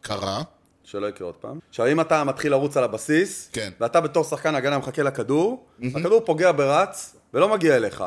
קרה. 0.00 0.42
שלא 0.84 1.06
יקרה 1.06 1.26
עוד 1.26 1.34
פעם. 1.34 1.58
עכשיו, 1.68 1.86
אם 1.86 2.00
אתה 2.00 2.24
מתחיל 2.24 2.52
לרוץ 2.52 2.76
על 2.76 2.84
הבסיס, 2.84 3.48
כן. 3.52 3.70
ואתה 3.80 4.00
בתור 4.00 4.24
שחקן 4.24 4.54
הגנה 4.54 4.78
מחכה 4.78 5.02
לכדור, 5.02 5.66
הכדור 5.94 6.20
פוגע 6.24 6.52
ברץ, 6.52 7.16
ולא 7.34 7.48
מגיע 7.48 7.76
אליך. 7.76 8.04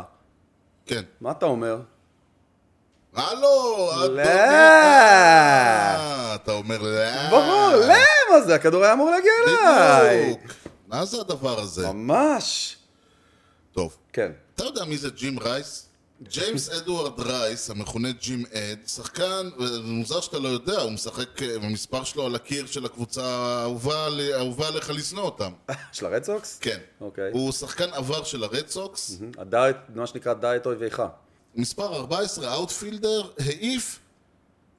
כן. 0.86 1.02
מה 1.22 1.32
אתה 1.32 1.46
אומר? 1.46 1.78
הלו, 3.16 3.90
לא. 4.10 4.24
אתה 6.36 6.52
אומר 6.52 6.82
לא. 6.82 7.30
ברור, 7.30 7.72
למה 7.76 8.42
זה? 8.46 8.56
הכדור 8.56 8.84
היה 8.84 8.94
אמור 8.94 9.10
להגיע 9.12 9.32
אליי. 9.48 10.24
בדיוק. 10.24 10.54
מה 10.88 11.06
זה 11.06 11.22
הדבר 11.22 11.60
הזה? 11.60 11.88
ממש. 11.92 12.75
טוב. 13.76 13.98
כן. 14.14 14.32
אתה 14.56 14.64
יודע 14.64 14.84
מי 14.86 14.98
זה 14.98 15.10
ג'ים 15.10 15.40
רייס? 15.40 15.90
ג'יימס 16.24 16.70
אדוארד 16.78 17.20
רייס, 17.20 17.70
המכונה 17.70 18.12
ג'ים 18.12 18.46
אד, 18.54 18.80
שחקן, 18.88 19.50
מוזר 19.84 20.22
שאתה 20.22 20.40
לא 20.40 20.48
יודע, 20.48 20.82
הוא 20.82 20.92
משחק, 20.92 21.44
אה, 21.44 21.56
המספר 21.62 22.04
שלו 22.04 22.26
על 22.26 22.36
הקיר 22.36 22.66
של 22.66 22.86
הקבוצה 22.86 23.26
האהובה 23.26 24.06
עלי- 24.06 24.34
האהובה 24.34 24.68
עליך 24.68 24.90
לשנוא 24.90 25.24
אותם. 25.24 25.52
של 25.94 26.06
הרד 26.06 26.24
סוקס? 26.24 26.58
כן. 26.62 26.80
אוקיי. 27.02 27.32
הוא 27.32 27.52
שחקן 27.52 27.90
עבר 27.94 28.24
של 28.24 28.44
הרד 28.44 28.68
סוקס, 28.68 29.18
מה 29.96 30.08
שנקרא 30.08 30.34
דע 30.34 30.50
את 30.50 30.66
אויביך. 30.66 31.02
מספר 31.56 31.96
14, 31.96 32.54
outfielder, 32.54 33.30
העיף 33.40 34.00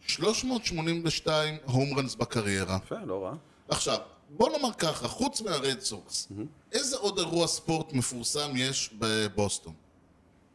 382 0.07 1.57
home 1.65 1.97
runs 1.99 2.15
בקריירה. 2.15 2.79
יפה, 2.85 2.95
לא 3.07 3.25
רע. 3.25 3.35
עכשיו, 3.69 3.99
בוא 4.31 4.51
נאמר 4.51 4.73
ככה, 4.79 5.09
חוץ 5.09 5.41
מהרד 5.41 5.81
סוקס, 5.81 6.29
איזה 6.77 6.97
עוד 6.97 7.19
אירוע 7.19 7.47
ספורט 7.47 7.93
מפורסם 7.93 8.51
יש 8.57 8.91
בבוסטון? 8.99 9.73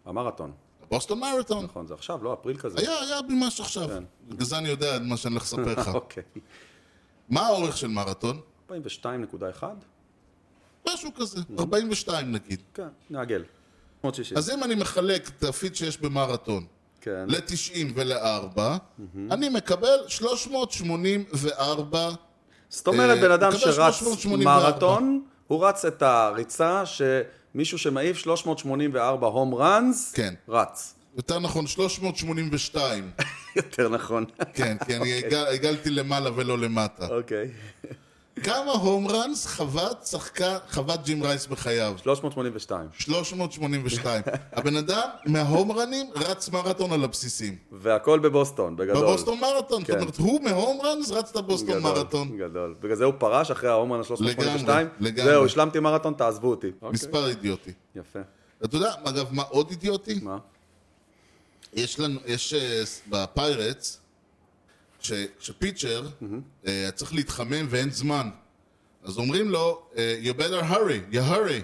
המרתון. 0.05 0.51
בוסטון 0.89 1.19
מרתון. 1.19 1.65
נכון, 1.65 1.87
זה 1.87 1.93
עכשיו, 1.93 2.23
לא 2.23 2.33
אפריל 2.33 2.57
כזה. 2.57 2.79
היה, 2.79 2.99
היה 2.99 3.21
ממש 3.29 3.61
עכשיו. 3.61 3.87
כן. 3.87 4.03
בגלל 4.29 4.45
זה 4.45 4.57
אני 4.57 4.69
יודע 4.69 4.99
מה 4.99 5.17
שאני 5.17 5.33
הולך 5.33 5.43
לספר 5.43 5.81
לך. 5.81 5.87
אוקיי. 5.95 6.23
מה 7.29 7.41
האורך 7.41 7.77
של 7.77 7.87
מרתון? 7.87 8.39
42.1? 8.69 8.73
משהו 10.89 11.09
כזה, 11.15 11.41
42 11.59 12.31
נגיד. 12.31 12.61
כן, 12.73 12.87
נעגל. 13.09 13.43
360. 14.01 14.37
אז 14.37 14.49
אם 14.49 14.63
אני 14.63 14.75
מחלק 14.75 15.29
את 15.29 15.43
הפיד 15.43 15.75
שיש 15.75 15.97
במרתון 15.97 16.65
כן. 17.01 17.25
ל-90 17.27 17.91
ול-4, 17.95 18.59
אני 19.31 19.49
מקבל 19.49 19.97
384, 20.07 22.09
זאת 22.69 22.87
אומרת, 22.87 23.17
אה, 23.17 23.21
בן 23.21 23.31
אדם 23.31 23.51
שרץ 23.51 23.95
384. 23.95 24.59
מרתון, 24.59 25.23
הוא 25.51 25.65
רץ 25.67 25.85
את 25.85 26.01
הריצה 26.01 26.83
שמישהו 26.85 27.77
שמעיף 27.77 28.17
384 28.17 29.27
הום 29.27 29.55
ראנס, 29.55 30.11
כן. 30.15 30.33
רץ. 30.49 30.93
יותר 31.17 31.39
נכון 31.39 31.67
382. 31.67 33.11
יותר 33.55 33.89
נכון. 33.89 34.25
כן, 34.53 34.77
כי 34.85 34.95
אני 34.95 35.13
הגע- 35.19 35.47
הגלתי 35.49 35.89
למעלה 35.89 36.29
ולא 36.35 36.57
למטה. 36.57 37.07
אוקיי. 37.07 37.49
כמה 38.35 38.71
הום 38.71 39.07
ראנס 39.07 39.47
חוות 39.47 40.05
שחקן, 40.05 40.55
חוות 40.71 41.03
ג'ים 41.03 41.23
רייס 41.23 41.47
בחייו? 41.47 41.93
382. 42.03 42.87
382. 42.99 44.21
הבן 44.53 44.75
אדם 44.75 45.09
מההום 45.25 45.71
ראנים 45.71 46.09
רץ 46.15 46.49
מרתון 46.49 46.91
על 46.91 47.03
הבסיסים. 47.03 47.55
והכל 47.71 48.19
בבוסטון, 48.19 48.75
בגדול. 48.75 49.03
בבוסטון 49.03 49.39
מרתון. 49.39 49.83
כן. 49.83 49.93
זאת 49.93 50.01
אומרת, 50.01 50.17
הוא 50.17 50.41
מהום 50.41 50.81
ראנס 50.81 51.11
רץ 51.11 51.29
את 51.29 51.35
הבוסטון 51.35 51.69
גדול, 51.69 51.81
מרתון. 51.81 52.37
גדול. 52.37 52.75
בגלל 52.81 52.95
זה 52.95 53.05
הוא 53.05 53.13
פרש 53.17 53.51
אחרי 53.51 53.69
ההומן 53.69 53.99
ה-382. 53.99 54.23
לגמרי, 54.23 54.83
לגמרי. 54.99 55.31
זהו, 55.31 55.45
השלמתי 55.45 55.79
מרתון, 55.79 56.13
תעזבו 56.13 56.49
אותי. 56.49 56.71
מספר 56.81 57.27
אידיוטי. 57.27 57.71
יפה. 57.95 58.19
אתה 58.65 58.75
יודע, 58.75 58.93
אגב, 59.03 59.27
מה 59.31 59.43
עוד 59.43 59.69
אידיוטי? 59.69 60.19
מה? 60.21 60.37
יש 61.73 61.99
לנו, 61.99 62.19
יש 62.25 62.53
אה, 62.53 62.83
בפיירטס, 63.09 64.00
כש- 65.01 65.11
כשפיצ'ר 65.39 66.07
אה, 66.67 66.89
צריך 66.95 67.13
להתחמם 67.13 67.65
ואין 67.69 67.89
זמן, 67.91 68.29
אז 69.03 69.17
אומרים 69.17 69.49
לו, 69.49 69.81
אה, 69.97 70.19
you 70.23 70.33
better 70.41 70.63
hurry, 70.71 71.13
you 71.15 71.31
hurry. 71.31 71.61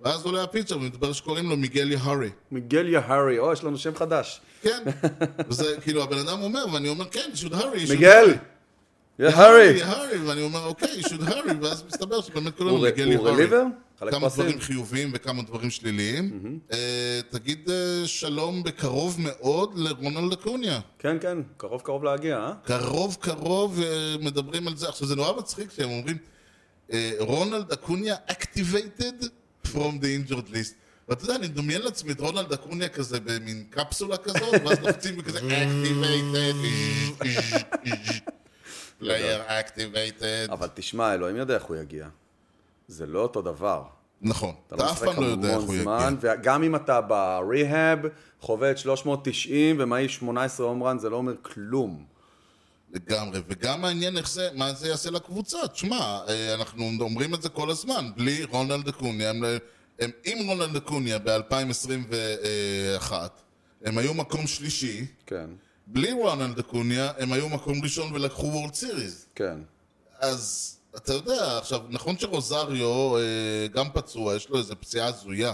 ואז 0.00 0.24
עולה 0.24 0.42
הפיצ'ר 0.42 0.76
ומתברר 0.76 1.12
שקוראים 1.12 1.48
לו 1.48 1.56
מיגל 1.56 1.92
יהרי. 1.92 2.30
מיגל 2.52 2.88
יהרי, 2.88 3.38
או, 3.38 3.52
יש 3.52 3.64
לנו 3.64 3.78
שם 3.78 3.94
חדש. 3.94 4.40
כן, 4.62 4.82
וזה 5.48 5.76
כאילו 5.82 6.02
הבן 6.02 6.18
אדם 6.18 6.42
אומר, 6.42 6.64
ואני 6.72 6.88
אומר, 6.88 7.04
כן, 7.10 7.30
you 7.34 7.36
should 7.36 7.52
hurry, 7.54 7.90
מיגל! 7.90 8.24
hurry." 8.34 8.36
יהרי! 9.18 9.78
יהרי, 9.78 10.18
ואני 10.18 10.42
אומר, 10.42 10.64
אוקיי, 10.64 11.00
you 11.00 11.04
should 11.04 11.28
hurry, 11.28 11.52
ואז 11.62 11.84
מסתבר 11.86 12.20
שבאמת 12.20 12.56
קוראים 12.56 12.74
לו 12.76 12.80
הוא 12.80 12.86
מיגל 12.86 13.04
הוא 13.04 13.12
יהרי. 13.12 13.30
רליבר? 13.30 13.62
חלק 14.00 14.10
כמה 14.10 14.20
פרסים? 14.20 14.42
דברים 14.44 14.60
חיוביים 14.60 15.10
וכמה 15.14 15.42
דברים 15.42 15.70
שליליים. 15.70 16.58
אה, 16.72 17.20
תגיד 17.30 17.70
אה, 17.70 18.02
שלום 18.06 18.62
בקרוב 18.62 19.16
מאוד 19.18 19.78
לרונלד 19.78 20.32
אקוניה. 20.32 20.80
כן, 20.98 21.16
כן, 21.20 21.38
קרוב 21.56 21.80
קרוב 21.80 22.04
להגיע, 22.04 22.36
אה? 22.36 22.52
קרוב 22.64 23.16
קרוב 23.20 23.80
אה, 23.80 24.14
מדברים 24.20 24.68
על 24.68 24.76
זה. 24.76 24.88
עכשיו 24.88 25.06
זה 25.08 25.16
נורא 25.16 25.38
מצחיק 25.38 25.70
שהם 25.70 25.90
אומרים 25.90 26.16
רונלד 27.18 27.72
אקוניה 27.72 28.16
activated 28.28 29.24
from 29.66 30.00
the 30.00 30.30
injured 30.30 30.50
list. 30.52 30.74
ואתה 31.08 31.24
יודע, 31.24 31.36
אני 31.36 31.48
מדמיין 31.48 31.82
לעצמי 31.82 32.12
את 32.12 32.20
רונלד 32.20 32.52
אקוניה 32.52 32.88
כזה 32.88 33.20
במין 33.20 33.64
קפסולה 33.70 34.16
כזאת, 34.16 34.54
ואז 34.64 34.78
לוחצים 34.82 35.14
וכזה 35.18 35.38
activated, 35.38 36.56
player 39.02 39.40
activated. 39.48 40.52
אבל 40.52 40.68
תשמע, 40.74 41.14
אלוהים 41.14 41.36
יודע 41.36 41.54
איך 41.54 41.64
הוא 41.64 41.76
יגיע. 41.76 42.08
זה 42.90 43.06
לא 43.06 43.20
אותו 43.20 43.42
דבר. 43.42 43.82
נכון, 44.22 44.54
אתה 44.66 44.74
אתה 44.74 44.84
לא 44.84 44.90
אף 44.90 45.02
פעם 45.02 45.22
לא 45.22 45.26
יודע 45.26 45.56
איך 45.56 45.62
הוא 45.62 45.74
יגיע. 45.74 46.08
וגם 46.20 46.62
אם 46.62 46.76
אתה 46.76 47.00
בריהאב, 47.00 47.98
חווה 48.40 48.70
את 48.70 48.78
390 48.78 49.76
ומעיף 49.78 50.10
18 50.10 50.66
הום 50.66 50.82
רן, 50.82 50.98
זה 50.98 51.10
לא 51.10 51.16
אומר 51.16 51.34
כלום. 51.42 52.04
לגמרי, 52.92 53.40
וגם 53.48 53.80
מעניין 53.80 54.16
איך 54.16 54.30
זה, 54.30 54.48
מה 54.54 54.72
זה 54.72 54.88
יעשה 54.88 55.10
לקבוצה. 55.10 55.68
תשמע, 55.68 56.20
אה, 56.28 56.54
אנחנו 56.54 56.90
אומרים 57.00 57.34
את 57.34 57.42
זה 57.42 57.48
כל 57.48 57.70
הזמן, 57.70 58.10
בלי 58.16 58.44
רונלד 58.44 58.88
אקוניה, 58.88 59.30
הם, 59.30 59.44
הם 60.00 60.10
עם 60.24 60.46
רונלד 60.46 60.76
אקוניה 60.76 61.18
ב-2021, 61.18 63.12
הם 63.84 63.98
היו 63.98 64.14
מקום 64.14 64.46
שלישי, 64.46 65.06
כן, 65.26 65.50
בלי 65.86 66.12
רונלד 66.12 66.58
אקוניה, 66.58 67.12
הם 67.18 67.32
היו 67.32 67.48
מקום 67.48 67.82
ראשון 67.82 68.12
ולקחו 68.12 68.46
וורד 68.46 68.74
סיריס. 68.74 69.26
כן. 69.34 69.58
אז 70.18 70.76
אתה 70.96 71.12
יודע, 71.14 71.58
עכשיו, 71.58 71.80
נכון 71.88 72.18
שרוזריו 72.18 73.16
אה, 73.16 73.20
גם 73.74 73.86
פצוע, 73.94 74.34
יש 74.34 74.48
לו 74.48 74.58
איזה 74.58 74.74
פציעה 74.74 75.06
הזויה. 75.06 75.52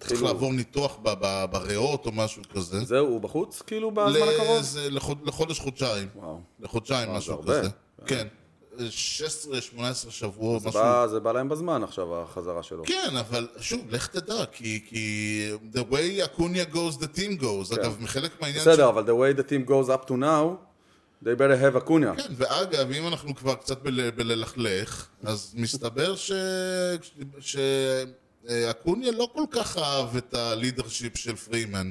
צריך. 0.00 0.22
לעבור 0.22 0.52
ניתוח 0.52 0.98
ב- 1.02 1.14
ב- 1.20 1.44
בריאות 1.50 2.06
או 2.06 2.12
משהו 2.12 2.42
כזה. 2.54 2.84
זהו, 2.84 3.06
הוא 3.06 3.20
בחוץ 3.20 3.62
כאילו 3.62 3.90
בזמן 3.90 4.10
הקרוב? 4.34 4.58
לזה- 4.58 4.90
לחוד- 4.90 5.26
לחודש-חודשיים. 5.26 6.08
וואו. 6.16 6.40
לחודשיים, 6.60 7.08
זה 7.12 7.16
משהו 7.16 7.32
הרבה. 7.34 7.60
כזה. 7.60 7.68
כן. 8.06 8.26
16-18 8.78 8.80
שבועות, 10.10 10.62
זה 10.62 10.68
משהו. 10.68 10.80
בא- 10.80 11.06
זה 11.10 11.20
בא 11.20 11.32
להם 11.32 11.48
בזמן 11.48 11.82
עכשיו, 11.82 12.22
החזרה 12.22 12.62
שלו. 12.62 12.82
כן, 12.86 13.16
אבל 13.20 13.48
שוב, 13.60 13.80
לך 13.90 14.06
תדע, 14.06 14.44
כי, 14.52 14.80
כי 14.88 15.44
the 15.74 15.92
way 15.92 16.24
אקוניה 16.24 16.64
goes, 16.72 16.94
the 17.00 17.16
team 17.18 17.42
goes. 17.42 17.74
אגב, 17.74 17.96
מחלק 18.00 18.40
מהעניין... 18.40 18.64
כן. 18.64 18.70
בסדר, 18.70 18.88
אבל 18.88 19.04
the 19.04 19.06
way 19.36 19.40
the 19.40 19.42
team 19.42 19.70
goes 19.70 19.88
up 19.88 20.08
to 20.08 20.12
now, 20.12 20.67
they 21.24 21.36
better 21.38 21.74
have 21.74 21.78
אקוניה. 21.78 22.14
כן, 22.16 22.32
ואגב, 22.36 22.90
אם 22.92 23.06
אנחנו 23.08 23.34
כבר 23.34 23.54
קצת 23.54 23.82
בל, 23.82 24.10
בללכלך, 24.10 25.06
אז 25.24 25.54
מסתבר 25.56 26.16
ש... 26.16 26.32
ש... 27.40 27.56
אקוניה 28.70 29.12
לא 29.12 29.28
כל 29.34 29.44
כך 29.50 29.76
אהב 29.78 30.16
את 30.16 30.34
הלידרשיפ 30.34 31.16
של 31.16 31.36
פרימן. 31.36 31.90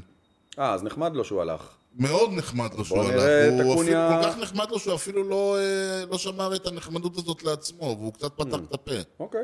אה, 0.59 0.73
אז 0.73 0.83
נחמד 0.83 1.15
לו 1.15 1.23
שהוא 1.25 1.41
הלך. 1.41 1.61
מאוד 1.99 2.29
נחמד 2.33 2.73
לו 2.77 2.85
שהוא 2.85 2.99
הלך. 3.03 3.23
הוא 3.61 3.73
אקוניה- 3.73 4.07
אפילו, 4.09 4.23
כל 4.23 4.29
כך 4.31 4.37
נחמד 4.37 4.69
לו 4.71 4.79
שהוא 4.79 4.95
אפילו 4.95 5.23
לא, 5.29 5.57
אה, 5.59 6.05
לא 6.11 6.17
שמר 6.17 6.55
את 6.55 6.67
הנחמדות 6.67 7.17
הזאת 7.17 7.43
לעצמו, 7.43 7.95
והוא 7.99 8.13
קצת 8.13 8.31
פתח 8.35 8.57
את 8.69 8.73
הפה. 8.73 8.91
אוקיי, 9.19 9.43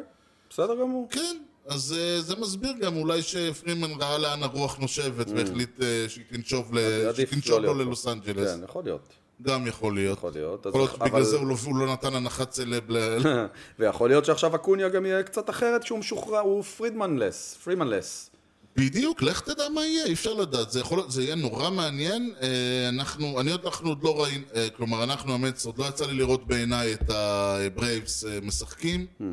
בסדר 0.49 0.75
גמור. 0.81 1.07
כן, 1.11 1.37
אז 1.67 1.95
אה, 1.99 2.21
זה 2.21 2.35
מסביר 2.35 2.71
גם 2.81 2.97
אולי 2.97 3.21
שפרימן 3.21 3.91
ראה 4.01 4.17
לאן 4.17 4.43
הרוח 4.43 4.77
נושבת 4.77 5.27
והחליט 5.35 5.81
אה, 5.81 6.05
שהיא 6.07 6.23
תנשוב 6.29 6.73
ל- 6.75 7.05
עדיף 7.09 7.29
שהיא 7.29 7.41
תנשוב 7.41 7.59
לא 7.59 7.75
לו. 7.75 7.83
ללוס 7.83 8.07
אנג'לס. 8.07 8.51
כן, 8.55 8.63
יכול 8.63 8.83
להיות. 8.83 9.13
גם 9.41 9.67
יכול 9.67 9.93
להיות. 9.93 10.17
יכול 10.17 10.31
להיות. 10.33 10.65
יכול 10.65 10.81
להיות 10.81 10.93
אבל- 10.95 11.07
שבגלל 11.07 11.23
זה 11.23 11.37
הוא 11.37 11.47
לא- 11.47 11.55
הוא 11.65 11.75
לא 11.75 11.93
נתן 11.93 12.15
הנחת 12.15 12.51
סלב 12.51 12.83
ל... 12.91 12.97
ויכול 13.79 14.09
להיות 14.09 14.25
שעכשיו 14.25 14.55
אקוניה 14.55 14.89
גם 14.89 15.05
יהיה 15.05 15.23
קצת 15.23 15.49
אחרת 15.49 15.83
שהוא 15.85 15.99
משוחרר, 15.99 16.39
הוא 16.39 16.63
Freemanless, 16.63 17.57
Freemanless. 17.63 18.29
בדיוק, 18.77 19.21
לך 19.21 19.41
תדע 19.41 19.69
מה 19.73 19.85
יהיה, 19.85 20.05
אי 20.05 20.13
אפשר 20.13 20.33
לדעת, 20.33 20.71
זה 20.71 20.79
יכול 20.79 21.01
זה 21.07 21.23
יהיה 21.23 21.35
נורא 21.35 21.69
מעניין, 21.69 22.33
אה, 22.41 22.47
אנחנו, 22.89 23.39
אני 23.39 23.51
עוד, 23.51 23.65
אנחנו 23.65 23.89
עוד 23.89 24.03
לא 24.03 24.23
ראינו, 24.23 24.43
אה, 24.55 24.67
כלומר 24.77 25.03
אנחנו 25.03 25.35
המץ, 25.35 25.65
עוד 25.65 25.77
לא 25.77 25.85
יצא 25.85 26.05
לי 26.05 26.13
לראות 26.13 26.47
בעיניי 26.47 26.93
את 26.93 27.09
הברייבס 27.09 28.25
אה, 28.25 28.39
משחקים, 28.41 29.05
Hmm. 29.19 29.23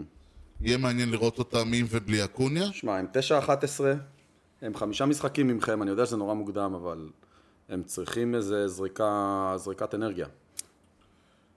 יהיה 0.61 0.77
מעניין 0.79 1.11
לראות 1.11 1.39
אותם 1.39 1.73
עם 1.75 1.87
ובלי 1.91 2.25
אקוניה, 2.25 2.67
שמע, 2.73 2.97
הם 2.97 3.07
9-11, 3.13 3.81
הם 4.63 4.75
חמישה 4.75 5.07
משחקים 5.07 5.47
ממכם, 5.49 5.83
אני 5.83 5.91
יודע 5.91 6.07
שזה 6.07 6.17
נורא 6.17 6.35
מוקדם, 6.35 6.75
אבל 6.75 7.09
הם 7.71 7.83
צריכים 7.83 8.35
איזה 8.35 8.69
זריקה, 8.69 9.53
זריקת 9.57 9.95
אנרגיה. 9.95 10.27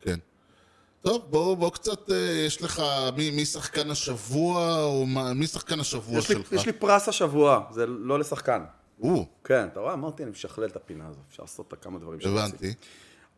כן. 0.02 0.20
טוב, 1.02 1.26
בוא, 1.30 1.56
בוא 1.58 1.70
קצת, 1.72 2.12
אה, 2.12 2.16
יש 2.46 2.62
לך, 2.62 2.82
מי, 3.18 3.32
מי 3.32 3.46
שחקן 3.46 3.90
השבוע, 3.92 4.84
או 4.84 5.06
מה, 5.06 5.34
מי 5.34 5.48
שחקן 5.48 5.80
השבוע 5.80 6.18
יש 6.18 6.30
לי, 6.30 6.36
שלך? 6.36 6.52
יש 6.52 6.66
לי 6.66 6.74
פרס 6.74 7.10
השבוע, 7.10 7.64
זה 7.72 7.86
לא 7.86 8.20
לשחקן. 8.20 8.64
או, 9.02 9.26
כן, 9.44 9.66
אתה 9.72 9.80
רואה, 9.80 9.94
אמרתי, 9.94 10.24
אני 10.24 10.32
משכלל 10.32 10.66
את 10.66 10.76
הפינה 10.76 11.08
הזו, 11.08 11.20
אפשר 11.30 11.44
לעשות 11.44 11.60
אותה 11.60 11.76
כמה 11.76 12.00
דברים 12.00 12.20
שרציתי. 12.20 12.40
הבנתי, 12.68 12.74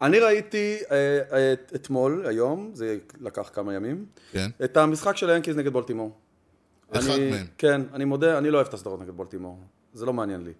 אני 0.01 0.19
ראיתי 0.19 0.77
אה, 0.91 1.19
אה, 1.31 1.53
אתמול, 1.75 2.25
היום, 2.27 2.71
זה 2.73 2.97
לקח 3.21 3.49
כמה 3.53 3.73
ימים, 3.73 4.05
כן. 4.31 4.49
את 4.63 4.77
המשחק 4.77 5.17
של 5.17 5.29
היאנקיז 5.29 5.57
נגד 5.57 5.73
בולטימור. 5.73 6.11
אחד 6.91 7.01
אני- 7.09 7.29
מהם. 7.31 7.45
כן, 7.57 7.81
אני 7.93 8.05
מודה, 8.05 8.38
אני 8.38 8.49
לא 8.49 8.57
אוהב 8.57 8.67
את 8.67 8.73
הסדרות 8.73 9.01
נגד 9.01 9.11
בולטימור. 9.11 9.59
זה 9.93 10.05
לא 10.05 10.13
מעניין 10.13 10.43
לי. 10.43 10.53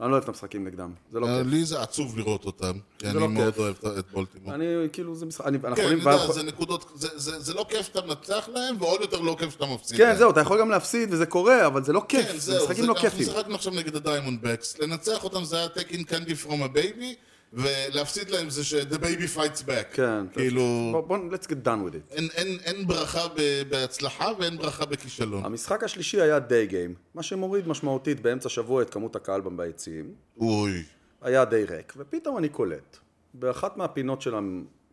אני 0.00 0.08
לא 0.08 0.12
אוהב 0.12 0.22
את 0.22 0.28
המשחקים 0.28 0.64
נגדם, 0.66 0.92
זה 1.12 1.20
לא 1.20 1.26
אה, 1.26 1.38
כיף. 1.38 1.46
לי 1.46 1.64
זה 1.64 1.82
עצוב 1.82 2.18
לראות 2.18 2.44
אותם, 2.44 2.72
כי 2.98 3.06
אני 3.06 3.14
לא 3.20 3.28
מאוד 3.28 3.52
כיף. 3.54 3.58
אוהב 3.58 3.74
את- 3.98 4.10
בולטימור. 4.12 4.54
אני, 4.54 4.64
כאילו, 4.92 5.14
זה 5.14 5.26
משחק, 5.26 5.46
אני, 5.46 5.58
אנחנו 5.64 5.76
כן, 5.76 5.82
אני 5.88 5.98
יכולים... 5.98 6.06
ואנחנו- 6.18 6.32
זה 6.34 6.42
נקודות, 6.42 6.90
זה- 6.94 7.08
זה 7.16 7.40
זה 7.40 7.54
לא 7.54 7.66
כיף 7.68 7.86
שאתה 7.86 8.00
מנצח 8.06 8.48
להם, 8.54 8.76
ועוד 8.78 9.00
יותר 9.00 9.20
לא 9.20 9.36
כיף 9.38 9.50
שאתה 9.52 9.66
מפסיד 9.66 9.98
כן. 9.98 10.14
זהו, 10.18 10.30
אתה 10.30 10.40
יכול 10.40 10.60
גם 10.60 10.70
להפסיד, 10.70 11.08
וזה 11.12 11.26
קורה, 11.26 11.66
אבל 11.66 11.84
זה 11.84 11.92
לא 11.92 12.02
כיף, 12.08 12.26
כן, 12.26 12.32
זה 12.32 12.38
זהו, 12.52 12.56
משחקים 12.64 12.82
זה- 12.82 12.88
לא 12.88 12.92
אנחנו 12.92 13.10
כיפים. 13.10 13.24
שיחקנו 13.26 13.54
עכשיו 13.54 13.72
נגד 13.72 13.96
הדיימונד 13.96 14.38
בקס, 14.42 14.78
לנצח 14.78 15.24
אותם 15.24 15.44
זה 15.44 15.56
היה 15.56 15.66
taking 15.74 16.02
candy 16.10 16.46
from 16.46 16.74
a 16.74 16.76
baby, 16.76 17.14
ולהפסיד 17.52 18.30
להם 18.30 18.50
זה 18.50 18.64
ש- 18.64 18.74
the 18.74 18.94
baby 18.98 19.36
fights 19.36 19.62
back. 19.66 19.92
כן, 19.92 20.28
כאילו, 20.32 20.62
בוא, 21.06 21.18
let's 21.32 21.44
get 21.46 21.66
done 21.66 21.90
with 21.90 21.94
it. 21.94 22.14
אין- 22.14 22.28
אין- 22.34 22.58
אין 22.64 22.86
ברכה 22.86 23.28
ב- 23.36 23.62
בהצלחה 23.68 24.28
ואין 24.38 24.56
ברכה 24.58 24.84
בכישלון. 24.86 25.44
המשחק 25.44 25.84
השלישי 25.84 26.20
היה 26.20 26.38
day 26.38 26.66
game, 26.66 26.94
מה 27.14 27.22
שמוריד 27.22 27.68
משמעותית 27.68 28.20
באמצע 28.20 28.46
השבוע 28.46 28.82
את 28.82 28.90
כמות 28.90 29.16
הקהל 29.16 29.40
ביציעים. 29.40 30.14
אוי. 30.40 30.82
היה 31.22 31.44
די 31.44 31.64
ריק, 31.64 31.92
ופתאום 31.96 32.38
אני 32.38 32.48
קולט, 32.48 32.96
באחת 33.34 33.76
מהפינות 33.76 34.22
של 34.22 34.34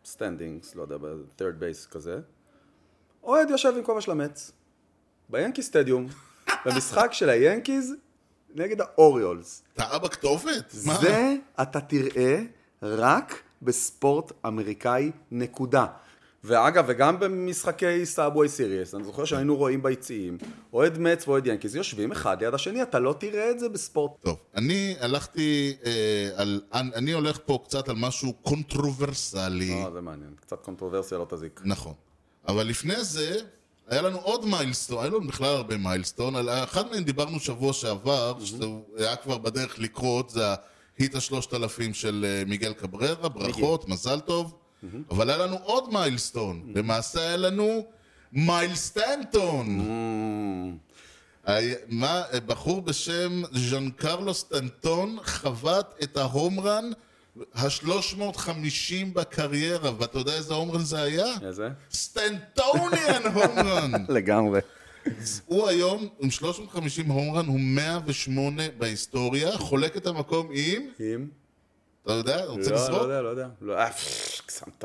ה 0.05 0.12
standings, 0.12 0.75
לא 0.75 0.81
יודע, 0.81 0.97
ב-third 0.97 1.41
base 1.61 1.89
כזה, 1.91 2.19
אוהד 3.23 3.49
יושב 3.49 3.73
עם 3.77 3.83
כובע 3.83 4.01
של 4.01 4.11
המץ, 4.11 4.51
ביאנקי 5.29 5.61
סטדיום, 5.61 6.07
במשחק 6.65 7.09
של 7.13 7.29
היאנקיז 7.29 7.93
נגד 8.55 8.81
האוריולס. 8.81 9.63
טעה 9.73 9.99
בכתובת? 9.99 10.75
מה? 10.85 10.97
זה 11.01 11.35
אתה 11.61 11.81
תראה 11.81 12.39
רק 12.81 13.43
בספורט 13.61 14.31
אמריקאי, 14.45 15.11
נקודה. 15.31 15.85
ואגב, 16.43 16.85
וגם 16.87 17.19
במשחקי 17.19 18.05
Subway 18.05 18.49
Series, 18.49 18.95
אני 18.95 19.03
זוכר 19.03 19.25
שהיינו 19.25 19.55
רואים 19.55 19.83
ביציעים, 19.83 20.37
אוהד 20.73 20.97
מצ 20.97 21.27
ואוהד 21.27 21.47
ינקיז 21.47 21.75
יושבים 21.75 22.11
אחד 22.11 22.43
ליד 22.43 22.53
השני, 22.53 22.81
אתה 22.81 22.99
לא 22.99 23.15
תראה 23.19 23.51
את 23.51 23.59
זה 23.59 23.69
בספורט. 23.69 24.11
טוב, 24.21 24.37
אני 24.55 24.95
הלכתי 24.99 25.77
אה, 25.85 26.29
על... 26.35 26.61
אני 26.73 26.93
אני 26.95 27.11
הולך 27.11 27.39
פה 27.45 27.59
קצת 27.65 27.89
על 27.89 27.95
משהו 27.99 28.33
קונטרוברסלי. 28.33 29.73
אה, 29.73 29.91
זה 29.91 30.01
מעניין, 30.01 30.33
קצת 30.41 30.61
קונטרוברסיה 30.61 31.17
לא 31.17 31.27
תזיק. 31.29 31.61
נכון. 31.65 31.93
אבל 32.47 32.67
לפני 32.67 33.03
זה, 33.03 33.35
היה 33.87 34.01
לנו 34.01 34.17
עוד 34.17 34.45
milestone, 34.45 34.97
היה 34.99 35.07
לנו 35.07 35.27
בכלל 35.27 35.55
הרבה 35.55 35.77
milestone, 35.77 36.35
על 36.35 36.49
אחד 36.49 36.91
מהם 36.91 37.03
דיברנו 37.03 37.39
שבוע 37.39 37.73
שעבר, 37.73 38.37
שזה 38.45 38.65
היה 38.97 39.15
כבר 39.15 39.37
בדרך 39.37 39.79
לקרות, 39.79 40.29
זה 40.29 40.43
ה 40.99 41.03
hit 41.03 41.15
השלושת 41.15 41.53
אלפים 41.53 41.93
של 41.93 42.25
אה, 42.27 42.43
מיגל 42.45 42.73
קבררה, 42.73 43.29
ברכות, 43.29 43.87
מזל 43.87 44.19
טוב. 44.19 44.55
אבל 45.11 45.29
היה 45.29 45.37
לנו 45.37 45.57
עוד 45.63 45.93
milestone, 45.93 46.71
למעשה 46.75 47.19
היה 47.19 47.37
לנו 47.37 47.85
מיילסטנטון. 48.33 49.79
מה, 51.87 52.23
בחור 52.45 52.81
בשם 52.81 53.41
ז'אן 53.51 53.89
קרלוס 53.89 54.39
סטנטון 54.39 55.17
חבט 55.23 56.03
את 56.03 56.17
ה 56.17 56.26
home 56.26 56.62
run 56.62 56.89
ה-350 57.53 59.05
בקריירה, 59.13 59.91
ואתה 59.97 60.17
יודע 60.19 60.33
איזה 60.33 60.53
home 60.53 60.70
run 60.70 60.83
זה 60.83 61.01
היה? 61.01 61.25
איזה? 61.41 61.69
Stantonian 61.91 63.23
home 63.33 63.62
run! 63.62 63.91
לגמרי. 64.17 64.59
הוא 65.45 65.67
היום 65.67 66.07
עם 66.19 66.31
350 66.31 67.05
home 67.05 67.25
run, 67.25 67.45
הוא 67.45 67.59
108 67.59 68.63
בהיסטוריה, 68.77 69.57
חולק 69.57 69.97
את 69.97 70.07
המקום 70.07 70.49
עם... 70.51 70.81
עם? 70.99 71.27
אתה 72.03 72.13
יודע? 72.13 72.45
רוצה 72.45 72.69
לא, 72.71 72.75
לא 72.77 72.83
לזרוק? 72.83 73.01
יודע, 73.01 73.21
לא 73.21 73.29
יודע. 73.29 73.47
לא, 73.61 73.77
אה, 73.77 73.91
שמת. 74.51 74.83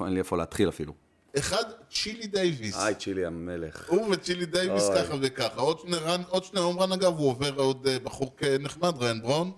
אין 0.00 0.08
לי 0.08 0.18
איפה 0.18 0.36
להתחיל 0.36 0.68
אפילו. 0.68 0.92
אחד, 1.38 1.64
צ'ילי 1.90 2.26
דייוויס. 2.26 2.76
היי, 2.78 2.94
צ'ילי 2.94 3.26
המלך. 3.26 3.88
הוא 3.88 4.14
וצ'ילי 4.14 4.46
דייוויס. 4.46 4.88
ככה 4.96 5.14
וככה. 5.20 5.60
עוד 5.60 6.44
שני, 6.44 6.60
home 6.60 6.78
run 6.78 6.92
אגב, 6.92 7.18
הוא 7.18 7.28
עובר 7.30 7.54
עוד 7.54 7.86
אה, 7.86 7.98
בחור 7.98 8.36
נחמד, 8.60 8.94
ריאן 9.02 9.22
בראון. 9.22 9.50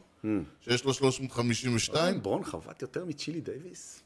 שיש 0.60 0.84
לו 0.84 0.94
352, 0.94 2.22
בראון 2.22 2.44
חבט 2.44 2.82
יותר 2.82 3.04
מצ'ילי 3.04 3.40
דייוויס? 3.40 4.00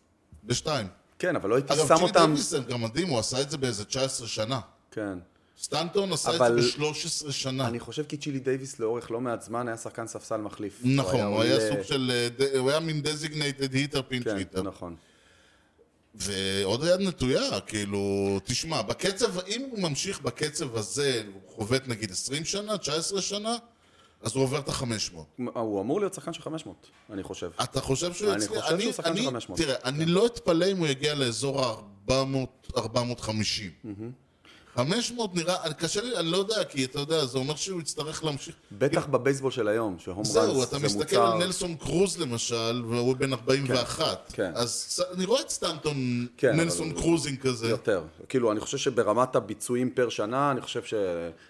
בשתיים. 0.44 0.86
כן, 1.18 1.36
אבל 1.36 1.50
לא 1.50 1.54
הייתי 1.54 1.72
אגב, 1.72 1.88
שם 1.88 1.94
צ'ילי 1.94 2.02
אותם... 2.08 2.18
דייוויס 2.20 2.50
זה 2.50 2.58
גם 2.58 2.82
מדהים, 2.82 3.08
הוא 3.08 3.18
עשה 3.18 3.40
את 3.40 3.50
זה 3.50 3.56
באיזה 3.58 3.84
19 3.84 4.26
שנה. 4.26 4.60
כן. 4.90 5.18
סטנטון 5.62 6.12
עשה 6.12 6.36
אבל- 6.36 6.58
את 6.58 6.62
זה 6.64 6.70
ב-13 6.78 7.32
שנה. 7.32 7.68
אני 7.68 7.80
חושב 7.80 8.04
כי 8.08 8.16
צ'ילי 8.16 8.38
דייוויס 8.38 8.78
לאורך 8.80 9.10
לא 9.10 9.20
מעט 9.20 9.42
זמן 9.42 9.68
היה 9.68 9.76
שחקן 9.76 10.06
ספסל 10.06 10.36
מחליף. 10.36 10.80
נכון, 10.84 11.20
הוא 11.20 11.42
היה 11.42 11.54
עולה- 11.54 11.68
סוג 11.74 11.82
של, 11.82 12.28
אה, 12.40 12.58
הוא 12.58 12.70
היה 12.70 12.80
מין 12.80 13.02
designated 13.04 13.72
hitter, 13.72 13.98
pinch 13.98 14.24
כן, 14.24 14.36
hitter. 14.58 14.62
נכון. 14.62 14.96
ועוד 16.14 16.84
יד 16.84 17.00
נטויה, 17.00 17.60
כאילו, 17.60 18.00
תשמע, 18.44 18.82
בקצב, 18.82 19.38
אם 19.48 19.62
הוא 19.70 19.80
ממשיך 19.82 20.20
בקצב 20.20 20.76
הזה, 20.76 21.22
הוא 21.34 21.42
חובט 21.56 21.88
נגיד 21.88 22.10
20 22.10 22.44
שנה, 22.44 22.78
19 22.78 23.22
שנה, 23.22 23.56
אז 24.24 24.34
הוא 24.34 24.44
עובר 24.44 24.58
את 24.58 24.68
ה-500. 24.68 25.16
הוא 25.54 25.80
אמור 25.80 26.00
להיות 26.00 26.14
שחקן 26.14 26.32
של 26.32 26.42
500, 26.42 26.90
אני 27.10 27.22
חושב. 27.22 27.50
אתה 27.62 27.80
חושב 27.80 28.12
שהוא 28.12 28.32
אני 28.32 28.44
יצליח? 28.44 28.62
חושב 28.64 28.80
שהוא 28.80 28.92
שחקן 28.92 29.16
של 29.16 29.26
500. 29.26 29.58
תראה, 29.58 29.74
אני 29.84 30.06
לא 30.06 30.26
אתפלא 30.26 30.70
אם 30.70 30.76
הוא 30.76 30.86
יגיע 30.86 31.14
לאזור 31.14 31.64
ה-400, 31.64 32.12
450. 32.76 33.70
500 34.76 35.34
נראה, 35.34 35.72
קשה 35.72 36.00
לי, 36.02 36.16
אני 36.16 36.30
לא 36.30 36.36
יודע, 36.36 36.64
כי 36.64 36.84
אתה 36.84 37.00
יודע, 37.00 37.24
זה 37.24 37.38
אומר 37.38 37.56
שהוא 37.56 37.80
יצטרך 37.80 38.24
להמשיך. 38.24 38.54
בטח 38.72 39.06
בבייסבול 39.06 39.50
של 39.50 39.68
היום, 39.68 39.96
שהום 39.98 40.24
זהו, 40.24 40.58
ראנס 40.58 40.68
אתה 40.68 40.78
זה 40.78 40.84
מסתכל 40.86 41.02
מוצר... 41.16 41.32
על 41.32 41.38
נלסון 41.38 41.74
קרוז 41.74 42.18
למשל, 42.18 42.82
והוא 42.88 43.16
בן 43.16 43.32
41. 43.32 44.30
כן. 44.32 44.50
אז 44.54 44.70
ס- 44.70 45.00
אני 45.14 45.24
רואה 45.24 45.40
את 45.40 45.50
סטנטון, 45.50 46.26
כן, 46.36 46.56
נלסון 46.56 46.92
קרוז 46.92 47.38
כזה. 47.40 47.68
יותר. 47.68 48.02
כאילו, 48.28 48.52
אני 48.52 48.60
חושב 48.60 48.78
שברמת 48.78 49.36
הביצועים 49.36 49.90
פר 49.90 50.08
שנה, 50.08 50.50
אני 50.50 50.60
חושב 50.60 50.80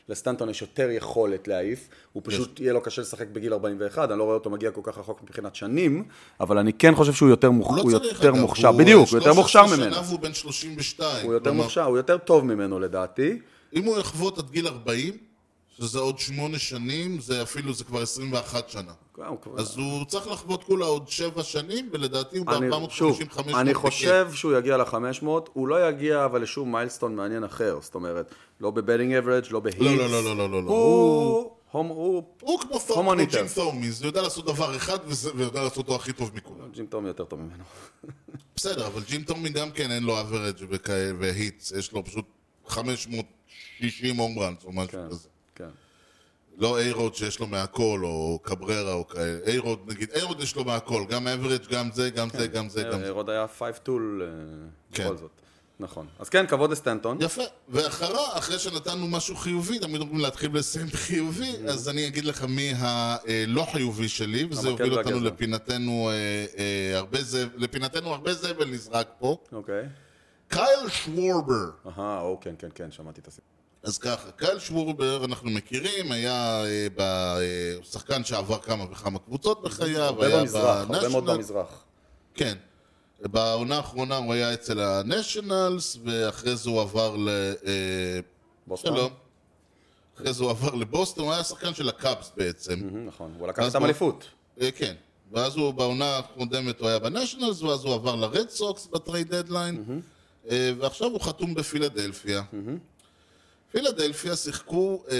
שלסטנטון 0.09 0.51
יש 0.51 0.63
יותר 0.63 0.91
יכולת 0.91 1.49
להעיף. 1.49 1.89
הוא 2.13 2.23
פשוט, 2.27 2.61
יהיה 2.61 2.73
לו 2.73 2.81
קשה 2.81 3.03
לשחק 3.03 3.27
בגיל 3.33 3.53
41, 3.53 4.11
אני 4.11 4.19
לא 4.19 4.25
רואה 4.25 4.35
אותו 4.35 4.51
מגיע 4.51 4.71
כל 4.71 4.81
כך 4.85 4.99
רחוק 4.99 5.23
מבחינת 5.23 5.55
שנים, 5.55 6.05
אבל 6.41 6.59
אני 6.59 6.73
כן 6.73 6.95
חושב 6.95 7.13
שהוא 7.13 7.29
יותר, 7.29 7.47
לא 7.49 7.53
מוכשר. 7.53 8.73
בדיוק, 8.73 9.09
הוא 9.09 9.19
יותר 9.19 9.33
מוכשר 9.35 9.67
13 9.67 9.77
ממנו. 9.77 9.95
שנה 9.95 10.03
והוא 10.09 10.19
בן 10.21 10.35
32. 10.35 11.27
הוא 11.27 11.35
יותר 11.35 11.53
מוכשר, 11.53 11.85
הוא 11.85 11.97
יותר 11.97 12.19
טוב 12.19 12.45
ממנו 12.45 12.81
לדעתי. 12.81 13.14
אם 13.75 13.85
הוא 13.85 13.99
יחבוט 13.99 14.39
עד 14.39 14.51
גיל 14.51 14.67
40, 14.69 15.17
שזה 15.79 15.99
עוד 15.99 16.19
8 16.19 16.59
שנים, 16.59 17.21
זה 17.21 17.43
אפילו, 17.43 17.73
זה 17.73 17.85
כבר 17.85 18.03
21 18.03 18.69
שנה. 18.69 18.93
הוא 19.17 19.41
כבר- 19.43 19.59
אז 19.61 19.77
הוא 19.77 20.05
צריך 20.05 20.27
לחבוט 20.29 20.65
כולה 20.65 20.87
עוד 20.87 21.09
7 21.09 21.43
שנים, 21.43 21.89
ולדעתי 21.93 22.39
הוא 22.39 22.47
אני, 22.49 22.67
שוב, 22.91 23.19
ב-455 23.23 23.57
אני 23.57 23.75
חושב 23.75 24.29
שהוא 24.33 24.53
יגיע 24.59 24.77
ל-500, 24.77 25.27
הוא 25.53 25.69
לא 25.69 25.89
יגיע 25.89 26.25
אבל 26.25 26.43
לשום 26.43 26.73
milestone 26.73 27.17
מעניין 27.17 27.45
אחר, 27.45 27.79
זאת 27.83 27.95
אומרת, 27.95 28.35
לא 28.61 28.71
ב 28.71 28.76
batting 28.76 29.15
average, 29.15 29.45
לא 29.51 29.61
ב 29.61 29.64
hits. 29.64 29.81
לא, 29.81 29.97
לא, 29.97 30.11
לא, 30.11 30.25
לא, 30.25 30.37
לא, 30.37 30.51
לא, 30.51 30.63
לא. 30.65 30.71
הוא... 30.71 31.51
הום- 31.71 31.89
הוא... 31.89 32.23
הוא 32.41 32.61
כמו 32.61 32.79
תום- 32.87 32.97
כמו. 33.25 33.27
ג'ים 33.31 33.55
תומי, 33.55 34.03
הוא 34.03 34.09
יודע 34.09 34.23
לעשות 34.23 34.45
דבר 34.45 34.77
אחד 34.77 34.99
וזה- 35.07 35.31
ויודע 35.37 35.63
לעשות 35.63 35.77
אותו 35.79 35.95
הכי 35.97 36.13
טוב 36.13 36.31
מכולם. 36.35 36.71
ג'ים 36.73 36.87
טומי 36.87 37.09
יותר 37.09 37.25
טוב 37.25 37.41
ממנו. 37.41 37.65
בסדר, 38.57 38.87
אבל 38.87 39.03
ג'ים 39.03 39.23
תומי 39.23 39.49
גם 39.49 39.71
כן 39.71 39.91
אין 39.91 40.03
לו 40.03 40.21
average 40.21 40.55
ו 41.19 41.28
hits, 41.28 41.73
יש 41.73 41.93
לו 41.93 42.05
פשוט 42.05 42.25
560 42.67 44.17
home 44.17 44.39
runs 44.39 44.65
או 44.65 44.73
משהו 44.73 44.93
כן, 44.93 45.09
כזה. 45.09 45.29
כן. 45.55 45.69
לא 46.59 46.79
איירוד 46.79 47.15
שיש 47.15 47.41
לו 47.41 47.47
מהכל, 47.47 48.01
או 48.05 48.39
קבררה, 48.43 48.93
או 48.93 49.09
כאלה. 49.09 49.39
איירוד, 49.47 49.79
נגיד, 49.87 50.11
איירוד 50.11 50.41
יש 50.41 50.57
לו 50.57 50.65
מהכל, 50.65 51.05
גם 51.09 51.29
average, 51.29 51.67
גם 51.71 51.91
זה, 51.93 52.11
גם 52.11 52.29
זה, 52.31 52.47
גם 52.47 52.69
זה, 52.69 52.83
גם 52.83 53.01
זה. 53.01 53.11
רוד 53.11 53.31
היה 53.31 53.49
five 53.49 53.77
tool 53.77 54.23
כן. 54.93 55.05
בכל 55.05 55.17
זאת. 55.17 55.31
נכון. 55.81 56.07
אז 56.19 56.29
כן, 56.29 56.47
כבוד 56.47 56.71
לסטנטון. 56.71 57.19
יפה, 57.21 57.43
ואחריו, 57.69 58.39
אחרי 58.39 58.59
שנתנו 58.59 59.09
משהו 59.09 59.37
חיובי, 59.37 59.79
תמיד 59.79 60.01
אומרים 60.01 60.19
להתחיל 60.19 60.51
ולסיים 60.53 60.87
חיובי, 60.91 61.53
אז 61.69 61.89
אני 61.89 62.07
אגיד 62.07 62.25
לך 62.25 62.45
מי 62.45 62.73
הלא 62.77 63.67
חיובי 63.73 64.09
שלי, 64.09 64.47
וזה 64.51 64.69
יוביל 64.69 64.99
אותנו. 64.99 65.21
לפינתנו 65.21 66.11
אה, 66.11 66.15
אה, 66.59 66.99
הרבה 66.99 67.23
זבל, 67.23 67.49
לפינתנו 67.57 68.11
הרבה 68.11 68.35
זבל 68.35 68.71
נזרק 68.71 69.09
פה. 69.19 69.37
אוקיי. 69.53 69.83
קייל 70.55 70.89
שוורבר. 70.89 71.71
אהה, 71.87 72.21
או, 72.21 72.39
כן, 72.41 72.55
כן, 72.59 72.69
כן, 72.75 72.93
שמעתי 72.93 73.21
את 73.21 73.29
הסיפור. 73.29 73.49
אז 73.83 73.99
ככה, 73.99 74.31
קייל 74.31 74.59
שוורבר 74.59 75.25
אנחנו 75.25 75.51
מכירים, 75.51 76.13
היה 76.13 76.65
אה, 76.65 76.87
ב- 76.97 77.01
אה, 77.01 77.75
שחקן 77.83 78.25
שעבר 78.25 78.59
כמה 78.59 78.85
וכמה 78.91 79.19
קבוצות 79.19 79.63
בחייו, 79.63 80.03
הרבה 80.03 80.27
היה 80.27 80.41
במזרח, 80.41 80.77
הרבה 80.77 81.09
מאוד 81.09 81.27
במזרח. 81.31 81.85
כן. 82.35 82.55
בעונה 83.23 83.77
האחרונה 83.77 84.17
הוא 84.17 84.33
היה 84.33 84.55
אצל 84.55 84.81
הנשיונלס, 84.81 85.99
ואחרי 86.05 86.57
זה 86.57 86.71
הוא 86.71 86.81
עבר 86.81 87.17
ל... 87.17 87.29
אה, 87.67 87.73
בוסטון? 88.67 88.97
שלום. 88.97 89.11
אחרי 90.17 90.33
זה 90.33 90.43
הוא 90.43 90.51
עבר 90.51 90.75
לבוסטון, 90.75 91.25
הוא 91.25 91.33
היה 91.33 91.45
שחקן 91.45 91.75
של 91.75 91.89
הקאבס 91.89 92.33
בעצם. 92.37 92.75
נכון, 93.07 93.35
הוא 93.39 93.49
לקח 93.49 93.63
איתם 93.67 93.79
בוא- 93.79 93.87
אליפות. 93.87 94.25
אה, 94.61 94.71
כן. 94.71 94.95
ואז 95.33 95.57
הוא 95.57 95.71
בעונה 95.75 96.19
הקודמת 96.19 96.81
הוא 96.81 96.89
היה 96.89 96.99
בנשיונלס, 96.99 97.63
ואז 97.63 97.85
הוא 97.85 97.95
עבר 97.95 98.15
לרד 98.15 98.49
סוקס 98.49 98.87
ב 98.87 98.95
trade 98.95 99.35
deadline, 99.35 99.85
אה, 99.91 99.95
ועכשיו 100.51 101.09
הוא 101.11 101.21
חתום 101.21 101.55
בפילדלפיה. 101.55 102.43
פילדלפיה 103.73 104.37
שיחקו, 104.37 105.03
אה, 105.11 105.17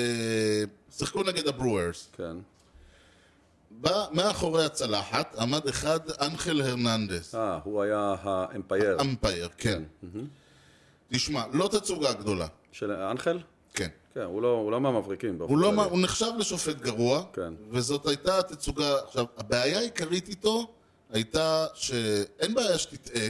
שיחקו 0.99 1.23
נגד 1.23 1.49
הברוארס. 1.49 2.09
כן. 2.17 2.37
בא 3.71 4.07
מאחורי 4.13 4.65
הצלחת 4.65 5.35
עמד 5.39 5.69
אחד 5.69 6.01
אנחל 6.21 6.61
הרננדס. 6.61 7.35
אה, 7.35 7.59
הוא 7.65 7.83
היה 7.83 8.15
האמפייר. 8.23 9.01
אמפייר, 9.01 9.49
כן. 9.59 9.83
תשמע, 11.13 11.45
לא 11.53 11.69
תצוגה 11.73 12.13
גדולה. 12.13 12.47
של 12.73 12.91
אנחל? 12.93 13.39
כן. 13.75 13.89
כן, 14.15 14.21
הוא 14.21 14.43
לא- 14.43 14.53
הוא 14.59 14.73
לא 14.73 14.81
מהמבריקים. 14.81 15.39
הוא, 15.41 15.59
לא. 15.59 15.73
מה- 15.73 15.85
הוא 15.85 16.01
נחשב 16.03 16.31
לשופט 16.39 16.77
גרוע, 16.77 17.23
כן. 17.33 17.55
וזאת 17.71 18.07
הייתה 18.07 18.39
התצוגה... 18.39 18.95
עכשיו, 19.07 19.25
הבעיה 19.37 19.79
העיקרית 19.79 20.29
איתו 20.29 20.73
הייתה 21.11 21.67
שאין 21.75 22.55
בעיה 22.55 22.79
שתטעה, 22.79 23.29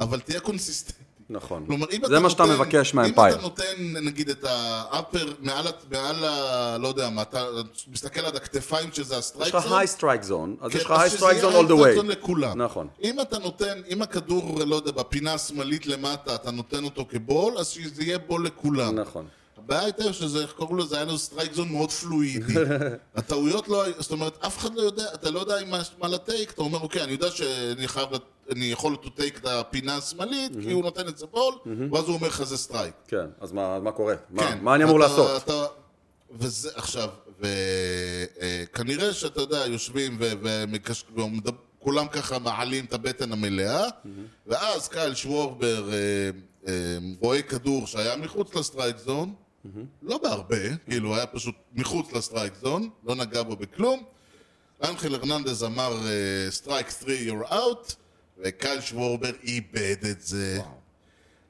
אבל 0.00 0.20
תהיה 0.20 0.40
קונסיסטנטי. 0.40 1.02
נכון. 1.30 1.64
כלומר, 1.66 1.86
אם 1.92 2.00
זה 2.06 2.18
מה 2.18 2.30
שאתה 2.30 2.42
נותן- 2.42 2.54
מבקש 2.54 2.92
אם 2.92 2.96
מה 2.98 3.06
umpire. 3.06 3.34
אתה 3.34 3.42
נותן, 3.42 3.64
נגיד, 4.02 4.28
את 4.30 4.44
ה 4.48 4.62
upper 4.62 5.32
מעל, 5.40 5.66
מעל 5.90 6.24
ה... 6.24 6.76
לא 6.78 6.88
יודע 6.88 7.10
מה, 7.10 7.22
אתה 7.22 7.44
מסתכל 7.92 8.20
על 8.20 8.36
הכתפיים 8.36 8.88
שזה 8.92 9.14
יש 9.14 9.18
ה 9.18 9.23
strike 9.23 9.54
לך 9.54 9.64
zone, 9.68 9.78
high 9.78 9.86
strike 9.86 10.22
zone, 10.22 10.56
אז 10.60 10.72
כן, 10.72 10.78
יש 10.78 10.84
לך 10.84 10.90
high 10.90 11.10
strike 11.10 11.38
zone 11.40 11.54
all 11.66 11.68
the 11.68 11.72
way. 12.00 12.02
לכולם. 12.02 12.62
נכון. 12.62 12.88
אם 13.02 13.20
אתה 13.20 13.38
נותן, 13.38 13.80
אם 13.88 14.02
הכדור, 14.02 14.60
לא 14.66 14.76
יודע, 14.76 14.90
בפינה 14.92 15.34
השמאלית 15.34 15.86
למטה, 15.86 16.34
אתה 16.34 16.50
נותן 16.50 16.84
אותו 16.84 17.06
כ 17.10 17.24
ball, 17.24 17.58
אז 17.58 17.68
שזה 17.68 18.02
יהיה 18.02 18.18
ball 18.18 18.46
לכולם. 18.46 18.94
נכון. 18.98 19.26
הבעיה 19.64 19.80
הייתה 19.84 20.12
שזה, 20.12 20.42
איך 20.42 20.52
קראו 20.56 20.76
לזה, 20.76 20.96
היה 20.96 21.04
לו 21.04 21.18
strike 21.18 21.52
zone 21.52 21.68
מאוד 21.68 21.90
פלואידי. 21.90 22.54
הטעויות 23.16 23.68
לא 23.68 23.82
היו, 23.82 23.92
זאת 23.98 24.12
אומרת, 24.12 24.44
אף 24.44 24.58
אחד 24.58 24.74
לא 24.74 24.82
יודע, 24.82 25.04
אתה 25.14 25.30
לא 25.30 25.40
יודע 25.40 25.54
מה- 25.66 25.80
מה 25.98 26.08
ל 26.08 26.15
take, 26.15 26.50
אתה 26.50 26.62
אומר, 26.62 26.78
אוקיי, 26.80 27.02
אני 27.04 27.12
יודע 27.12 27.30
שאני 27.30 27.88
חייב, 27.88 28.08
אני 28.52 28.64
יכול 28.64 28.96
to 29.02 29.18
take 29.18 29.38
את 29.40 29.46
הפינה 29.46 29.96
השמאלית, 29.96 30.52
כי 30.62 30.72
הוא 30.72 30.82
נותן 30.82 31.08
את 31.08 31.18
זה 31.18 31.26
ball, 31.26 31.54
ואז 31.92 32.04
הוא 32.04 32.14
אומר 32.14 32.28
לך 32.28 32.42
זה 32.42 32.56
strike. 32.56 32.94
כן, 33.08 33.26
אז 33.40 33.52
מה 33.52 33.78
מה 33.80 33.92
קורה? 33.92 34.14
מה- 34.30 34.42
כן, 34.42 34.58
מה 34.62 34.74
אני 34.74 34.84
אמור 34.84 34.96
אתה- 35.04 35.08
לעשות? 35.08 35.42
אתה, 35.42 35.66
וזה, 36.30 36.70
עכשיו, 36.74 37.08
וכנראה 37.40 39.12
שאתה 39.12 39.40
יודע, 39.40 39.66
יושבים 39.66 40.18
וכולם 40.20 42.08
ככה 42.08 42.38
מעלים 42.38 42.84
את 42.84 42.92
הבטן 42.92 43.32
המלאה, 43.32 43.84
ואז 44.46 44.88
קייל 44.88 45.14
שוורבר 45.14 45.90
אה, 45.92 45.96
אה, 46.68 46.72
רואה 47.20 47.42
כדור 47.42 47.86
שהיה 47.86 48.16
מחוץ 48.16 48.54
ל 48.54 48.60
strike 48.60 48.96
zone, 48.98 49.34
לא 50.02 50.18
בהרבה, 50.18 50.76
כאילו 50.88 51.16
היה 51.16 51.26
פשוט 51.26 51.54
מחוץ 51.72 52.12
ל 52.12 52.18
strike 52.18 52.52
zone, 52.60 52.90
לא 53.04 53.14
נגע 53.14 53.42
בו 53.42 53.56
בכלום. 53.56 54.02
אנחל 54.82 55.14
הרננדז 55.14 55.64
אמר 55.64 55.96
strike 56.50 56.90
3 57.00 57.12
you're 57.28 57.52
out, 57.52 57.94
וקייל 58.38 58.80
שוורבר 58.80 59.32
איבד 59.42 59.96
את 60.10 60.20
זה. 60.20 60.60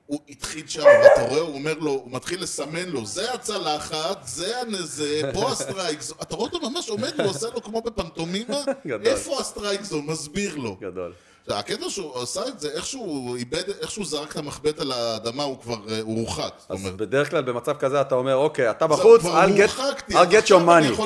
הוא 0.06 0.20
התחיל 0.28 0.66
שם, 0.66 0.82
ואתה 0.82 1.28
רואה, 1.28 1.40
הוא 1.40 1.54
אומר 1.54 1.74
לו, 1.74 1.90
הוא 1.90 2.10
מתחיל 2.12 2.42
לסמן 2.42 2.88
לו, 2.88 3.06
זה 3.06 3.32
הצלחת, 3.32 4.20
זה 4.24 4.60
הנזה, 4.60 5.30
פה 5.34 5.50
ה 5.50 5.58
strike 5.58 6.02
zone. 6.02 6.18
אתה 6.22 6.34
רואה 6.34 6.50
אותו 6.52 6.70
ממש 6.70 6.88
עומד 6.88 7.12
ועושה 7.18 7.46
לו 7.54 7.62
כמו 7.62 7.82
בפנטומימה. 7.82 8.62
איפה 9.04 9.40
ה 9.40 9.46
strike 9.46 9.82
zone, 9.82 10.06
מסביר 10.06 10.56
לו. 10.56 10.76
גדול. 10.80 11.12
הקטע 11.48 11.90
שהוא 11.90 12.22
עשה 12.22 12.48
את 12.48 12.60
זה, 12.60 12.70
איכשהו 12.72 13.36
איבד, 13.36 13.62
איכשהו 13.80 14.04
זרק 14.04 14.32
את 14.32 14.36
המחבט 14.36 14.80
על 14.80 14.92
האדמה, 14.92 15.42
הוא 15.42 15.60
כבר, 15.60 15.76
אה, 15.88 16.00
הוא 16.00 16.18
הורחק. 16.18 16.54
אז 16.68 16.78
אומרת, 16.80 16.96
בדרך 16.96 17.30
כלל 17.30 17.42
במצב 17.42 17.76
כזה 17.76 18.00
אתה 18.00 18.14
אומר, 18.14 18.36
אוקיי, 18.36 18.70
אתה 18.70 18.86
בחוץ, 18.86 19.22
I'll 19.22 19.26
get- 19.26 19.80
I'll 20.10 20.30
get 20.32 20.46
your 20.48 20.60
money. 20.66 20.98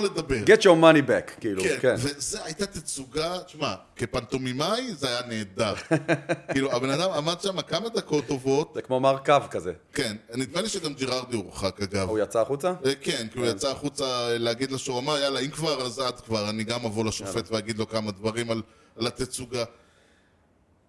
get 0.47 0.61
your 0.62 0.77
money 0.83 1.09
back, 1.09 1.40
כאילו, 1.40 1.62
כן, 1.62 1.77
כן. 1.81 1.94
וזה 1.99 2.38
הייתה 2.44 2.66
תצוגה, 2.66 3.38
תשמע, 3.47 3.75
כפנטומימאי 3.97 4.94
זה 4.94 5.09
היה 5.09 5.20
נהדר. 5.29 5.75
כאילו, 6.53 6.73
הבן 6.73 6.90
אדם 6.90 7.11
עמד 7.11 7.40
שם 7.40 7.61
כמה 7.62 7.88
דקות 7.88 8.27
טובות, 8.27 8.73
זה 8.75 8.83
כמו 8.83 9.01
מר 9.01 9.16
קו 9.27 9.35
כזה. 9.51 9.73
כן, 9.92 10.16
נדמה 10.35 10.61
לי 10.61 10.68
שגם 10.68 10.94
ג'ירארדי 10.94 11.37
הורחק 11.37 11.83
אגב. 11.83 12.09
הוא 12.09 12.18
יצא 12.18 12.40
החוצה? 12.40 12.73
אה, 12.87 12.92
כן, 13.01 13.27
כי 13.33 13.38
הוא 13.38 13.47
יצא 13.47 13.70
החוצה 13.70 14.05
אה, 14.05 14.38
להגיד 14.38 14.70
אמר, 14.99 15.18
יאללה, 15.18 15.40
אם 15.40 15.51
כבר, 15.51 15.83
אז 15.87 15.99
את 16.01 16.20
כבר, 16.20 16.49
אני 16.51 16.64
גם 16.64 16.85
אבוא 16.85 17.05
לשופט 17.05 17.49
ואגיד 17.51 17.79
לו 17.79 17.88
כמה 17.88 18.11
דברים 18.11 18.51
על 18.51 18.62
התצוגה. 19.07 19.64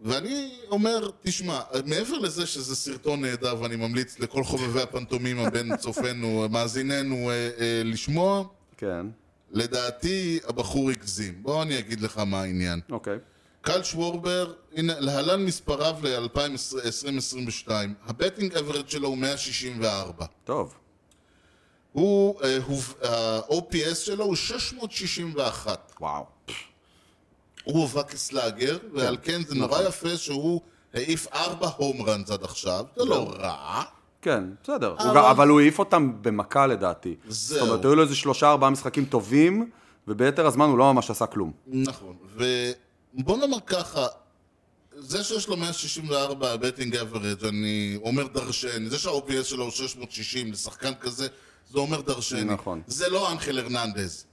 ואני 0.02 0.50
אומר, 0.70 1.10
תשמע, 1.22 1.62
מעבר 1.86 2.18
לזה 2.20 2.46
שזה 2.46 2.76
סרטון 2.76 3.22
נהדר 3.22 3.62
ואני 3.62 3.76
ממליץ 3.76 4.20
לכל 4.20 4.44
חובבי 4.44 4.82
הפנטומימה 4.82 5.50
בין 5.50 5.78
צופינו, 5.78 6.46
מאזיננו, 6.52 7.30
אה, 7.30 7.34
אה, 7.60 7.82
לשמוע, 7.86 8.44
כן. 8.78 9.06
לדעתי 9.52 10.40
הבחור 10.48 10.90
הגזים. 10.90 11.44
בוא 11.44 11.64
אני 11.64 11.80
אגיד 11.80 12.02
לך 12.02 12.18
מה 12.18 12.42
העניין. 12.42 12.80
אוקיי. 12.92 13.18
קל 13.62 13.84
שוורבר, 13.84 14.54
הנה, 14.76 15.00
להלן 15.00 15.46
מספריו 15.46 15.96
ל-2022. 16.04 17.70
הבטינג 18.06 18.56
אברד 18.56 18.90
שלו 18.90 19.08
הוא 19.08 19.18
164. 19.18 20.26
טוב. 20.44 20.74
הוא, 21.92 22.42
אה, 22.44 22.58
הוא- 22.66 22.82
ה-OPS 23.04 23.96
שלו 23.96 24.26
הוא 24.26 24.36
661. 24.36 25.94
וואו. 26.02 26.35
הוא 27.66 27.82
הובא 27.82 28.04
כסלאגר, 28.04 28.78
ועל 28.94 29.18
כן 29.24 29.42
זה 29.48 29.56
נורא 29.56 29.72
נכון. 29.72 29.86
יפה 29.86 30.18
שהוא 30.18 30.62
העיף 30.94 31.28
ארבע 31.34 31.70
הום 31.78 32.02
ראנס 32.02 32.32
עד 32.32 32.44
עכשיו. 32.44 32.86
זה 32.98 33.06
לא 33.06 33.30
רע. 33.40 33.84
כן, 34.22 34.44
בסדר. 34.64 34.96
אבל- 35.00 35.48
הוא 35.50 35.60
העיף 35.60 35.80
אותם 35.80 36.12
במכה 36.22 36.68
לדעתי. 36.68 37.16
זהו. 37.28 37.60
זאת 37.60 37.68
אומרת, 37.68 37.86
היו 37.86 37.96
לו 37.96 38.02
איזה 38.04 38.16
שלושה 38.16 38.50
ארבעה 38.52 38.70
משחקים 38.70 39.06
טובים, 39.06 39.70
וביתר 40.08 40.46
הזמן 40.48 40.66
הוא 40.70 40.78
לא 40.78 40.94
ממש 40.94 41.10
עשה 41.10 41.26
כלום. 41.26 41.52
נכון. 41.68 42.16
ובוא 42.36 43.38
נאמר 43.38 43.60
ככה, 43.68 44.08
זה 44.98 45.24
שיש 45.24 45.48
לו 45.48 45.58
164 45.58 46.52
הבטינג 46.52 46.96
אברד, 46.98 47.44
אני 47.44 48.00
אומר 48.04 48.28
דרשני. 48.28 48.90
זה 48.90 48.98
שה-OPS 49.00 49.44
שלו 49.44 49.64
הוא 49.64 49.72
660 49.72 50.52
לשחקן 50.52 50.92
כזה, 51.00 51.28
זה 51.72 51.80
אומר 51.80 52.02
דרשני. 52.02 52.44
נכון. 52.44 52.82
זה 52.88 53.10
לא 53.10 53.32
אנחל 53.32 53.60
הרננדז. 53.60 54.26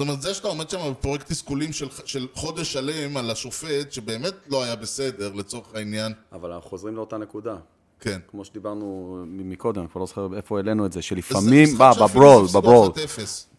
זאת 0.00 0.08
אומרת, 0.08 0.22
זה 0.22 0.34
שאתה 0.34 0.48
עומד 0.48 0.70
שם 0.70 0.78
בפרויקט 0.90 1.26
תסכולים 1.32 1.72
של, 1.72 1.88
של 2.04 2.26
חודש 2.34 2.72
שלם 2.72 3.16
על 3.16 3.30
השופט, 3.30 3.92
שבאמת 3.92 4.34
לא 4.48 4.62
היה 4.62 4.76
בסדר, 4.76 5.32
לצורך 5.32 5.74
העניין, 5.74 6.12
אבל 6.32 6.52
אנחנו 6.52 6.70
חוזרים 6.70 6.96
לאותה 6.96 7.18
נקודה. 7.18 7.56
כן. 8.00 8.18
כמו 8.30 8.44
שדיברנו 8.44 9.16
מקודם, 9.26 9.80
אני 9.80 9.88
כבר 9.88 10.00
לא 10.00 10.06
זוכר 10.06 10.28
איפה 10.36 10.56
העלינו 10.56 10.86
את 10.86 10.92
זה, 10.92 11.02
שלפעמים, 11.02 11.78
בא, 11.78 11.92
בברול, 11.92 12.46
בברול. 12.54 12.90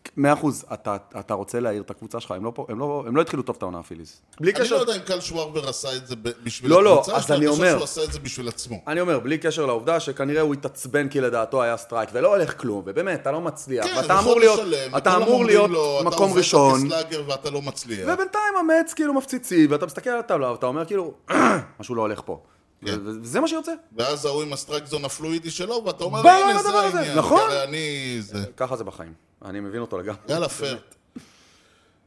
1-0. 0.08 0.12
מאה 0.18 0.34
אחוז, 0.34 0.66
אתה, 0.74 0.98
אתה 1.20 1.34
רוצה 1.34 1.60
להעיר 1.60 1.82
את 1.82 1.92
הקבוצה 1.92 2.20
שלך, 2.20 2.32
הם 2.32 2.44
לא, 2.44 2.54
הם 2.70 2.80
לא, 2.80 3.04
הם 3.08 3.16
לא 3.16 3.22
התחילו 3.22 3.44
טוב 3.44 3.56
את 3.56 3.62
העונה 3.62 3.80
הפיליס. 3.80 4.22
בלי 4.40 4.52
אני 4.52 4.60
קשר, 4.60 4.76
לא 4.76 4.82
יודע 4.82 4.96
אם 4.96 5.02
קל 5.02 5.20
שוורבר 5.22 5.70
עשה 5.70 5.96
את 5.96 6.08
זה 6.08 6.16
ב- 6.16 6.30
בשביל 6.44 6.72
לא, 6.72 6.84
לא, 6.84 6.94
הקבוצה 6.94 7.16
אז 7.16 7.26
שלו, 7.26 7.36
אני 7.36 7.48
חושב 7.48 7.60
אומר- 7.62 7.72
שהוא 7.72 7.84
עשה 7.84 8.04
את 8.04 8.14
זה 8.14 8.20
בשביל 8.20 8.48
עצמו. 8.48 8.82
אני 8.88 9.02
אומר, 9.02 9.20
בלי 9.20 9.38
קשר 9.38 9.66
לעובדה 9.66 10.00
שכנראה 10.00 10.42
הוא 10.42 10.54
התעצבן 10.54 11.08
כי 11.10 11.22
לדעתו 11.22 11.64
היה 11.64 11.78
סטרייק, 11.78 12.10
ולא 12.14 12.36
הולך 12.36 12.62
כלום, 12.62 12.82
ובאמת, 12.86 13.22
אתה 13.22 13.32
לא 13.32 13.42
מצליח, 13.42 13.86
כן, 13.86 13.94
ואתה 13.98 14.20
אמור 14.20 14.40
להיות, 14.40 14.60
שלם, 14.60 14.96
אתה 14.98 15.16
אמור 15.18 15.46
להיות 15.46 15.70
לו, 15.70 16.00
אתה 16.02 16.10
מקום 16.10 16.28
עובד 16.30 16.38
ראשון, 16.38 16.82
כ 16.86 16.94
slugger 16.94 17.24
ואתה 17.28 17.50
לא 17.50 17.62
מצליח. 17.62 18.10
ובינתיים 18.14 18.54
המטס 18.60 18.94
כאילו 18.94 19.14
מפציצים, 19.14 19.72
ואתה 19.72 19.86
מסתכל 19.86 20.10
על 20.10 20.20
הטבלה, 20.20 20.52
ואתה 20.52 20.66
אומר 20.66 20.86
כאילו, 20.86 21.14
משהו 21.80 21.96
לא 21.96 22.02
הולך 22.02 22.22
פה. 22.26 22.40
כן. 22.86 23.00
וזה 23.06 23.40
מה 23.40 23.48
שיוצא. 23.48 23.72
ואז 23.96 24.26
ההוא 24.26 24.44
עם 24.44 24.54
ה 24.54 24.58
strike 24.58 24.86
zone 24.86 25.06
הפלואידי 25.06 25.52
שלו, 25.52 25.84
ואתה 25.86 26.04
אומר, 26.04 26.28
הנה 26.30 26.64
זה 26.64 26.70
העניין. 26.70 27.18
נכון? 27.18 27.52
אני... 27.64 28.18
זה... 28.20 28.46
ככה 28.58 28.76
זה 28.76 28.84
בחיים. 28.84 29.14
אני 29.46 29.60
מבין 29.60 29.82
אותו 29.82 29.98
לגמרי. 29.98 30.20
יאללה, 30.30 30.50
פייר. 30.50 30.80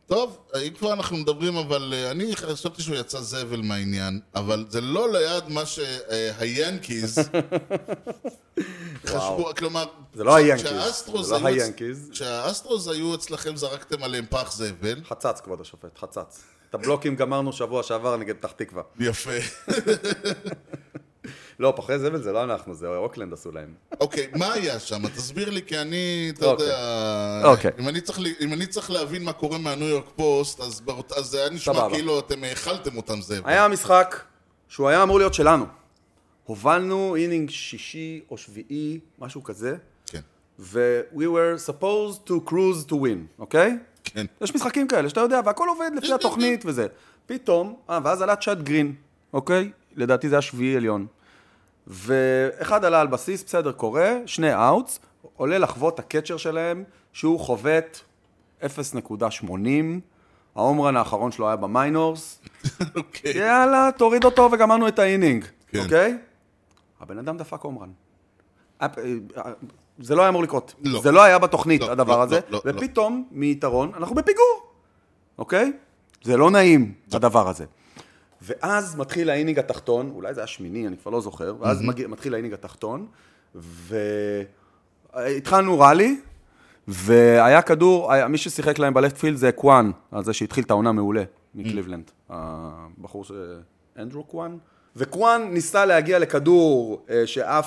טוב, 0.06 0.38
אם 0.66 0.72
כבר 0.78 0.92
אנחנו 0.92 1.16
מדברים, 1.16 1.56
אבל 1.56 1.94
אה, 1.96 2.10
אני 2.10 2.36
חשבתי 2.36 2.82
שהוא 2.82 2.96
יצא 2.96 3.20
זבל 3.20 3.60
מהעניין, 3.60 4.20
אבל 4.34 4.66
זה 4.68 4.80
לא 4.80 5.12
ליד 5.12 5.44
מה 5.48 5.62
שהיאנקיז 5.66 7.18
חשבו, 9.06 9.50
כלומר... 9.56 9.84
זה 10.14 10.24
לא 10.24 10.34
היאנקיז, 10.34 11.04
זה 11.22 11.38
לא 11.38 11.46
היאנקיז. 11.46 12.10
כשהאסטרוס 12.12 12.88
היו 12.88 13.14
אצלכם, 13.14 13.56
זרקתם 13.56 14.02
עליהם 14.02 14.24
פח 14.30 14.52
זבל. 14.52 15.00
חצץ, 15.04 15.40
כבוד 15.40 15.60
השופט, 15.60 15.98
חצץ. 15.98 16.42
את 16.72 16.80
הבלוקים 16.80 17.16
גמרנו 17.16 17.52
שבוע 17.52 17.82
שעבר 17.82 18.16
נגד 18.16 18.36
פתח 18.36 18.50
תקווה. 18.56 18.82
יפה. 19.00 19.30
לא, 21.58 21.72
פחי 21.76 21.98
זבל 21.98 22.22
זה 22.22 22.32
לא 22.32 22.44
אנחנו, 22.44 22.74
זה 22.74 22.86
אוקלנד 22.88 23.32
עשו 23.32 23.52
להם. 23.52 23.74
אוקיי, 24.00 24.26
מה 24.36 24.52
היה 24.52 24.80
שם? 24.80 25.08
תסביר 25.08 25.50
לי, 25.50 25.62
כי 25.66 25.78
אני, 25.78 26.32
אתה 26.34 26.46
אוקיי. 26.46 26.66
יודע... 26.66 27.42
אוקיי. 27.44 27.70
אם 28.40 28.52
אני 28.52 28.66
צריך 28.66 28.90
להבין 28.90 29.24
מה 29.24 29.32
קורה 29.32 29.58
מהניו 29.58 29.88
יורק 29.88 30.04
פוסט, 30.16 30.60
אז 30.60 30.82
זה 31.20 31.40
היה 31.40 31.50
נשמע. 31.50 31.88
כאילו 31.90 32.18
אתם 32.18 32.44
האכלתם 32.44 32.96
אותם 32.96 33.20
זבל. 33.20 33.46
היה 33.46 33.68
משחק 33.68 34.20
שהוא 34.68 34.88
היה 34.88 35.02
אמור 35.02 35.18
להיות 35.18 35.34
שלנו. 35.34 35.64
הובלנו 36.44 37.16
inning 37.16 37.50
שישי 37.50 38.20
או 38.30 38.38
שביעי, 38.38 39.00
משהו 39.18 39.42
כזה, 39.42 39.76
כן, 40.06 40.20
ו- 40.58 41.00
we 41.14 41.22
were 41.22 41.68
supposed 41.68 42.28
to 42.28 42.32
cruise 42.50 42.88
to 42.90 42.92
win, 42.92 43.38
אוקיי? 43.38 43.78
כן. 44.04 44.26
יש 44.40 44.54
משחקים 44.54 44.88
כאלה 44.88 45.08
שאתה 45.08 45.20
יודע, 45.20 45.40
והכל 45.44 45.68
עובד 45.68 45.90
לפי 45.96 46.12
התוכנית 46.12 46.62
וזה. 46.66 46.86
פתאום, 47.26 47.74
אה, 47.90 47.98
ואז 48.04 48.22
עלה 48.22 48.36
צ'אט 48.36 48.58
גרין, 48.58 48.94
אוקיי? 49.32 49.70
לדעתי 49.96 50.28
זה 50.28 50.34
היה 50.34 50.42
שביעי 50.42 50.76
עליון. 50.76 51.06
ואחד 51.86 52.84
עלה 52.84 53.00
על 53.00 53.06
בסיס, 53.06 53.44
בסדר, 53.44 53.72
קורה, 53.72 54.14
שני 54.26 54.54
outs, 54.54 55.00
עולה 55.36 55.58
לחבוט 55.58 55.98
ה 55.98 56.03
catcher 56.03 56.36
שלהם, 56.36 56.84
שהוא 57.12 57.40
חובט 57.40 58.00
0.80, 58.62 58.66
ה 60.56 60.61
home 60.61 60.81
run 60.81 60.96
האחרון 60.96 61.32
שלו 61.32 61.46
היה 61.46 61.56
ב 61.56 61.67
minors, 61.67 62.40
אוקיי. 62.96 63.38
יאללה, 63.38 63.90
תוריד 63.96 64.24
אותו 64.24 64.48
וגמרנו 64.52 64.88
את 64.88 64.98
ה 64.98 65.04
inning, 65.04 65.44
כן. 65.68 65.78
אוקיי? 65.78 66.18
הבן 67.00 67.18
אדם 67.18 67.36
דפק 67.36 67.60
home 67.60 67.75
run. 67.75 67.90
זה 69.98 70.14
לא 70.14 70.22
היה 70.22 70.28
אמור 70.28 70.42
לקרות. 70.42 70.74
לא. 70.84 71.02
זה 71.02 71.12
לא 71.12 71.22
היה 71.22 71.38
בתוכנית, 71.38 71.80
לא, 71.80 71.90
הדבר 71.90 72.16
לא, 72.16 72.22
הזה. 72.22 72.40
לא, 72.48 72.60
לא, 72.64 72.72
ופתאום, 72.76 73.28
מיתרון, 73.30 73.92
אנחנו 73.96 74.14
בפיגור, 74.14 74.66
אוקיי? 75.38 75.72
זה 76.22 76.36
לא 76.36 76.50
נעים, 76.50 76.92
הדבר 77.12 77.48
הזה. 77.48 77.64
ואז 78.42 78.96
מתחיל 78.96 79.30
ה 79.30 79.34
inning 79.34 79.58
התחתון, 79.58 80.10
אולי 80.14 80.34
זה 80.34 80.40
היה 80.40 80.46
שמיני, 80.46 80.86
אני 80.86 80.96
כבר 80.96 81.10
לא 81.10 81.20
זוכר, 81.20 81.54
ואז 81.60 81.82
מגיע, 81.82 82.08
מתחיל 82.08 82.34
ה 82.34 82.37
inning 82.37 82.54
התחתון, 82.54 83.06
והתחלנו 85.14 85.80
rally, 85.80 86.20
והיה 86.88 87.62
כדור, 87.62 88.12
היה, 88.12 88.28
מי 88.28 88.38
ששיחק 88.38 88.78
להם 88.78 88.94
ב 88.94 88.99
left 88.99 89.16
field 89.16 89.36
זה 89.36 89.52
קוואן, 89.52 89.90
על 90.10 90.24
זה 90.24 90.32
שהתחיל 90.32 90.64
את 90.64 90.70
העונה 90.70 90.92
מעולה, 90.92 91.22
מקליבלנד. 91.54 92.10
הבחור 92.30 93.24
ש... 93.24 93.32
אנדרו 93.98 94.24
קוואן? 94.24 94.56
וקוואן 94.96 95.42
ניסה 95.50 95.84
להגיע 95.84 96.18
לכדור 96.18 97.02
אה. 97.10 97.24
אה, 97.42 97.60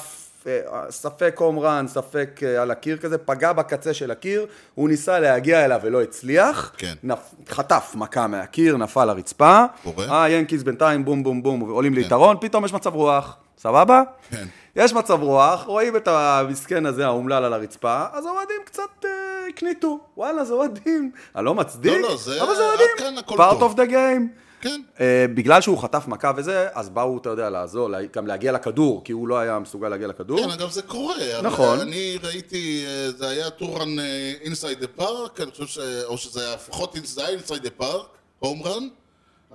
ספק 0.89 1.35
home 1.39 1.59
run, 1.59 1.85
ספק 1.87 2.39
אה, 2.43 2.61
על 2.61 2.71
הקיר 2.71 2.97
כזה, 2.97 3.17
פגע 3.17 3.53
בקצה 3.53 3.93
של 3.93 4.11
הקיר, 4.11 4.45
הוא 4.75 4.89
ניסה 4.89 5.19
להגיע 5.19 5.65
אליו 5.65 5.79
ולא 5.83 6.01
הצליח, 6.01 6.71
כן. 6.77 6.93
נפ... 7.03 7.19
חטף 7.49 7.91
מכה 7.95 8.27
מהקיר, 8.27 8.77
נפל 8.77 9.05
לרצפה, 9.05 9.63
קורה. 9.83 10.23
היאנקיז 10.25 10.63
בינתיים 10.63 11.05
בום 11.05 11.23
בום 11.23 11.43
בום 11.43 11.59
עולים 11.61 11.93
ליתרון, 11.93 12.37
פתאום 12.41 12.65
יש 12.65 12.73
מצב 12.73 12.93
רוח, 12.95 13.35
סבבה? 13.57 14.01
כן. 14.31 14.45
יש 14.75 14.93
מצב 14.93 15.21
רוח, 15.21 15.63
רואים 15.63 15.95
את 15.95 16.07
המסכן 16.07 16.85
הזה 16.85 17.05
האומלל 17.05 17.43
על 17.43 17.53
הרצפה, 17.53 18.03
אז 18.13 18.25
האוהדים 18.25 18.55
קצת 18.65 18.81
אה, 19.05 19.09
הקניטו, 19.49 19.99
וואלה 20.17 20.45
זה 20.45 20.53
אוהדים, 20.53 21.11
אני 21.35 21.45
לא 21.45 21.53
מצדיק, 21.55 21.91
לא, 22.01 22.09
לא, 22.09 22.15
זה- 22.17 22.43
אבל 22.43 22.55
זה 22.55 22.61
אוהדים, 22.63 23.17
part 23.27 23.59
טוב. 23.59 23.73
of 23.73 23.81
the 23.81 23.89
game. 23.91 24.44
כן. 24.65 24.81
אה, 24.99 25.25
בגלל 25.33 25.61
שהוא 25.61 25.77
חטף 25.77 26.03
מכה 26.07 26.31
וזה, 26.35 26.67
אז 26.73 26.89
באו, 26.89 27.17
אתה 27.17 27.29
יודע, 27.29 27.49
לעזור, 27.49 27.89
גם 28.13 28.27
להגיע 28.27 28.51
לכדור, 28.51 29.01
כי 29.03 29.11
הוא 29.11 29.27
לא 29.27 29.39
היה 29.39 29.59
מסוגל 29.59 29.89
להגיע 29.89 30.07
לכדור. 30.07 30.39
כן, 30.39 30.49
אגב 30.49 30.71
זה 30.71 30.81
קורה. 30.81 31.15
נכון. 31.43 31.79
אני 31.79 32.17
ראיתי, 32.23 32.85
אה, 32.87 33.11
זה 33.11 33.29
היה 33.29 33.49
two 33.49 33.74
run 33.74 33.99
inside 34.41 34.79
the 34.79 34.87
park, 34.87 35.41
אני 35.41 35.51
חושב 35.51 35.67
ש... 35.67 35.77
או 36.05 36.17
שזה 36.17 36.45
היה 36.45 36.55
לפחות 36.55 36.95
inside 36.95 37.39
the 37.63 37.69
park, 37.69 38.05
home 38.39 38.63
run, 38.63 38.87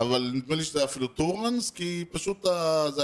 אבל 0.00 0.30
נדמה 0.34 0.56
לי 0.56 0.64
שזה 0.64 0.78
היה 0.78 0.86
אפילו 0.86 1.06
two 1.06 1.30
runs, 1.30 1.70
כי 1.70 2.04
פשוט 2.12 2.46
ה- 2.46 2.90
זה 2.90 3.02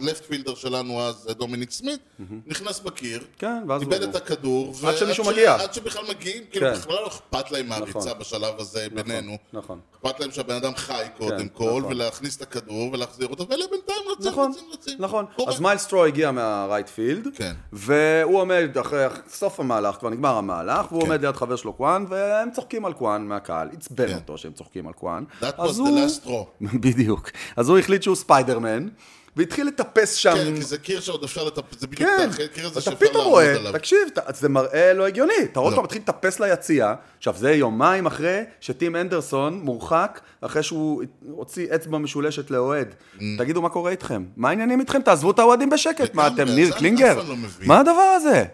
ה 0.00 0.05
left 0.05 0.24
fielder 0.24 0.54
שלנו 0.54 1.00
אז, 1.02 1.26
דומיניק 1.38 1.70
סמית, 1.70 2.00
נכנס 2.46 2.80
בקיר, 2.80 3.24
כן, 3.38 3.62
ואז 3.68 3.82
איבד 3.82 4.02
הוא- 4.02 4.10
את 4.10 4.16
הכדור, 4.16 4.74
עד 4.86 4.96
שמישהו 4.96 5.24
ש- 5.24 5.28
מגיע. 5.28 5.54
עד 5.54 5.74
שבכלל 5.74 6.02
מגיעים, 6.08 6.42
כאילו 6.50 6.66
כן. 6.66 6.72
בכלל 6.78 6.94
לא 6.94 7.06
אכפת 7.06 7.50
להם 7.50 7.68
מהריצה 7.68 7.98
נכון. 7.98 8.18
בשלב 8.20 8.54
הזה 8.58 8.86
בינינו. 8.94 9.36
נכון. 9.52 9.80
אכפת 10.04 10.20
להם 10.20 10.30
שהבן 10.32 10.54
אדם 10.54 10.74
חי 10.76 11.04
קודם 11.18 11.38
כן, 11.38 11.46
כל, 11.52 11.64
נכון. 11.64 11.84
ולהכניס 11.84 12.36
את 12.36 12.42
הכדור 12.42 12.90
ולהחזיר 12.92 13.28
אותו, 13.28 13.48
ואלה 13.48 13.64
בינתיים 13.70 13.98
רצים, 14.18 14.30
נכון, 14.32 14.50
רצים, 14.50 14.64
רצים. 14.72 14.96
נכון. 14.98 15.24
קורה. 15.36 15.52
אז 15.52 15.60
מיילס 15.60 15.78
סטרו 15.78 16.04
הגיע 16.04 16.30
מה 16.30 16.47
right 16.47 16.88
field, 16.88 17.28
כן. 17.36 17.52
והוא 17.72 18.40
עומד 18.40 18.78
אחרי 18.80 19.04
סוף 19.28 19.60
המהלך, 19.60 19.94
כבר 19.96 20.10
נגמר 20.10 20.34
המהלך, 20.36 20.86
והוא 20.92 21.02
כן. 21.02 21.06
עומד 21.08 21.24
ליד 21.24 21.36
חבר 21.36 21.56
שלו 21.56 21.72
קוואן, 21.72 22.04
והם 22.08 22.48
צוחקים 22.50 22.84
על 22.84 22.92
קוואן 22.92 23.26
מהקהל, 23.26 23.68
עצבן 23.72 24.08
כן. 24.08 24.14
אותו 24.14 24.38
שהם 24.38 24.52
צוחקים 24.52 24.86
על 24.86 24.92
קוואן. 24.92 25.24
That 25.40 25.44
אז 25.58 25.78
was 25.78 25.82
the 25.82 25.86
last 25.86 26.27
straw. 26.28 26.66
בדיוק. 26.84 27.30
אז 27.56 27.68
הוא 27.68 27.78
החליט 27.78 28.02
שהוא 28.02 28.16
ספיידרמן, 28.16 28.88
והתחיל 29.36 29.66
לטפס 29.66 30.14
שם. 30.14 30.34
כן, 30.34 30.54
כי 30.54 30.62
זה 30.62 30.78
קיר 30.78 31.00
שעוד 31.00 31.24
אפשר 31.24 31.44
לטפס, 31.44 31.80
זה 31.80 31.86
בדיוק 31.86 32.10
כן, 32.10 32.28
הקיר 32.44 32.64
הזה 32.66 32.72
אתה 32.72 32.80
שאפשר 32.80 32.96
פתאום 32.96 33.14
לעמוד 33.16 33.32
רואה, 33.32 33.56
עליו. 33.56 33.72
תקשיב, 33.72 33.98
אתה- 34.12 34.20
זה 34.34 34.48
מראה 34.48 34.92
לא 34.92 35.06
הגיוני, 35.06 35.32
אתה 35.44 35.60
רואה 35.60 35.70
לא. 35.70 35.76
אותו 35.76 35.84
מתחיל 35.84 36.02
לטפס 36.02 36.40
ליציע, 36.40 36.94
עכשיו 37.18 37.34
זה 37.38 37.52
יומיים 37.52 38.06
אחרי 38.06 38.40
שטים 38.60 38.96
אנדרסון 38.96 39.60
מורחק, 39.62 40.20
אחרי 40.40 40.62
שהוא 40.62 41.02
הוציא 41.30 41.66
אצבע 41.74 41.98
משולשת 41.98 42.50
לאוהד. 42.50 42.88
Mm. 43.16 43.20
תגידו 43.38 43.62
מה 43.62 43.68
קורה 43.68 43.90
איתכם? 43.90 44.24
מה 44.36 44.48
העניינים 44.48 44.80
איתכם? 44.80 45.02
תעזבו 45.02 45.30
את 45.30 45.38
האוהדים 45.38 45.70
בשקט, 45.70 46.14
מה 46.14 46.26
אתם, 46.26 46.44
ניר 46.48 46.72
קלינגר? 46.72 47.14
פעם 47.20 47.28
לא. 47.28 47.36
מה 47.66 47.80
הדבר 47.80 48.12
הזה? 48.16 48.44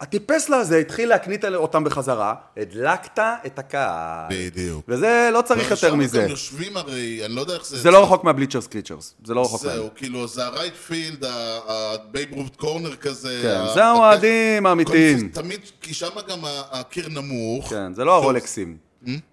הטיפס 0.00 0.48
לזה 0.48 0.78
התחיל 0.78 1.08
להקנית 1.08 1.44
אותם 1.44 1.84
בחזרה, 1.84 2.34
הדלקת 2.56 3.18
את 3.46 3.58
הקהל. 3.58 4.26
בדיוק. 4.30 4.84
וזה 4.88 5.30
לא 5.32 5.42
צריך 5.42 5.70
יותר 5.70 5.94
מזה. 5.94 6.22
גם 6.22 6.28
יושבים 6.28 6.76
הרי, 6.76 7.20
אני 7.24 7.34
לא 7.34 7.40
יודע 7.40 7.54
איך 7.54 7.66
זה... 7.66 7.78
זה 7.78 7.90
לא 7.90 8.02
רחוק 8.02 8.24
מה 8.24 8.32
bleachers 8.32 8.66
creatures, 8.66 9.14
זה 9.24 9.34
לא 9.34 9.40
רחוק 9.40 9.64
מהם. 9.64 9.74
זהו, 9.74 9.88
כאילו, 9.94 10.28
זה 10.28 10.46
ה 10.46 10.51
right 10.51 10.74
field, 10.74 11.24
הבייב 11.68 12.32
רוט 12.32 12.56
corner 12.56 12.96
כזה. 12.96 13.40
כן, 13.42 13.74
זה 13.74 13.84
האוהדים 13.84 14.66
האמיתיים. 14.66 15.28
תמיד, 15.28 15.60
כי 15.80 15.94
שם 15.94 16.10
גם 16.28 16.38
הקיר 16.72 17.08
נמוך. 17.08 17.70
כן, 17.70 17.94
זה 17.94 18.04
לא 18.04 18.16
הרולקסים. 18.16 18.76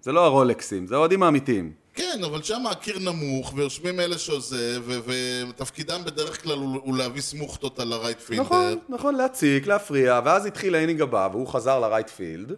זה 0.02 0.12
לא 0.12 0.24
הרולקסים, 0.24 0.86
זה 0.86 0.94
האוהדים 0.94 1.22
האמיתיים. 1.22 1.72
כן, 1.96 2.20
אבל 2.24 2.42
שם 2.42 2.66
הקיר 2.66 2.98
נמוך, 2.98 3.52
ויושבים 3.56 4.00
אלה 4.00 4.18
שזה, 4.18 4.78
ותפקידם 4.86 6.00
בדרך 6.04 6.42
כלל 6.42 6.58
הוא 6.58 6.80
הוא 6.84 6.96
להביא 6.96 7.22
סמוכתות 7.22 7.78
על 7.78 7.92
ה 7.92 7.97
right 7.97 8.20
fielder. 8.20 8.42
נכון, 8.42 8.78
נכון, 8.88 9.14
להציק, 9.14 9.66
להפריע, 9.66 10.20
ואז 10.24 10.46
התחיל 10.46 10.74
ה 10.74 10.78
inning 10.78 11.00
הבא, 11.02 11.28
והוא 11.32 11.46
חזר 11.48 11.80
ל 11.80 11.85
right 11.85 12.08
field, 12.10 12.52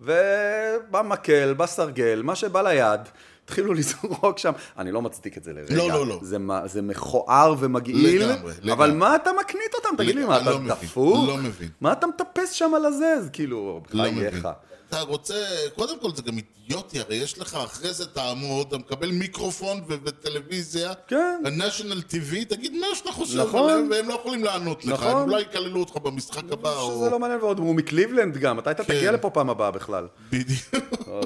ובמקל, 0.00 1.54
בסרגל, 1.54 2.20
מה 2.24 2.34
שבא 2.36 2.62
ליד, 2.62 3.00
התחילו 3.44 3.74
לזרוק 3.78 4.38
שם, 4.38 4.52
אני 4.78 4.92
לא 4.92 5.02
מצדיק 5.02 5.38
את 5.38 5.44
זה 5.44 5.52
לרגע. 5.52 5.76
לא, 5.76 5.88
לא, 5.88 6.06
לא. 6.06 6.18
זה, 6.22 6.36
זה 6.66 6.82
מכוער 6.82 7.54
ומגעיל, 7.58 8.22
לגמרי, 8.22 8.52
לגמרי. 8.52 8.72
אבל 8.72 8.92
מה 8.92 9.16
אתה 9.16 9.30
מקנית 9.40 9.74
אותם? 9.74 9.96
תגיד 10.02 10.14
לי, 10.16 10.24
מה, 10.24 10.40
אתה 10.40 10.50
לא 10.50 10.58
דפוק? 10.68 11.28
לא 11.28 11.36
מבין. 11.36 11.68
מה 11.80 11.92
אתה 11.92 12.06
מטפס 12.06 12.50
שם 12.50 12.72
על 12.76 12.84
הזה? 12.84 13.16
זה 13.22 13.30
כאילו, 13.30 13.80
לא 13.92 14.04
בחייך. 14.04 14.34
מבין. 14.34 14.52
אתה 14.92 15.00
רוצה, 15.00 15.34
קודם 15.74 15.98
כל 16.00 16.14
זה 16.14 16.22
גם 16.22 16.34
אידיוטי, 16.38 17.00
הרי 17.00 17.14
יש 17.16 17.38
לך 17.38 17.54
אחרי 17.54 17.92
זה 17.92 18.06
תעמוד, 18.06 18.66
אתה 18.68 18.78
מקבל 18.78 19.10
מיקרופון 19.10 19.80
וטלוויזיה, 19.88 20.92
כן. 21.08 21.42
ה-National 21.44 22.12
TV, 22.12 22.44
תגיד 22.48 22.72
מה 22.72 22.86
שאתה 22.94 23.12
חושב 23.12 23.40
נכון. 23.40 23.70
עליהם, 23.70 23.88
והם 23.90 24.08
לא 24.08 24.14
יכולים 24.14 24.44
לענות 24.44 24.84
לך, 24.84 24.92
נכון. 24.92 25.10
הם 25.22 25.30
אולי 25.30 25.40
יקללו 25.42 25.80
אותך 25.80 25.96
במשחק 25.96 26.52
הבא, 26.52 26.74
או... 26.76 26.90
שזה 26.96 27.10
לא 27.10 27.18
מעניין, 27.18 27.40
ועוד 27.40 27.58
הוא 27.58 27.74
מקליבלנד 27.74 28.36
גם, 28.38 28.58
אתה 28.58 28.74
כן. 28.74 28.82
תגיע 28.84 29.12
לפה 29.12 29.30
פעם 29.30 29.50
הבאה 29.50 29.70
בכלל? 29.70 30.06
בדיוק. 30.30 30.60
לא, 31.06 31.20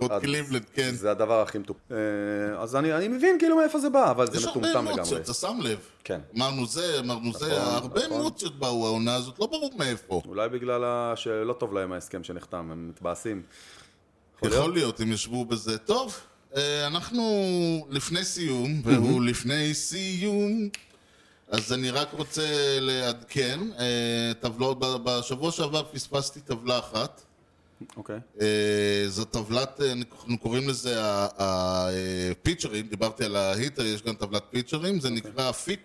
עוד 0.00 0.12
ה- 0.12 0.20
קליבלנד, 0.20 0.64
כן. 0.74 0.90
זה 0.94 1.10
הדבר 1.10 1.40
הכי 1.42 1.58
מטופ... 1.58 1.76
אה, 1.90 1.96
אז 2.62 2.76
אני 2.76 2.92
אני 2.92 3.08
מבין 3.08 3.38
כאילו 3.38 3.56
מאיפה 3.56 3.78
זה 3.78 3.88
בא, 3.90 4.10
אבל 4.10 4.24
יש 4.34 4.42
זה 4.42 4.48
הרבה 4.48 4.60
מטומטם 4.60 4.78
לגמרי. 4.84 4.94
אמוציות, 4.94 5.20
אתה 5.20 5.34
שם 5.34 5.58
לב. 5.62 5.78
כן. 6.04 6.20
אמרנו 6.36 6.66
זה, 6.66 6.98
אמרנו 6.98 7.32
זה, 7.32 7.46
נכון, 7.58 7.74
הרבה 7.74 8.06
נכון. 8.06 8.20
אמוציות 8.20 8.58
באו 8.58 8.86
העונה 8.86 9.14
הזאת, 9.14 9.38
לא 9.38 9.46
ברור 9.46 9.70
מאיפה. 9.78 10.22
אולי 10.28 10.48
בגלל 10.48 10.82
שלא 11.16 11.52
טוב 11.52 11.72
להם 11.74 11.92
ההסכם 11.92 12.24
שנחתם, 12.24 12.68
הם 12.72 12.92
מתבאסים. 13.12 13.42
יכול 14.36 14.52
יכול 14.52 14.72
להיות, 14.72 15.00
אם 15.00 15.12
ישבו 15.12 15.44
בזה. 15.44 15.78
טוב, 15.78 16.20
אה, 16.56 16.86
אנחנו 16.86 17.22
לפני 17.90 18.24
סיום, 18.24 18.82
והוא 18.84 19.24
לפני 19.24 19.74
סיום, 19.74 20.68
אז 21.48 21.72
אני 21.72 21.90
רק 21.90 22.08
רוצה 22.12 22.78
לעדכן, 22.80 23.60
אה, 23.78 24.32
טבלות, 24.40 24.78
בשבוע 25.04 25.50
שעבר 25.50 25.82
פספסתי 25.92 26.40
טבלה 26.40 26.78
אחת. 26.78 27.22
אוקיי. 27.96 28.18
אה, 28.40 29.04
זו 29.08 29.24
טבלת, 29.24 29.80
אנחנו 29.80 30.38
קוראים 30.38 30.68
לזה 30.68 30.96
הפיצ'רים, 31.38 32.86
דיברתי 32.86 33.24
על 33.24 33.36
ההיטר, 33.36 33.84
יש 33.84 34.02
גם 34.02 34.14
טבלת 34.14 34.42
פיצ'רים, 34.50 35.00
זה 35.00 35.10
נקרא 35.10 35.52
FIP, 35.52 35.80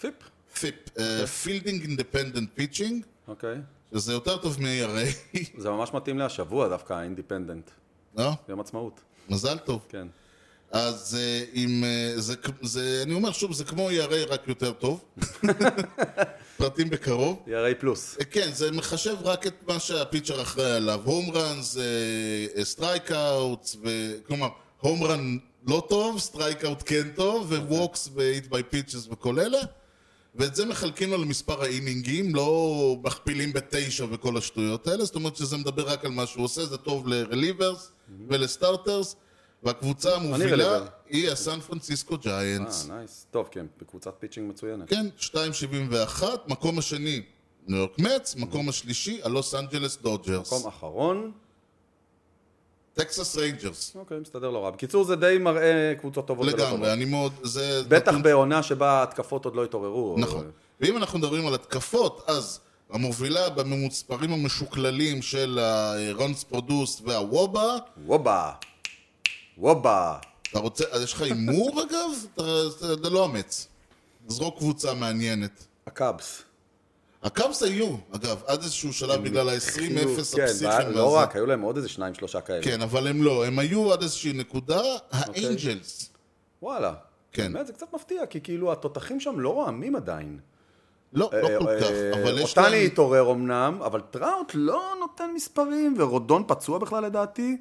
FIP. 0.00 0.14
FIP, 0.60 0.74
fielding 1.42 1.82
independent 1.82 2.48
pitching, 2.54 3.04
אוקיי. 3.28 3.56
שזה 3.94 4.12
יותר 4.12 4.36
טוב 4.36 4.56
מ-ERA, 4.60 5.36
זה 5.62 5.70
ממש 5.70 5.90
מתאים 5.94 6.18
להשבוע 6.18 6.68
דווקא, 6.68 6.92
ה 6.92 6.98
independent. 6.98 7.70
לא? 8.16 8.30
יום 8.48 8.60
עצמאות. 8.60 9.00
מזל 9.28 9.58
טוב. 9.58 9.86
כן. 9.88 10.06
אז 10.70 11.18
אה, 11.20 11.44
אם 11.54 11.84
אה, 11.84 12.20
זה, 12.20 12.34
זה, 12.62 13.00
אני 13.06 13.14
אומר 13.14 13.32
שוב, 13.32 13.52
זה 13.52 13.64
כמו 13.64 13.90
ERA 13.90 14.28
רק 14.28 14.48
יותר 14.48 14.72
טוב. 14.72 15.04
פרטים 16.58 16.90
בקרוב. 16.90 17.44
ERA 17.46 17.74
plus. 17.80 18.16
אה, 18.20 18.24
כן, 18.24 18.50
זה 18.52 18.70
מחשב 18.70 19.16
רק 19.22 19.46
את 19.46 19.54
מה 19.68 19.78
שה 19.78 19.97
pitcher 19.97 20.42
אחראי 20.42 20.72
עליו. 20.72 21.00
home 21.04 21.30
runs, 21.30 21.76
strikeouts, 22.62 23.76
כלומר, 24.26 24.48
home 24.80 25.04
run 25.04 25.38
לא 25.66 25.86
טוב, 25.88 26.18
strikeout 26.18 26.82
כן 26.86 27.08
טוב, 27.14 27.52
ו-walks 27.52 28.08
ו-hit 28.14 28.52
by 28.52 28.74
pitches 28.74 29.12
וכל 29.12 29.40
אלה. 29.40 29.58
ואת 30.34 30.54
זה 30.54 30.66
מחלקים 30.66 31.10
לו 31.10 31.18
למספר 31.18 31.62
האינינגים, 31.62 32.34
לא 32.34 32.96
מכפילים 33.02 33.52
בתשע 33.52 34.06
וכל 34.10 34.36
השטויות 34.36 34.86
האלה, 34.88 35.04
זאת 35.04 35.14
אומרת 35.14 35.36
שזה 35.36 35.56
מדבר 35.56 35.88
רק 35.88 36.04
על 36.04 36.10
מה 36.10 36.26
שהוא 36.26 36.44
עושה, 36.44 36.66
זה 36.66 36.76
טוב 36.76 37.08
ל-relievers 37.08 37.90
ול-starters, 38.28 39.16
והקבוצה 39.62 40.16
המובילה. 40.16 40.84
היא 41.08 41.30
הסן 41.30 41.60
פרנסיסקו 41.60 42.14
אה, 42.14 42.20
ג'יינטס. 42.20 42.86
Nice. 42.88 43.26
טוב, 43.30 43.48
כן, 43.50 43.66
בקבוצת 43.80 44.14
pitching 44.18 44.50
מצוינת. 44.50 44.88
כן, 44.88 45.06
2.71, 45.18 46.22
מקום 46.48 46.78
השני 46.78 47.22
ניו 47.66 47.78
יורק 47.78 47.98
מצ, 47.98 48.36
מקום 48.36 48.68
השלישי 48.68 49.20
הלוס 49.22 49.54
אנג'לס 49.54 49.96
דודג'רס. 49.96 50.52
מקום 50.52 50.66
אחרון, 50.66 51.32
טקסס 52.98 53.36
ריינג'רס. 53.36 53.92
אוקיי, 53.94 54.18
מסתדר 54.20 54.50
לא 54.50 54.64
רע. 54.64 54.70
בקיצור, 54.70 55.04
זה 55.04 55.16
די 55.16 55.36
מראה 55.40 55.92
קבוצות 56.00 56.26
טובות 56.26 56.46
ולא 56.46 56.52
טובות. 56.56 56.68
לגמרי, 56.72 56.92
אני 56.92 57.04
מאוד, 57.04 57.32
זה... 57.42 57.82
בטח 57.88 58.12
נתון- 58.12 58.22
בעונה 58.22 58.62
שבה 58.62 58.90
ההתקפות 58.90 59.44
עוד 59.44 59.56
לא 59.56 59.64
התעוררו. 59.64 60.16
נכון. 60.18 60.50
ואם 60.80 60.96
אנחנו 60.96 61.18
מדברים 61.18 61.46
על 61.46 61.54
התקפות, 61.54 62.24
אז 62.26 62.60
המובילה 62.90 63.50
במספרים 63.50 64.32
המשוקללים 64.32 65.22
של 65.22 65.58
הרונס 65.58 66.44
פרודוס 66.44 67.02
והוובה, 67.04 67.76
וובה. 68.06 68.52
וובה. 69.58 70.16
אתה 70.50 70.58
רוצה, 70.58 70.84
יש 71.02 71.12
לך 71.12 71.20
הימור 71.22 71.82
אגב? 71.82 72.10
אתה- 72.34 73.08
לא 73.10 73.24
אמץ. 73.24 73.68
זרוק 74.28 74.58
קבוצה 74.58 74.94
מעניינת. 74.94 75.64
הקאבס. 75.86 76.42
הקאבס 77.22 77.62
היו, 77.62 77.96
אגב, 78.10 78.42
עד 78.46 78.62
איזשהו 78.62 78.92
שלב 78.92 79.24
בגלל 79.24 79.48
ה-20-0 79.48 80.36
כן, 80.36 80.42
הפסיכיים. 80.44 80.90
לא. 80.90 81.16
רק, 81.16 81.36
היו 81.36 81.46
להם 81.46 81.60
עוד 81.60 81.76
איזה 81.76 81.88
שניים, 81.88 82.14
שלושה 82.14 82.40
כאלה. 82.40 82.62
כן, 82.62 82.82
אבל 82.82 83.06
הם 83.06 83.22
לא, 83.22 83.46
הם 83.46 83.58
היו 83.58 83.92
עד 83.92 84.02
איזושהי 84.02 84.32
נקודה, 84.32 84.80
האנג'לס. 85.10 86.10
וואלה. 86.62 86.94
כן. 87.32 87.52
באמת, 87.52 87.66
זה 87.66 87.72
קצת 87.72 87.94
מפתיע, 87.94 88.26
כי 88.26 88.40
כאילו 88.40 88.72
התותחים 88.72 89.20
שם 89.20 89.40
לא 89.40 89.54
רועמים 89.54 89.96
עדיין. 89.96 90.38
לא, 91.12 91.30
לא 91.32 91.48
כל 91.58 91.68
אה, 91.68 91.80
כך, 91.80 91.90
אה, 91.90 92.22
אבל 92.22 92.38
יש 92.38 92.58
אותני 92.58 92.70
להם... 92.70 92.86
התעורר 92.86 93.32
אמנם, 93.32 93.78
אבל 93.84 94.00
טראוט 94.00 94.52
לא 94.54 94.82
נותן 95.00 95.30
מספרים, 95.34 95.94
ורודון 95.98 96.44
פצוע 96.46 96.78
בכלל 96.78 97.04
לדעתי, 97.04 97.56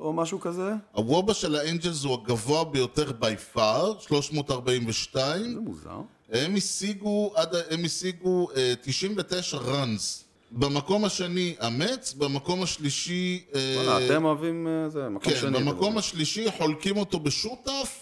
או 0.00 0.12
משהו 0.12 0.40
כזה. 0.40 0.72
הוובה 0.92 1.34
של 1.34 1.54
האנג'לס 1.54 2.04
הוא 2.04 2.14
הגבוה 2.14 2.64
ביותר 2.64 3.12
by 3.20 3.56
far, 3.56 4.00
342. 4.00 5.54
זה 5.54 5.60
מוזר. 5.60 6.00
הם 6.32 6.54
השיגו, 6.56 7.32
עד, 7.36 7.54
הם 7.70 7.84
השיגו 7.84 8.48
אה, 8.56 8.74
99 8.82 9.56
ראנס. 9.56 10.24
במקום 10.52 11.04
השני 11.04 11.54
המץ, 11.60 12.12
במקום 12.12 12.62
השלישי... 12.62 13.44
אה, 13.54 13.74
וואלה, 13.76 14.06
אתם 14.06 14.24
אוהבים 14.24 14.66
אה, 14.68 14.88
זה, 14.88 15.08
מקום 15.08 15.32
כן, 15.32 15.38
שני. 15.40 15.50
במקום 15.58 15.88
אתם 15.88 15.98
השלישי 15.98 16.50
חולקים 16.50 16.96
אותו 16.96 17.20
בשותף 17.20 18.00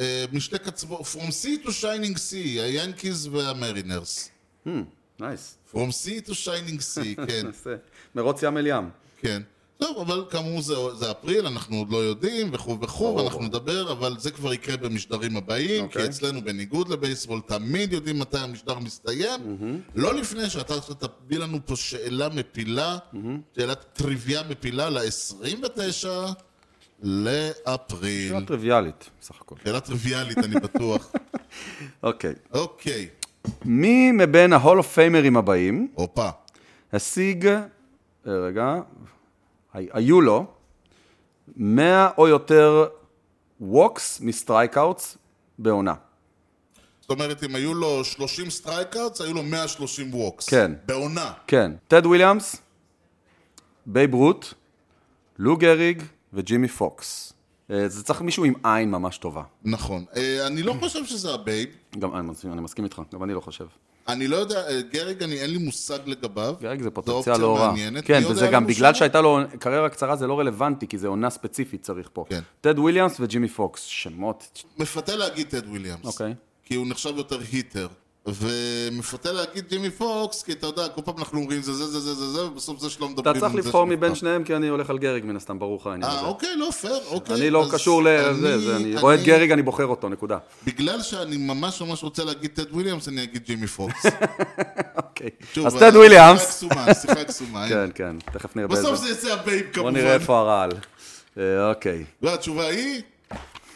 אה, 0.00 0.24
משתי 0.32 0.58
קצוות, 0.58 1.00
From 1.00 1.28
Sea 1.28 1.66
to 1.66 1.68
Shining 1.68 2.16
Sea, 2.16 2.60
היאנקיז 2.60 3.26
והמרינרס. 3.26 4.30
Nice. 5.20 5.56
From 5.74 5.76
Sea 5.76 6.28
to 6.28 6.32
Shining 6.32 6.78
Sea, 6.78 7.20
כן. 7.28 7.46
מרוץ 8.14 8.42
ים 8.42 8.56
אל 8.56 8.66
ים. 8.66 8.90
כן. 9.20 9.42
טוב, 9.78 9.98
אבל 9.98 10.24
כאמור 10.30 10.60
זה, 10.60 10.74
זה 10.94 11.10
אפריל, 11.10 11.46
אנחנו 11.46 11.76
עוד 11.76 11.92
לא 11.92 11.96
יודעים, 11.96 12.48
וכו' 12.52 12.80
וכו', 12.80 13.04
ברור. 13.04 13.16
ואנחנו 13.16 13.42
נדבר, 13.42 13.92
אבל 13.92 14.16
זה 14.18 14.30
כבר 14.30 14.52
יקרה 14.52 14.76
במשדרים 14.76 15.36
הבאים, 15.36 15.84
אוקיי. 15.84 16.02
כי 16.02 16.08
אצלנו 16.08 16.40
בניגוד 16.42 16.88
לבייסבול 16.88 17.40
תמיד 17.46 17.92
יודעים 17.92 18.18
מתי 18.18 18.38
המשדר 18.38 18.78
מסתיים, 18.78 19.40
לא 19.94 20.14
לפני 20.14 20.50
שאתה 20.50 20.74
תביא 20.80 21.38
לנו 21.38 21.58
פה 21.64 21.76
שאלה 21.76 22.28
מפילה, 22.28 22.98
שאלת 23.56 23.84
טריוויה 23.92 24.42
מפילה 24.50 24.90
ל-29 24.90 26.08
לאפריל. 27.02 28.28
שאלה 28.28 28.46
טריוויאלית, 28.46 29.10
בסך 29.20 29.40
הכל. 29.40 29.54
שאלה 29.64 29.80
טריוויאלית, 29.80 30.38
אני 30.38 30.54
בטוח. 30.54 31.12
אוקיי. 32.02 32.34
אוקיי, 32.52 33.08
מי 33.64 34.12
מבין 34.12 34.52
ה-Hall 34.52 34.78
of 34.78 34.94
Famer 34.94 35.24
ים 35.24 35.36
הבאים 35.36 35.88
הופה. 35.94 36.28
השיג, 36.92 37.46
אה, 37.46 37.62
רגע, 38.26 38.74
היו 39.74 40.20
לו 40.20 40.46
100 41.56 42.10
או 42.18 42.28
יותר 42.28 42.86
walks 43.60 44.20
מ-strikeouts 44.20 45.18
בעונה. 45.58 45.94
זאת 47.08 47.10
אומרת, 47.10 47.44
אם 47.44 47.54
היו 47.54 47.74
לו 47.74 48.04
30 48.04 48.50
strikeouts, 48.50 49.20
היו 49.20 49.34
לו 49.34 49.42
130 49.42 50.14
walks. 50.14 50.48
כן. 50.48 50.72
בעונה. 50.86 51.32
כן, 51.46 51.72
טד 51.88 52.06
וויליאמס, 52.06 52.56
בייב 53.86 54.14
רוט, 54.14 54.46
לו 55.38 55.56
גריג 55.56 56.02
וג'ימי 56.32 56.68
פוקס. 56.68 57.32
אה, 57.70 57.88
זה 57.88 58.04
צריך 58.04 58.22
מישהו 58.22 58.44
עם 58.44 58.54
עין 58.64 58.90
ממש 58.90 59.18
טובה. 59.18 59.42
נכון. 59.64 60.04
אה, 60.16 60.46
אני 60.46 60.62
לא 60.62 60.74
חושב 60.80 61.04
שזה 61.04 61.34
הבייב. 61.34 61.68
גם 61.98 62.16
אני 62.16 62.26
מסכים, 62.28 62.52
אני 62.52 62.60
מסכים 62.60 62.84
איתך, 62.84 63.02
גם 63.14 63.24
אני 63.24 63.34
לא 63.34 63.40
חושב. 63.40 63.66
אני 64.08 64.28
לא 64.28 64.36
יודע, 64.36 64.68
אה, 64.68 64.80
גריג, 64.92 65.22
אני 65.22 65.40
אין 65.40 65.50
לי 65.50 65.58
מושג 65.58 65.98
לגביו. 66.06 66.54
גריג 66.60 66.82
זה 66.82 66.90
פוטנציאל 66.90 67.40
לא 67.40 67.58
רע. 67.58 67.68
מעניינת. 67.68 68.04
כן, 68.04 68.22
וזה 68.30 68.48
גם 68.52 68.66
בגלל? 68.66 68.94
שהייתה 68.94 69.20
לו 69.20 69.38
קריירה 69.58 69.88
קצרה 69.88 70.16
זה 70.16 70.26
לא 70.26 70.38
רלוונטי, 70.38 70.86
כי 70.86 70.98
זה 70.98 71.08
עונה 71.08 71.30
ספציפית 71.30 71.82
צריך 71.82 72.10
פה. 72.12 72.24
כן. 72.28 72.40
טד 72.60 72.78
וויליאמס 72.78 73.16
וג'ימי 73.20 73.48
פוקס, 73.48 73.82
שמות, 73.82 74.64
מפתה 74.78 75.16
להגיד 75.16 75.46
טד 75.48 75.66
וויליאמס. 75.68 76.04
אוקיי. 76.04 76.34
כי 76.64 76.74
הוא 76.74 76.86
נחשב 76.86 77.16
יותר 77.16 77.38
hitter. 77.52 77.88
ומפתה 78.26 79.32
להגיד 79.32 79.64
ג'ימי 79.68 79.90
פוקס, 79.90 80.42
כי 80.42 80.52
אתה 80.52 80.66
יודע, 80.66 80.88
כל 80.88 81.00
פעם 81.04 81.14
אנחנו 81.18 81.38
אומרים 81.40 81.62
זה 81.62 81.72
זה 81.72 81.86
זה 81.86 82.00
זה 82.00 82.14
זה 82.14 82.28
זה, 82.30 82.44
ובסוף 82.44 82.80
זה 82.80 82.90
שלא 82.90 83.06
אתה 83.06 83.12
מדברים 83.12 83.40
צריך 83.40 83.54
על 83.54 83.62
זה 83.62 83.68
לבחור. 83.68 83.84
מבין 83.84 84.14
שניהם, 84.14 84.44
כי 84.44 84.56
אני 84.56 84.68
הולך 84.68 84.90
על 84.90 84.98
גריג 84.98 85.24
מן 85.24 85.36
הסתם, 85.36 85.58
ברור 85.58 85.76
לך 85.80 85.86
העניין 85.86 86.10
אה. 86.10 86.20
אוקיי, 86.20 86.56
לא 86.56 86.70
פייר, 86.70 87.00
אוקיי. 87.06 87.36
אני 87.36 87.50
לא 87.50 87.66
קשור 87.72 88.02
לזה, 88.04 88.76
אני- 88.76 88.96
רואה 88.96 89.14
את 89.14 89.20
גריג, 89.22 89.52
אני 89.52 89.62
בוחר 89.62 89.86
אותו, 89.86 90.08
נקודה. 90.08 90.38
בגלל 90.64 91.02
שאני 91.02 91.36
ממש 91.36 91.82
ממש 91.82 92.02
רוצה 92.02 92.24
להגיד 92.24 92.50
טד 92.54 92.72
וויליאמס, 92.72 93.08
אני 93.08 93.22
אגיד 93.22 93.42
ג'ימי 93.44 93.66
פוקס. 93.66 94.06
אוקיי. 95.02 95.30
אז 95.66 95.74
אה, 95.74 95.80
טד 95.80 95.86
שיחה 95.86 95.98
וויליאמס, 95.98 96.46
קסומה, 96.48 96.94
שיחה 96.94 97.24
קסומה. 97.24 97.68
כן, 97.68 97.90
כן, 97.94 98.16
תכף 98.32 98.56
נראה. 98.56 98.68
בסוף 98.68 98.94
זה 98.98 99.10
יצא 99.10 99.32
הבייב 99.32 99.66
כמובן. 99.72 99.90
בוא 99.92 100.00
נראה 100.00 100.14
איפה 100.14 100.38
הרעל. 100.38 100.70
אה, 101.38 101.70
אוקיי. 101.70 102.04
והתשובה 102.22 102.66
היא... 102.66 103.02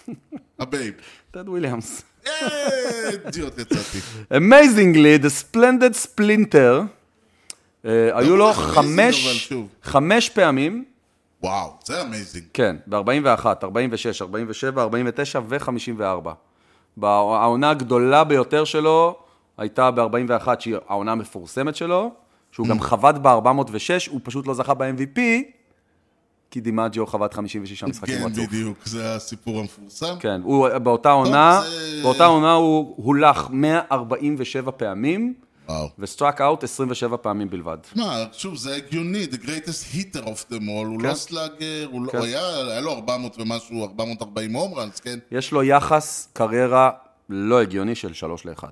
הבייב. 0.61 0.95
טד 1.31 1.49
וויליאמס. 1.49 2.03
אה, 2.27 3.09
אידיוט 3.27 3.59
יצאתי. 3.59 3.99
Amazingly, 4.33 5.25
the 5.25 5.55
splendid 5.55 6.07
splinter, 6.07 6.85
אה, 7.85 8.19
היו 8.19 8.37
לו 8.37 8.51
אבל 8.51 8.63
חמש. 8.75 9.53
חמש 9.83 10.29
פעמים, 10.29 10.85
וואו, 11.43 11.73
זה 11.85 12.03
amazing. 12.03 12.45
כן, 12.55 12.77
ב-41, 12.87 13.47
46, 13.65 14.23
47, 14.23 14.83
49 14.83 15.41
ו-54. 15.49 16.29
העונה 17.03 17.71
הגדולה 17.71 18.25
ביותר 18.25 18.65
שלו 18.65 19.17
הייתה 19.59 19.91
ב-41, 19.91 20.49
שהיא 20.59 20.77
העונה 20.89 21.13
המפורסמת 21.13 21.77
שלו, 21.77 22.11
שהוא 22.53 22.69
גם 22.69 22.81
חבט 22.81 23.15
ב-406, 23.15 24.11
הוא 24.11 24.21
פשוט 24.23 24.47
לא 24.47 24.55
זכה 24.55 24.75
ב-MVP, 24.75 25.19
כי 26.53 26.61
דימג'יו 26.61 27.07
חבט 27.07 27.35
56 27.35 27.85
משחקים 27.85 28.19
כן, 28.19 28.25
רצוף. 28.25 28.47
בדיוק, 28.47 28.79
זה 28.85 29.15
הסיפור 29.15 29.61
המפורסם. 29.61 30.15
כן, 30.21 30.41
הוא 30.45 30.69
באותה 30.79 31.11
עונה, 31.11 31.61
זה- 31.65 32.01
באותה 32.03 32.25
עונה 32.25 32.53
הוא 32.53 32.95
הולך 32.97 33.47
147 33.51 34.71
פעמים, 34.71 35.35
וואו. 35.69 35.89
ו-struck 35.99 36.41
out 36.41 36.65
27 36.65 37.17
פעמים 37.17 37.51
בלבד. 37.51 37.77
תשמע, 37.83 38.25
שוב, 38.33 38.57
זה 38.57 38.77
הגיוני, 38.77 39.25
the 39.31 39.37
greatest 39.37 39.95
hitter 39.95 40.25
of 40.25 40.53
them 40.53 40.61
all, 40.63 40.87
הוא 40.87 41.01
כן. 41.01 41.09
לא 41.09 41.15
slugger, 41.15 41.89
הוא 41.91 42.03
לא- 42.07 42.13
כן. 42.13 42.19
הוא 42.19 42.27
היה 42.27 42.57
היה 42.71 42.81
לו 42.81 42.93
400 42.93 43.37
ומשהו, 43.41 43.85
440 43.85 44.53
home 44.53 44.75
runs, 44.75 45.01
כן? 45.01 45.19
יש 45.31 45.53
לו 45.53 45.63
יחס 45.63 46.29
קריירה 46.33 46.91
לא 47.29 47.61
הגיוני 47.61 47.95
של 47.95 48.13
3 48.15 48.47
ל-1. 48.47 48.65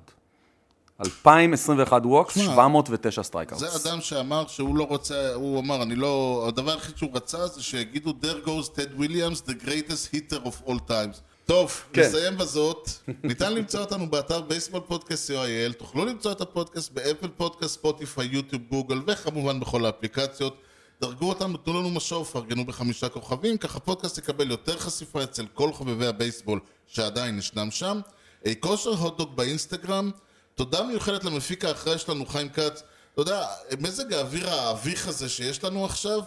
2021 1.05 2.01
walks, 2.05 2.33
שמע, 2.35 2.43
709 2.43 3.23
strikeouts. 3.23 3.81
זה 3.81 3.89
אדם 3.89 4.01
שאמר 4.01 4.47
שהוא 4.47 4.75
לא 4.75 4.83
רוצה, 4.83 5.33
הוא 5.33 5.59
אמר, 5.59 5.83
אני 5.83 5.95
לא, 5.95 6.45
הדבר 6.47 6.71
היחיד 6.71 6.97
שהוא 6.97 7.09
רצה 7.13 7.47
זה 7.47 7.63
שיגידו, 7.63 8.13
there 8.21 8.47
goes 8.47 8.77
Ted 8.77 8.99
Williams, 8.99 9.49
the 9.49 9.65
greatest 9.65 10.15
hitter 10.15 10.47
of 10.47 10.69
all 10.69 10.79
times. 10.89 11.21
טוב, 11.45 11.83
כן. 11.93 12.01
נסיים 12.01 12.37
בזאת. 12.37 12.89
ניתן 13.23 13.53
למצוא 13.53 13.79
אותנו 13.79 14.09
באתר 14.09 14.41
בייסבול 14.41 14.81
פודקאסט 14.87 15.31
co.il, 15.31 15.73
תוכלו 15.73 16.05
למצוא 16.05 16.31
את 16.31 16.41
הפודקאסט 16.41 16.91
באפל 16.91 17.27
פודקאסט, 17.27 17.73
ספוטיפיי, 17.73 18.27
יוטיוב, 18.31 18.61
גוגל, 18.69 19.01
וכמובן 19.07 19.59
בכל 19.59 19.85
האפליקציות. 19.85 20.57
דרגו 21.01 21.29
אותנו, 21.29 21.57
תנו 21.57 21.79
לנו 21.79 21.89
משוב, 21.89 22.27
פרגנו 22.27 22.65
בחמישה 22.65 23.09
כוכבים, 23.09 23.57
ככה 23.57 23.77
הפודקאסט 23.77 24.17
יקבל 24.17 24.51
יותר 24.51 24.77
חשיפה 24.77 25.23
אצל 25.23 25.45
כל 25.53 25.73
חובבי 25.73 26.07
הבייסבול 26.07 26.59
שעדיין 26.87 27.37
ישנם 27.37 27.71
שם. 27.71 27.99
אה, 28.45 28.55
Kosher 28.55 28.89
Hotdog 28.89 29.35
באינסטגרם. 29.35 30.11
תודה 30.55 30.83
מיוחדת 30.83 31.23
למפיק 31.23 31.65
האחראי 31.65 31.97
שלנו, 31.97 32.25
חיים 32.25 32.49
כץ. 32.49 32.83
אתה 33.13 33.21
יודע, 33.21 33.45
מזג 33.79 34.13
האוויר 34.13 34.49
האביך 34.49 35.07
הזה 35.07 35.29
שיש 35.29 35.63
לנו 35.63 35.85
עכשיו, 35.85 36.19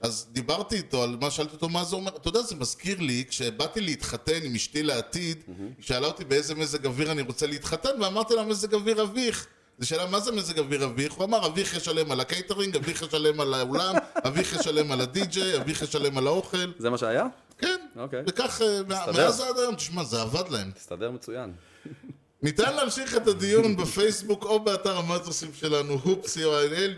אז 0.00 0.26
דיברתי 0.32 0.76
איתו 0.76 1.02
על 1.02 1.16
מה, 1.20 1.30
שאלתי 1.30 1.52
אותו 1.52 1.68
מה 1.68 1.84
זה 1.84 1.96
אומר, 1.96 2.16
אתה 2.16 2.28
יודע, 2.28 2.42
זה 2.42 2.54
מזכיר 2.56 3.00
לי, 3.00 3.24
כשבאתי 3.28 3.80
להתחתן 3.80 4.38
עם 4.42 4.54
אשתי 4.54 4.82
לעתיד, 4.82 5.42
היא 5.46 5.66
שאלה 5.80 6.06
אותי 6.06 6.24
באיזה 6.24 6.54
מזג 6.54 6.86
אוויר 6.86 7.12
אני 7.12 7.22
רוצה 7.22 7.46
להתחתן, 7.46 8.02
ואמרתי 8.02 8.34
לה 8.34 8.44
מזג 8.44 8.74
אוויר 8.74 9.02
אביך. 9.02 9.46
זו 9.78 9.88
שאלה, 9.88 10.06
מה 10.06 10.20
זה 10.20 10.32
מזג 10.32 10.58
אוויר 10.58 10.84
אביך? 10.84 11.12
הוא 11.12 11.24
אמר, 11.24 11.46
אביך 11.46 11.76
ישלם 11.76 12.12
על 12.12 12.20
הקייטרינג, 12.20 12.76
אביך 12.76 13.02
ישלם 13.02 13.40
על 13.40 13.54
האולם, 13.54 13.94
אביך 14.26 14.52
ישלם 14.52 14.92
על 14.92 15.00
הדי-ג'יי, 15.00 15.56
אביך 15.56 15.82
ישלם 15.82 16.18
על 16.18 16.26
האוכל. 16.26 16.72
זה 16.78 16.90
מה 16.90 16.98
שהיה? 16.98 17.26
כן, 17.58 17.80
אוקיי. 17.96 18.22
וכך, 18.26 18.62
אה. 18.62 18.80
מאז 19.12 19.40
עד 19.40 19.58
היום, 19.58 19.74
תשמע, 19.74 20.04
זה 20.04 20.22
עבד 20.22 20.48
להם. 20.48 20.70
הסתדר 20.76 21.10
מצוין. 21.10 21.52
ניתן 22.42 22.74
להמשיך 22.76 23.16
את 23.16 23.26
הדיון 23.28 23.76
בפייסבוק 23.76 24.44
או 24.44 24.60
באתר 24.60 24.96
המאזרסים 24.98 25.50
שלנו, 25.60 25.98
הופ 26.02 26.26
co.il, 26.26 26.40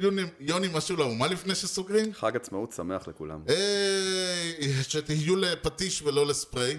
יוני- 0.05 0.23
יוני 0.41 0.69
משהו 0.73 0.97
לאומה 0.97 1.15
מה 1.19 1.27
לפני 1.27 1.55
שסוגרים? 1.55 2.13
חג 2.15 2.37
עצמאות 2.37 2.73
שמח 2.73 3.09
לכולם. 3.09 3.39
אה, 3.49 4.51
שתהיו 4.83 5.37
לפטיש 5.37 6.03
ולא 6.03 6.27
לספרי. 6.27 6.77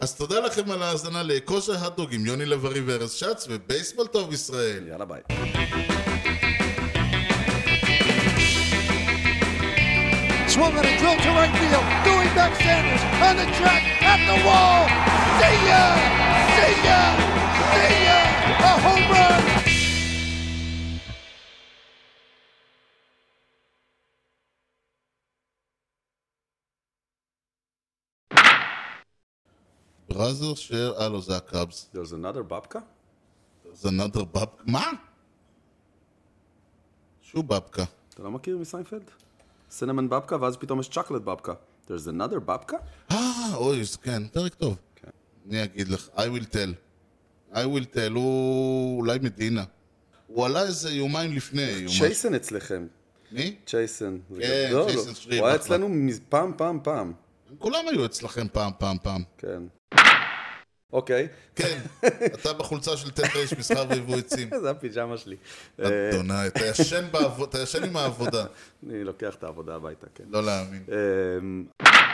אז 0.00 0.14
תודה 0.14 0.40
לכם 0.40 0.70
על 0.70 0.82
ההאזנה 0.82 1.22
לכושר 1.22 1.84
הדוג 1.86 2.14
עם 2.14 2.26
יוני 2.26 2.46
לב-ארי 2.46 2.80
וארז 2.80 3.12
שץ 3.12 3.46
ובייסבול 3.50 4.06
טוב 4.06 4.32
ישראל. 4.32 4.88
יאללה 4.88 5.04
ביי. 5.04 5.20
Swung 10.54 10.76
on 10.78 10.84
a 10.86 10.94
drill 11.00 11.16
to 11.24 11.30
right 11.40 11.54
field. 11.58 11.84
Doing 12.08 12.30
back 12.38 12.54
Sanders 12.64 13.02
on 13.26 13.34
the 13.40 13.46
track 13.58 13.82
at 14.12 14.20
the 14.30 14.36
wall. 14.46 14.86
See 15.40 15.56
ya! 15.68 15.82
See 16.56 16.72
ya! 16.72 16.73
See 16.73 16.73
בראזר 30.14 30.54
שר, 30.54 30.92
אה 30.98 31.08
לא 31.08 31.20
זה 31.20 31.36
הקאבס. 31.36 31.90
There's 31.94 32.12
another 32.12 32.42
בבקה? 32.42 32.78
זה 33.72 33.90
נאדר 33.90 34.24
בבקה. 34.24 34.62
מה? 34.66 34.90
שהוא 37.22 37.44
בבקה. 37.44 37.84
אתה 38.14 38.22
לא 38.22 38.30
מכיר 38.30 38.58
מסיינפלד? 38.58 39.10
סינמן 39.70 40.08
בבקה, 40.08 40.36
ואז 40.40 40.56
פתאום 40.56 40.80
יש 40.80 40.88
צ'קלט 40.88 41.22
בבקה. 41.22 41.52
There's 41.86 42.08
another 42.08 42.38
בבקה? 42.38 42.76
אה, 43.10 43.54
אוי, 43.54 43.82
כן, 44.02 44.28
פרק 44.28 44.54
טוב. 44.54 44.76
כן. 44.96 45.10
אני 45.48 45.64
אגיד 45.64 45.88
לך, 45.88 46.08
I 46.16 46.20
will 46.20 46.46
tell. 46.52 46.72
I 47.52 47.56
will 47.56 47.94
tell, 47.94 48.12
הוא 48.14 48.98
אולי 48.98 49.18
מדינה. 49.22 49.64
הוא 50.26 50.46
עלה 50.46 50.62
איזה 50.62 50.90
יומיים 50.90 51.32
לפני. 51.32 51.86
צ'ייסן 51.98 52.34
אצלכם. 52.34 52.86
מי? 53.32 53.56
צ'ייסן. 53.66 54.18
כן, 54.38 54.70
צ'ייסן. 54.86 55.14
שריב, 55.14 55.40
הוא 55.40 55.48
היה. 55.48 55.56
אצלנו 55.56 55.88
פעם, 56.28 56.52
פעם, 56.56 56.78
פעם. 56.82 57.12
כולם 57.58 57.88
היו 57.88 58.04
אצלכם 58.04 58.46
פעם, 58.52 58.72
פעם, 58.78 58.96
פעם. 59.02 59.22
כן. 59.38 59.62
אוקיי. 60.94 61.28
כן, 61.56 61.78
אתה 62.26 62.52
בחולצה 62.52 62.96
של 62.96 63.10
ט' 63.10 63.20
מסחר 63.58 63.84
ויבוא 63.88 64.16
עצים. 64.16 64.50
זה 64.62 64.70
הפיג'מה 64.70 65.16
שלי. 65.16 65.36
אדוני, 65.80 66.46
אתה 66.46 66.66
ישן 66.66 67.04
בעבודה, 67.10 67.50
אתה 67.50 67.62
ישן 67.62 67.84
עם 67.84 67.96
העבודה. 67.96 68.44
אני 68.88 69.04
לוקח 69.04 69.34
את 69.34 69.44
העבודה 69.44 69.74
הביתה, 69.74 70.06
כן. 70.14 70.24
לא 70.28 70.42
להאמין. 70.42 70.84
אמ, 70.88 71.64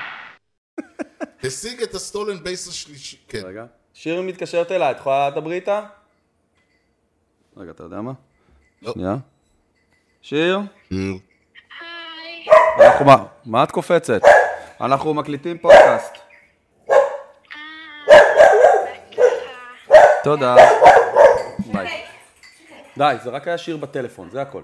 השיג 1.44 1.82
את 1.82 1.94
ה-stolen 1.94 2.42
base 2.42 2.68
השלישי. 2.68 3.16
כן. 3.28 3.42
רגע. 3.44 3.64
שיר 3.94 4.22
מתקשרת 4.22 4.72
אליי, 4.72 4.90
את 4.90 4.96
יכולה 4.96 5.28
לדברי 5.28 5.54
איתה? 5.54 5.82
רגע, 7.56 7.70
אתה 7.70 7.82
יודע 7.82 8.00
מה? 8.00 8.12
לא. 8.82 8.92
שנייה. 8.92 9.16
שיר? 10.22 10.60
שיר. 10.88 11.18
מה? 13.06 13.24
מה 13.44 13.64
את 13.64 13.70
קופצת? 13.70 14.20
אנחנו 14.80 15.14
מקליטים 15.14 15.58
פודקאסט. 15.58 16.29
תודה. 20.24 20.56
ביי. 21.72 22.04
די, 22.98 23.14
זה 23.24 23.30
רק 23.30 23.48
היה 23.48 23.58
שיר 23.58 23.76
בטלפון, 23.76 24.30
זה 24.30 24.42
הכל. 24.42 24.62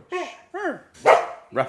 רף. 1.54 1.68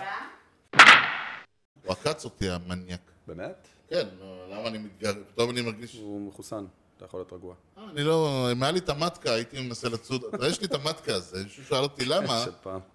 הוא 1.83 1.91
עקץ 1.91 2.25
אותי 2.25 2.49
המניאק. 2.49 2.99
באמת? 3.27 3.67
כן, 3.89 4.07
לא, 4.19 4.47
למה 4.49 4.67
אני 4.67 4.77
מתגר... 4.77 5.13
פתאום 5.33 5.49
אני 5.49 5.61
מרגיש... 5.61 5.95
הוא 5.95 6.27
מחוסן, 6.27 6.65
אתה 6.97 7.05
יכול 7.05 7.19
להיות 7.19 7.33
רגוע. 7.33 7.55
אה, 7.77 7.83
אני 7.91 8.03
לא... 8.03 8.47
אם 8.51 8.63
היה 8.63 8.71
לי 8.71 8.79
את 8.79 8.89
המטקה, 8.89 9.33
הייתי 9.33 9.61
מנסה 9.61 9.89
לצוד... 9.89 10.23
יש 10.49 10.61
לי 10.61 10.67
את 10.67 10.73
המטקה 10.73 11.15
הזה, 11.15 11.43
מישהו 11.43 11.63
שאל 11.65 11.83
אותי 11.83 12.05
למה. 12.05 12.45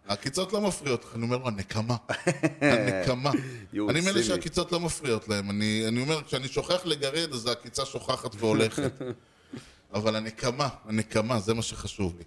העקיצות 0.08 0.52
לא 0.52 0.60
מפריעות 0.60 1.04
לך. 1.04 1.14
אני 1.14 1.22
אומר 1.22 1.36
לו, 1.36 1.48
הנקמה. 1.48 1.96
הנקמה. 2.60 3.30
אני 3.88 4.00
מאלה. 4.00 4.22
שהעקיצות 4.22 4.72
לא 4.72 4.80
מפריעות 4.80 5.28
להם. 5.28 5.50
אני 5.50 5.84
אני 5.88 6.02
אומר, 6.02 6.22
כשאני 6.22 6.48
שוכח 6.48 6.86
לגרד, 6.86 7.32
אז 7.32 7.46
העקיצה 7.46 7.84
שוכחת 7.84 8.30
והולכת. 8.38 8.92
אבל 9.94 10.16
הנקמה, 10.16 10.68
הנקמה, 10.84 11.40
זה 11.40 11.54
מה 11.54 11.62
שחשוב 11.62 12.16
לי. 12.18 12.24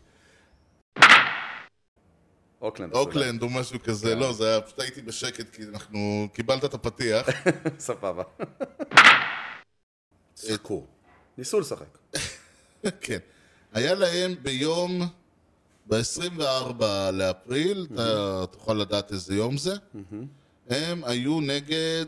אוקלנד. 2.61 2.93
אוקלנד 2.93 3.41
או 3.41 3.49
משהו 3.49 3.79
כזה, 3.83 4.15
לא, 4.15 4.33
זה 4.33 4.49
היה, 4.49 4.61
פשוט 4.61 4.79
הייתי 4.79 5.01
בשקט, 5.01 5.55
כי 5.55 5.63
אנחנו... 5.63 6.27
קיבלת 6.33 6.65
את 6.65 6.73
הפתיח. 6.73 7.27
סבבה. 7.79 8.23
שיחקו. 10.35 10.85
ניסו 11.37 11.59
לשחק. 11.59 11.97
כן. 13.01 13.19
היה 13.73 13.93
להם 13.93 14.35
ביום, 14.41 15.01
ב-24 15.87 16.83
לאפריל, 17.13 17.87
אתה 17.93 18.45
תוכל 18.51 18.73
לדעת 18.73 19.11
איזה 19.11 19.35
יום 19.35 19.57
זה, 19.57 19.73
הם 20.69 21.03
היו 21.03 21.41
נגד... 21.41 22.05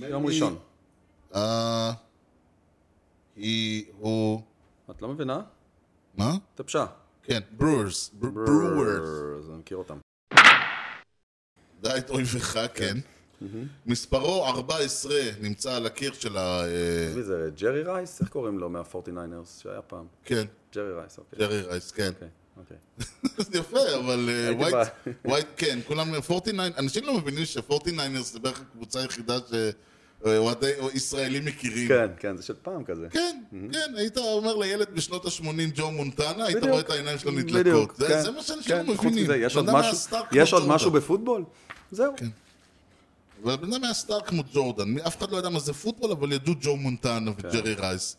יום 0.00 0.26
ראשון. 0.26 0.58
אה... 3.40 3.44
היא... 3.44 3.84
הוא... 3.98 4.42
את 4.90 5.02
לא 5.02 5.08
מבינה? 5.08 5.40
מה? 6.14 6.36
טפשה. 6.54 6.86
כן, 7.22 7.40
Brewers. 7.56 8.10
Brewers. 8.12 9.48
אני 9.48 9.58
מכיר 9.58 9.76
אותם. 9.76 9.98
דע 11.80 11.88
את 11.98 12.10
אויבך, 12.10 12.66
כן. 12.74 12.96
מספרו 13.86 14.46
14 14.46 15.14
נמצא 15.40 15.74
על 15.74 15.86
הקיר 15.86 16.12
של 16.12 16.36
ה... 16.36 16.64
אה, 16.64 17.12
מי 17.16 17.22
זה, 17.22 17.50
ג'רי 17.56 17.82
רייס? 17.82 18.20
איך 18.20 18.28
קוראים 18.28 18.58
לו 18.58 18.70
מה-49ers 18.70 19.62
שהיה 19.62 19.82
פעם? 19.82 20.06
כן, 20.24 20.44
ג'רי 20.74 20.92
רייס, 20.92 21.18
אוקיי. 21.18 21.38
ג'רי 21.38 21.62
רייס, 21.62 21.90
כן. 21.90 22.12
אוקיי, 22.16 22.28
אוקיי. 22.56 22.76
זה 23.44 23.58
יפה, 23.60 23.96
אבל 23.98 24.28
אה, 24.28 24.54
wait, 24.56 24.88
ווייט, 25.24 25.46
כן, 25.56 25.78
כולם, 25.86 26.14
49, 26.14 26.78
אנשים 26.78 27.04
לא 27.04 27.18
מבינים 27.18 27.44
ש-49ers 27.44 28.22
זה 28.22 28.38
בערך 28.38 28.60
הקבוצה 28.60 29.00
היחידה 29.00 29.38
שאוהדי 30.24 30.70
או 30.78 30.88
ישראלים 30.94 31.44
מכירים. 31.44 31.88
כן, 31.88 32.06
כן, 32.18 32.36
זה 32.36 32.42
של 32.42 32.54
פעם 32.62 32.84
כזה. 32.84 33.06
כן, 33.10 33.40
כן, 33.72 33.92
היית 33.96 34.18
אומר 34.18 34.56
לילד 34.56 34.86
בשנות 34.94 35.24
ה-80 35.26 35.44
ג'ו 35.74 35.90
מונטנה, 35.90 36.44
היית. 36.44 36.64
רואה 36.64 36.80
את 36.80 36.90
העיניים 36.90 37.18
שלו 37.18 37.30
נדלקות. 37.30 37.96
זה- 37.96 38.08
כן. 38.08 38.22
זה 38.22 38.30
מה 38.30 38.42
שאנשים 38.42 38.76
כן, 38.76 38.86
מבינים. 38.90 39.30
יש 40.32 40.52
עוד 40.52 40.66
משהו- 40.68 40.90
בפוטבול? 40.90 41.44
זהו. 41.90 42.12
אבל 43.44 43.56
בן 43.56 43.72
אדם 43.72 43.84
היה 43.84 43.94
סטאר 43.94 44.20
כמו 44.20 44.42
ג'ורדן. 44.54 44.98
אף 44.98 45.18
אחד 45.18 45.30
לא 45.30 45.38
ידע 45.38 45.48
מה 45.48 45.58
זה 45.60 45.72
פוטבול, 45.72 46.10
אבל 46.10 46.32
ידעו 46.32 46.54
ג'ו 46.60 46.76
מונטנה 46.76 47.30
כן. 47.34 47.48
וג'רי 47.48 47.74
רייס. 47.74 48.16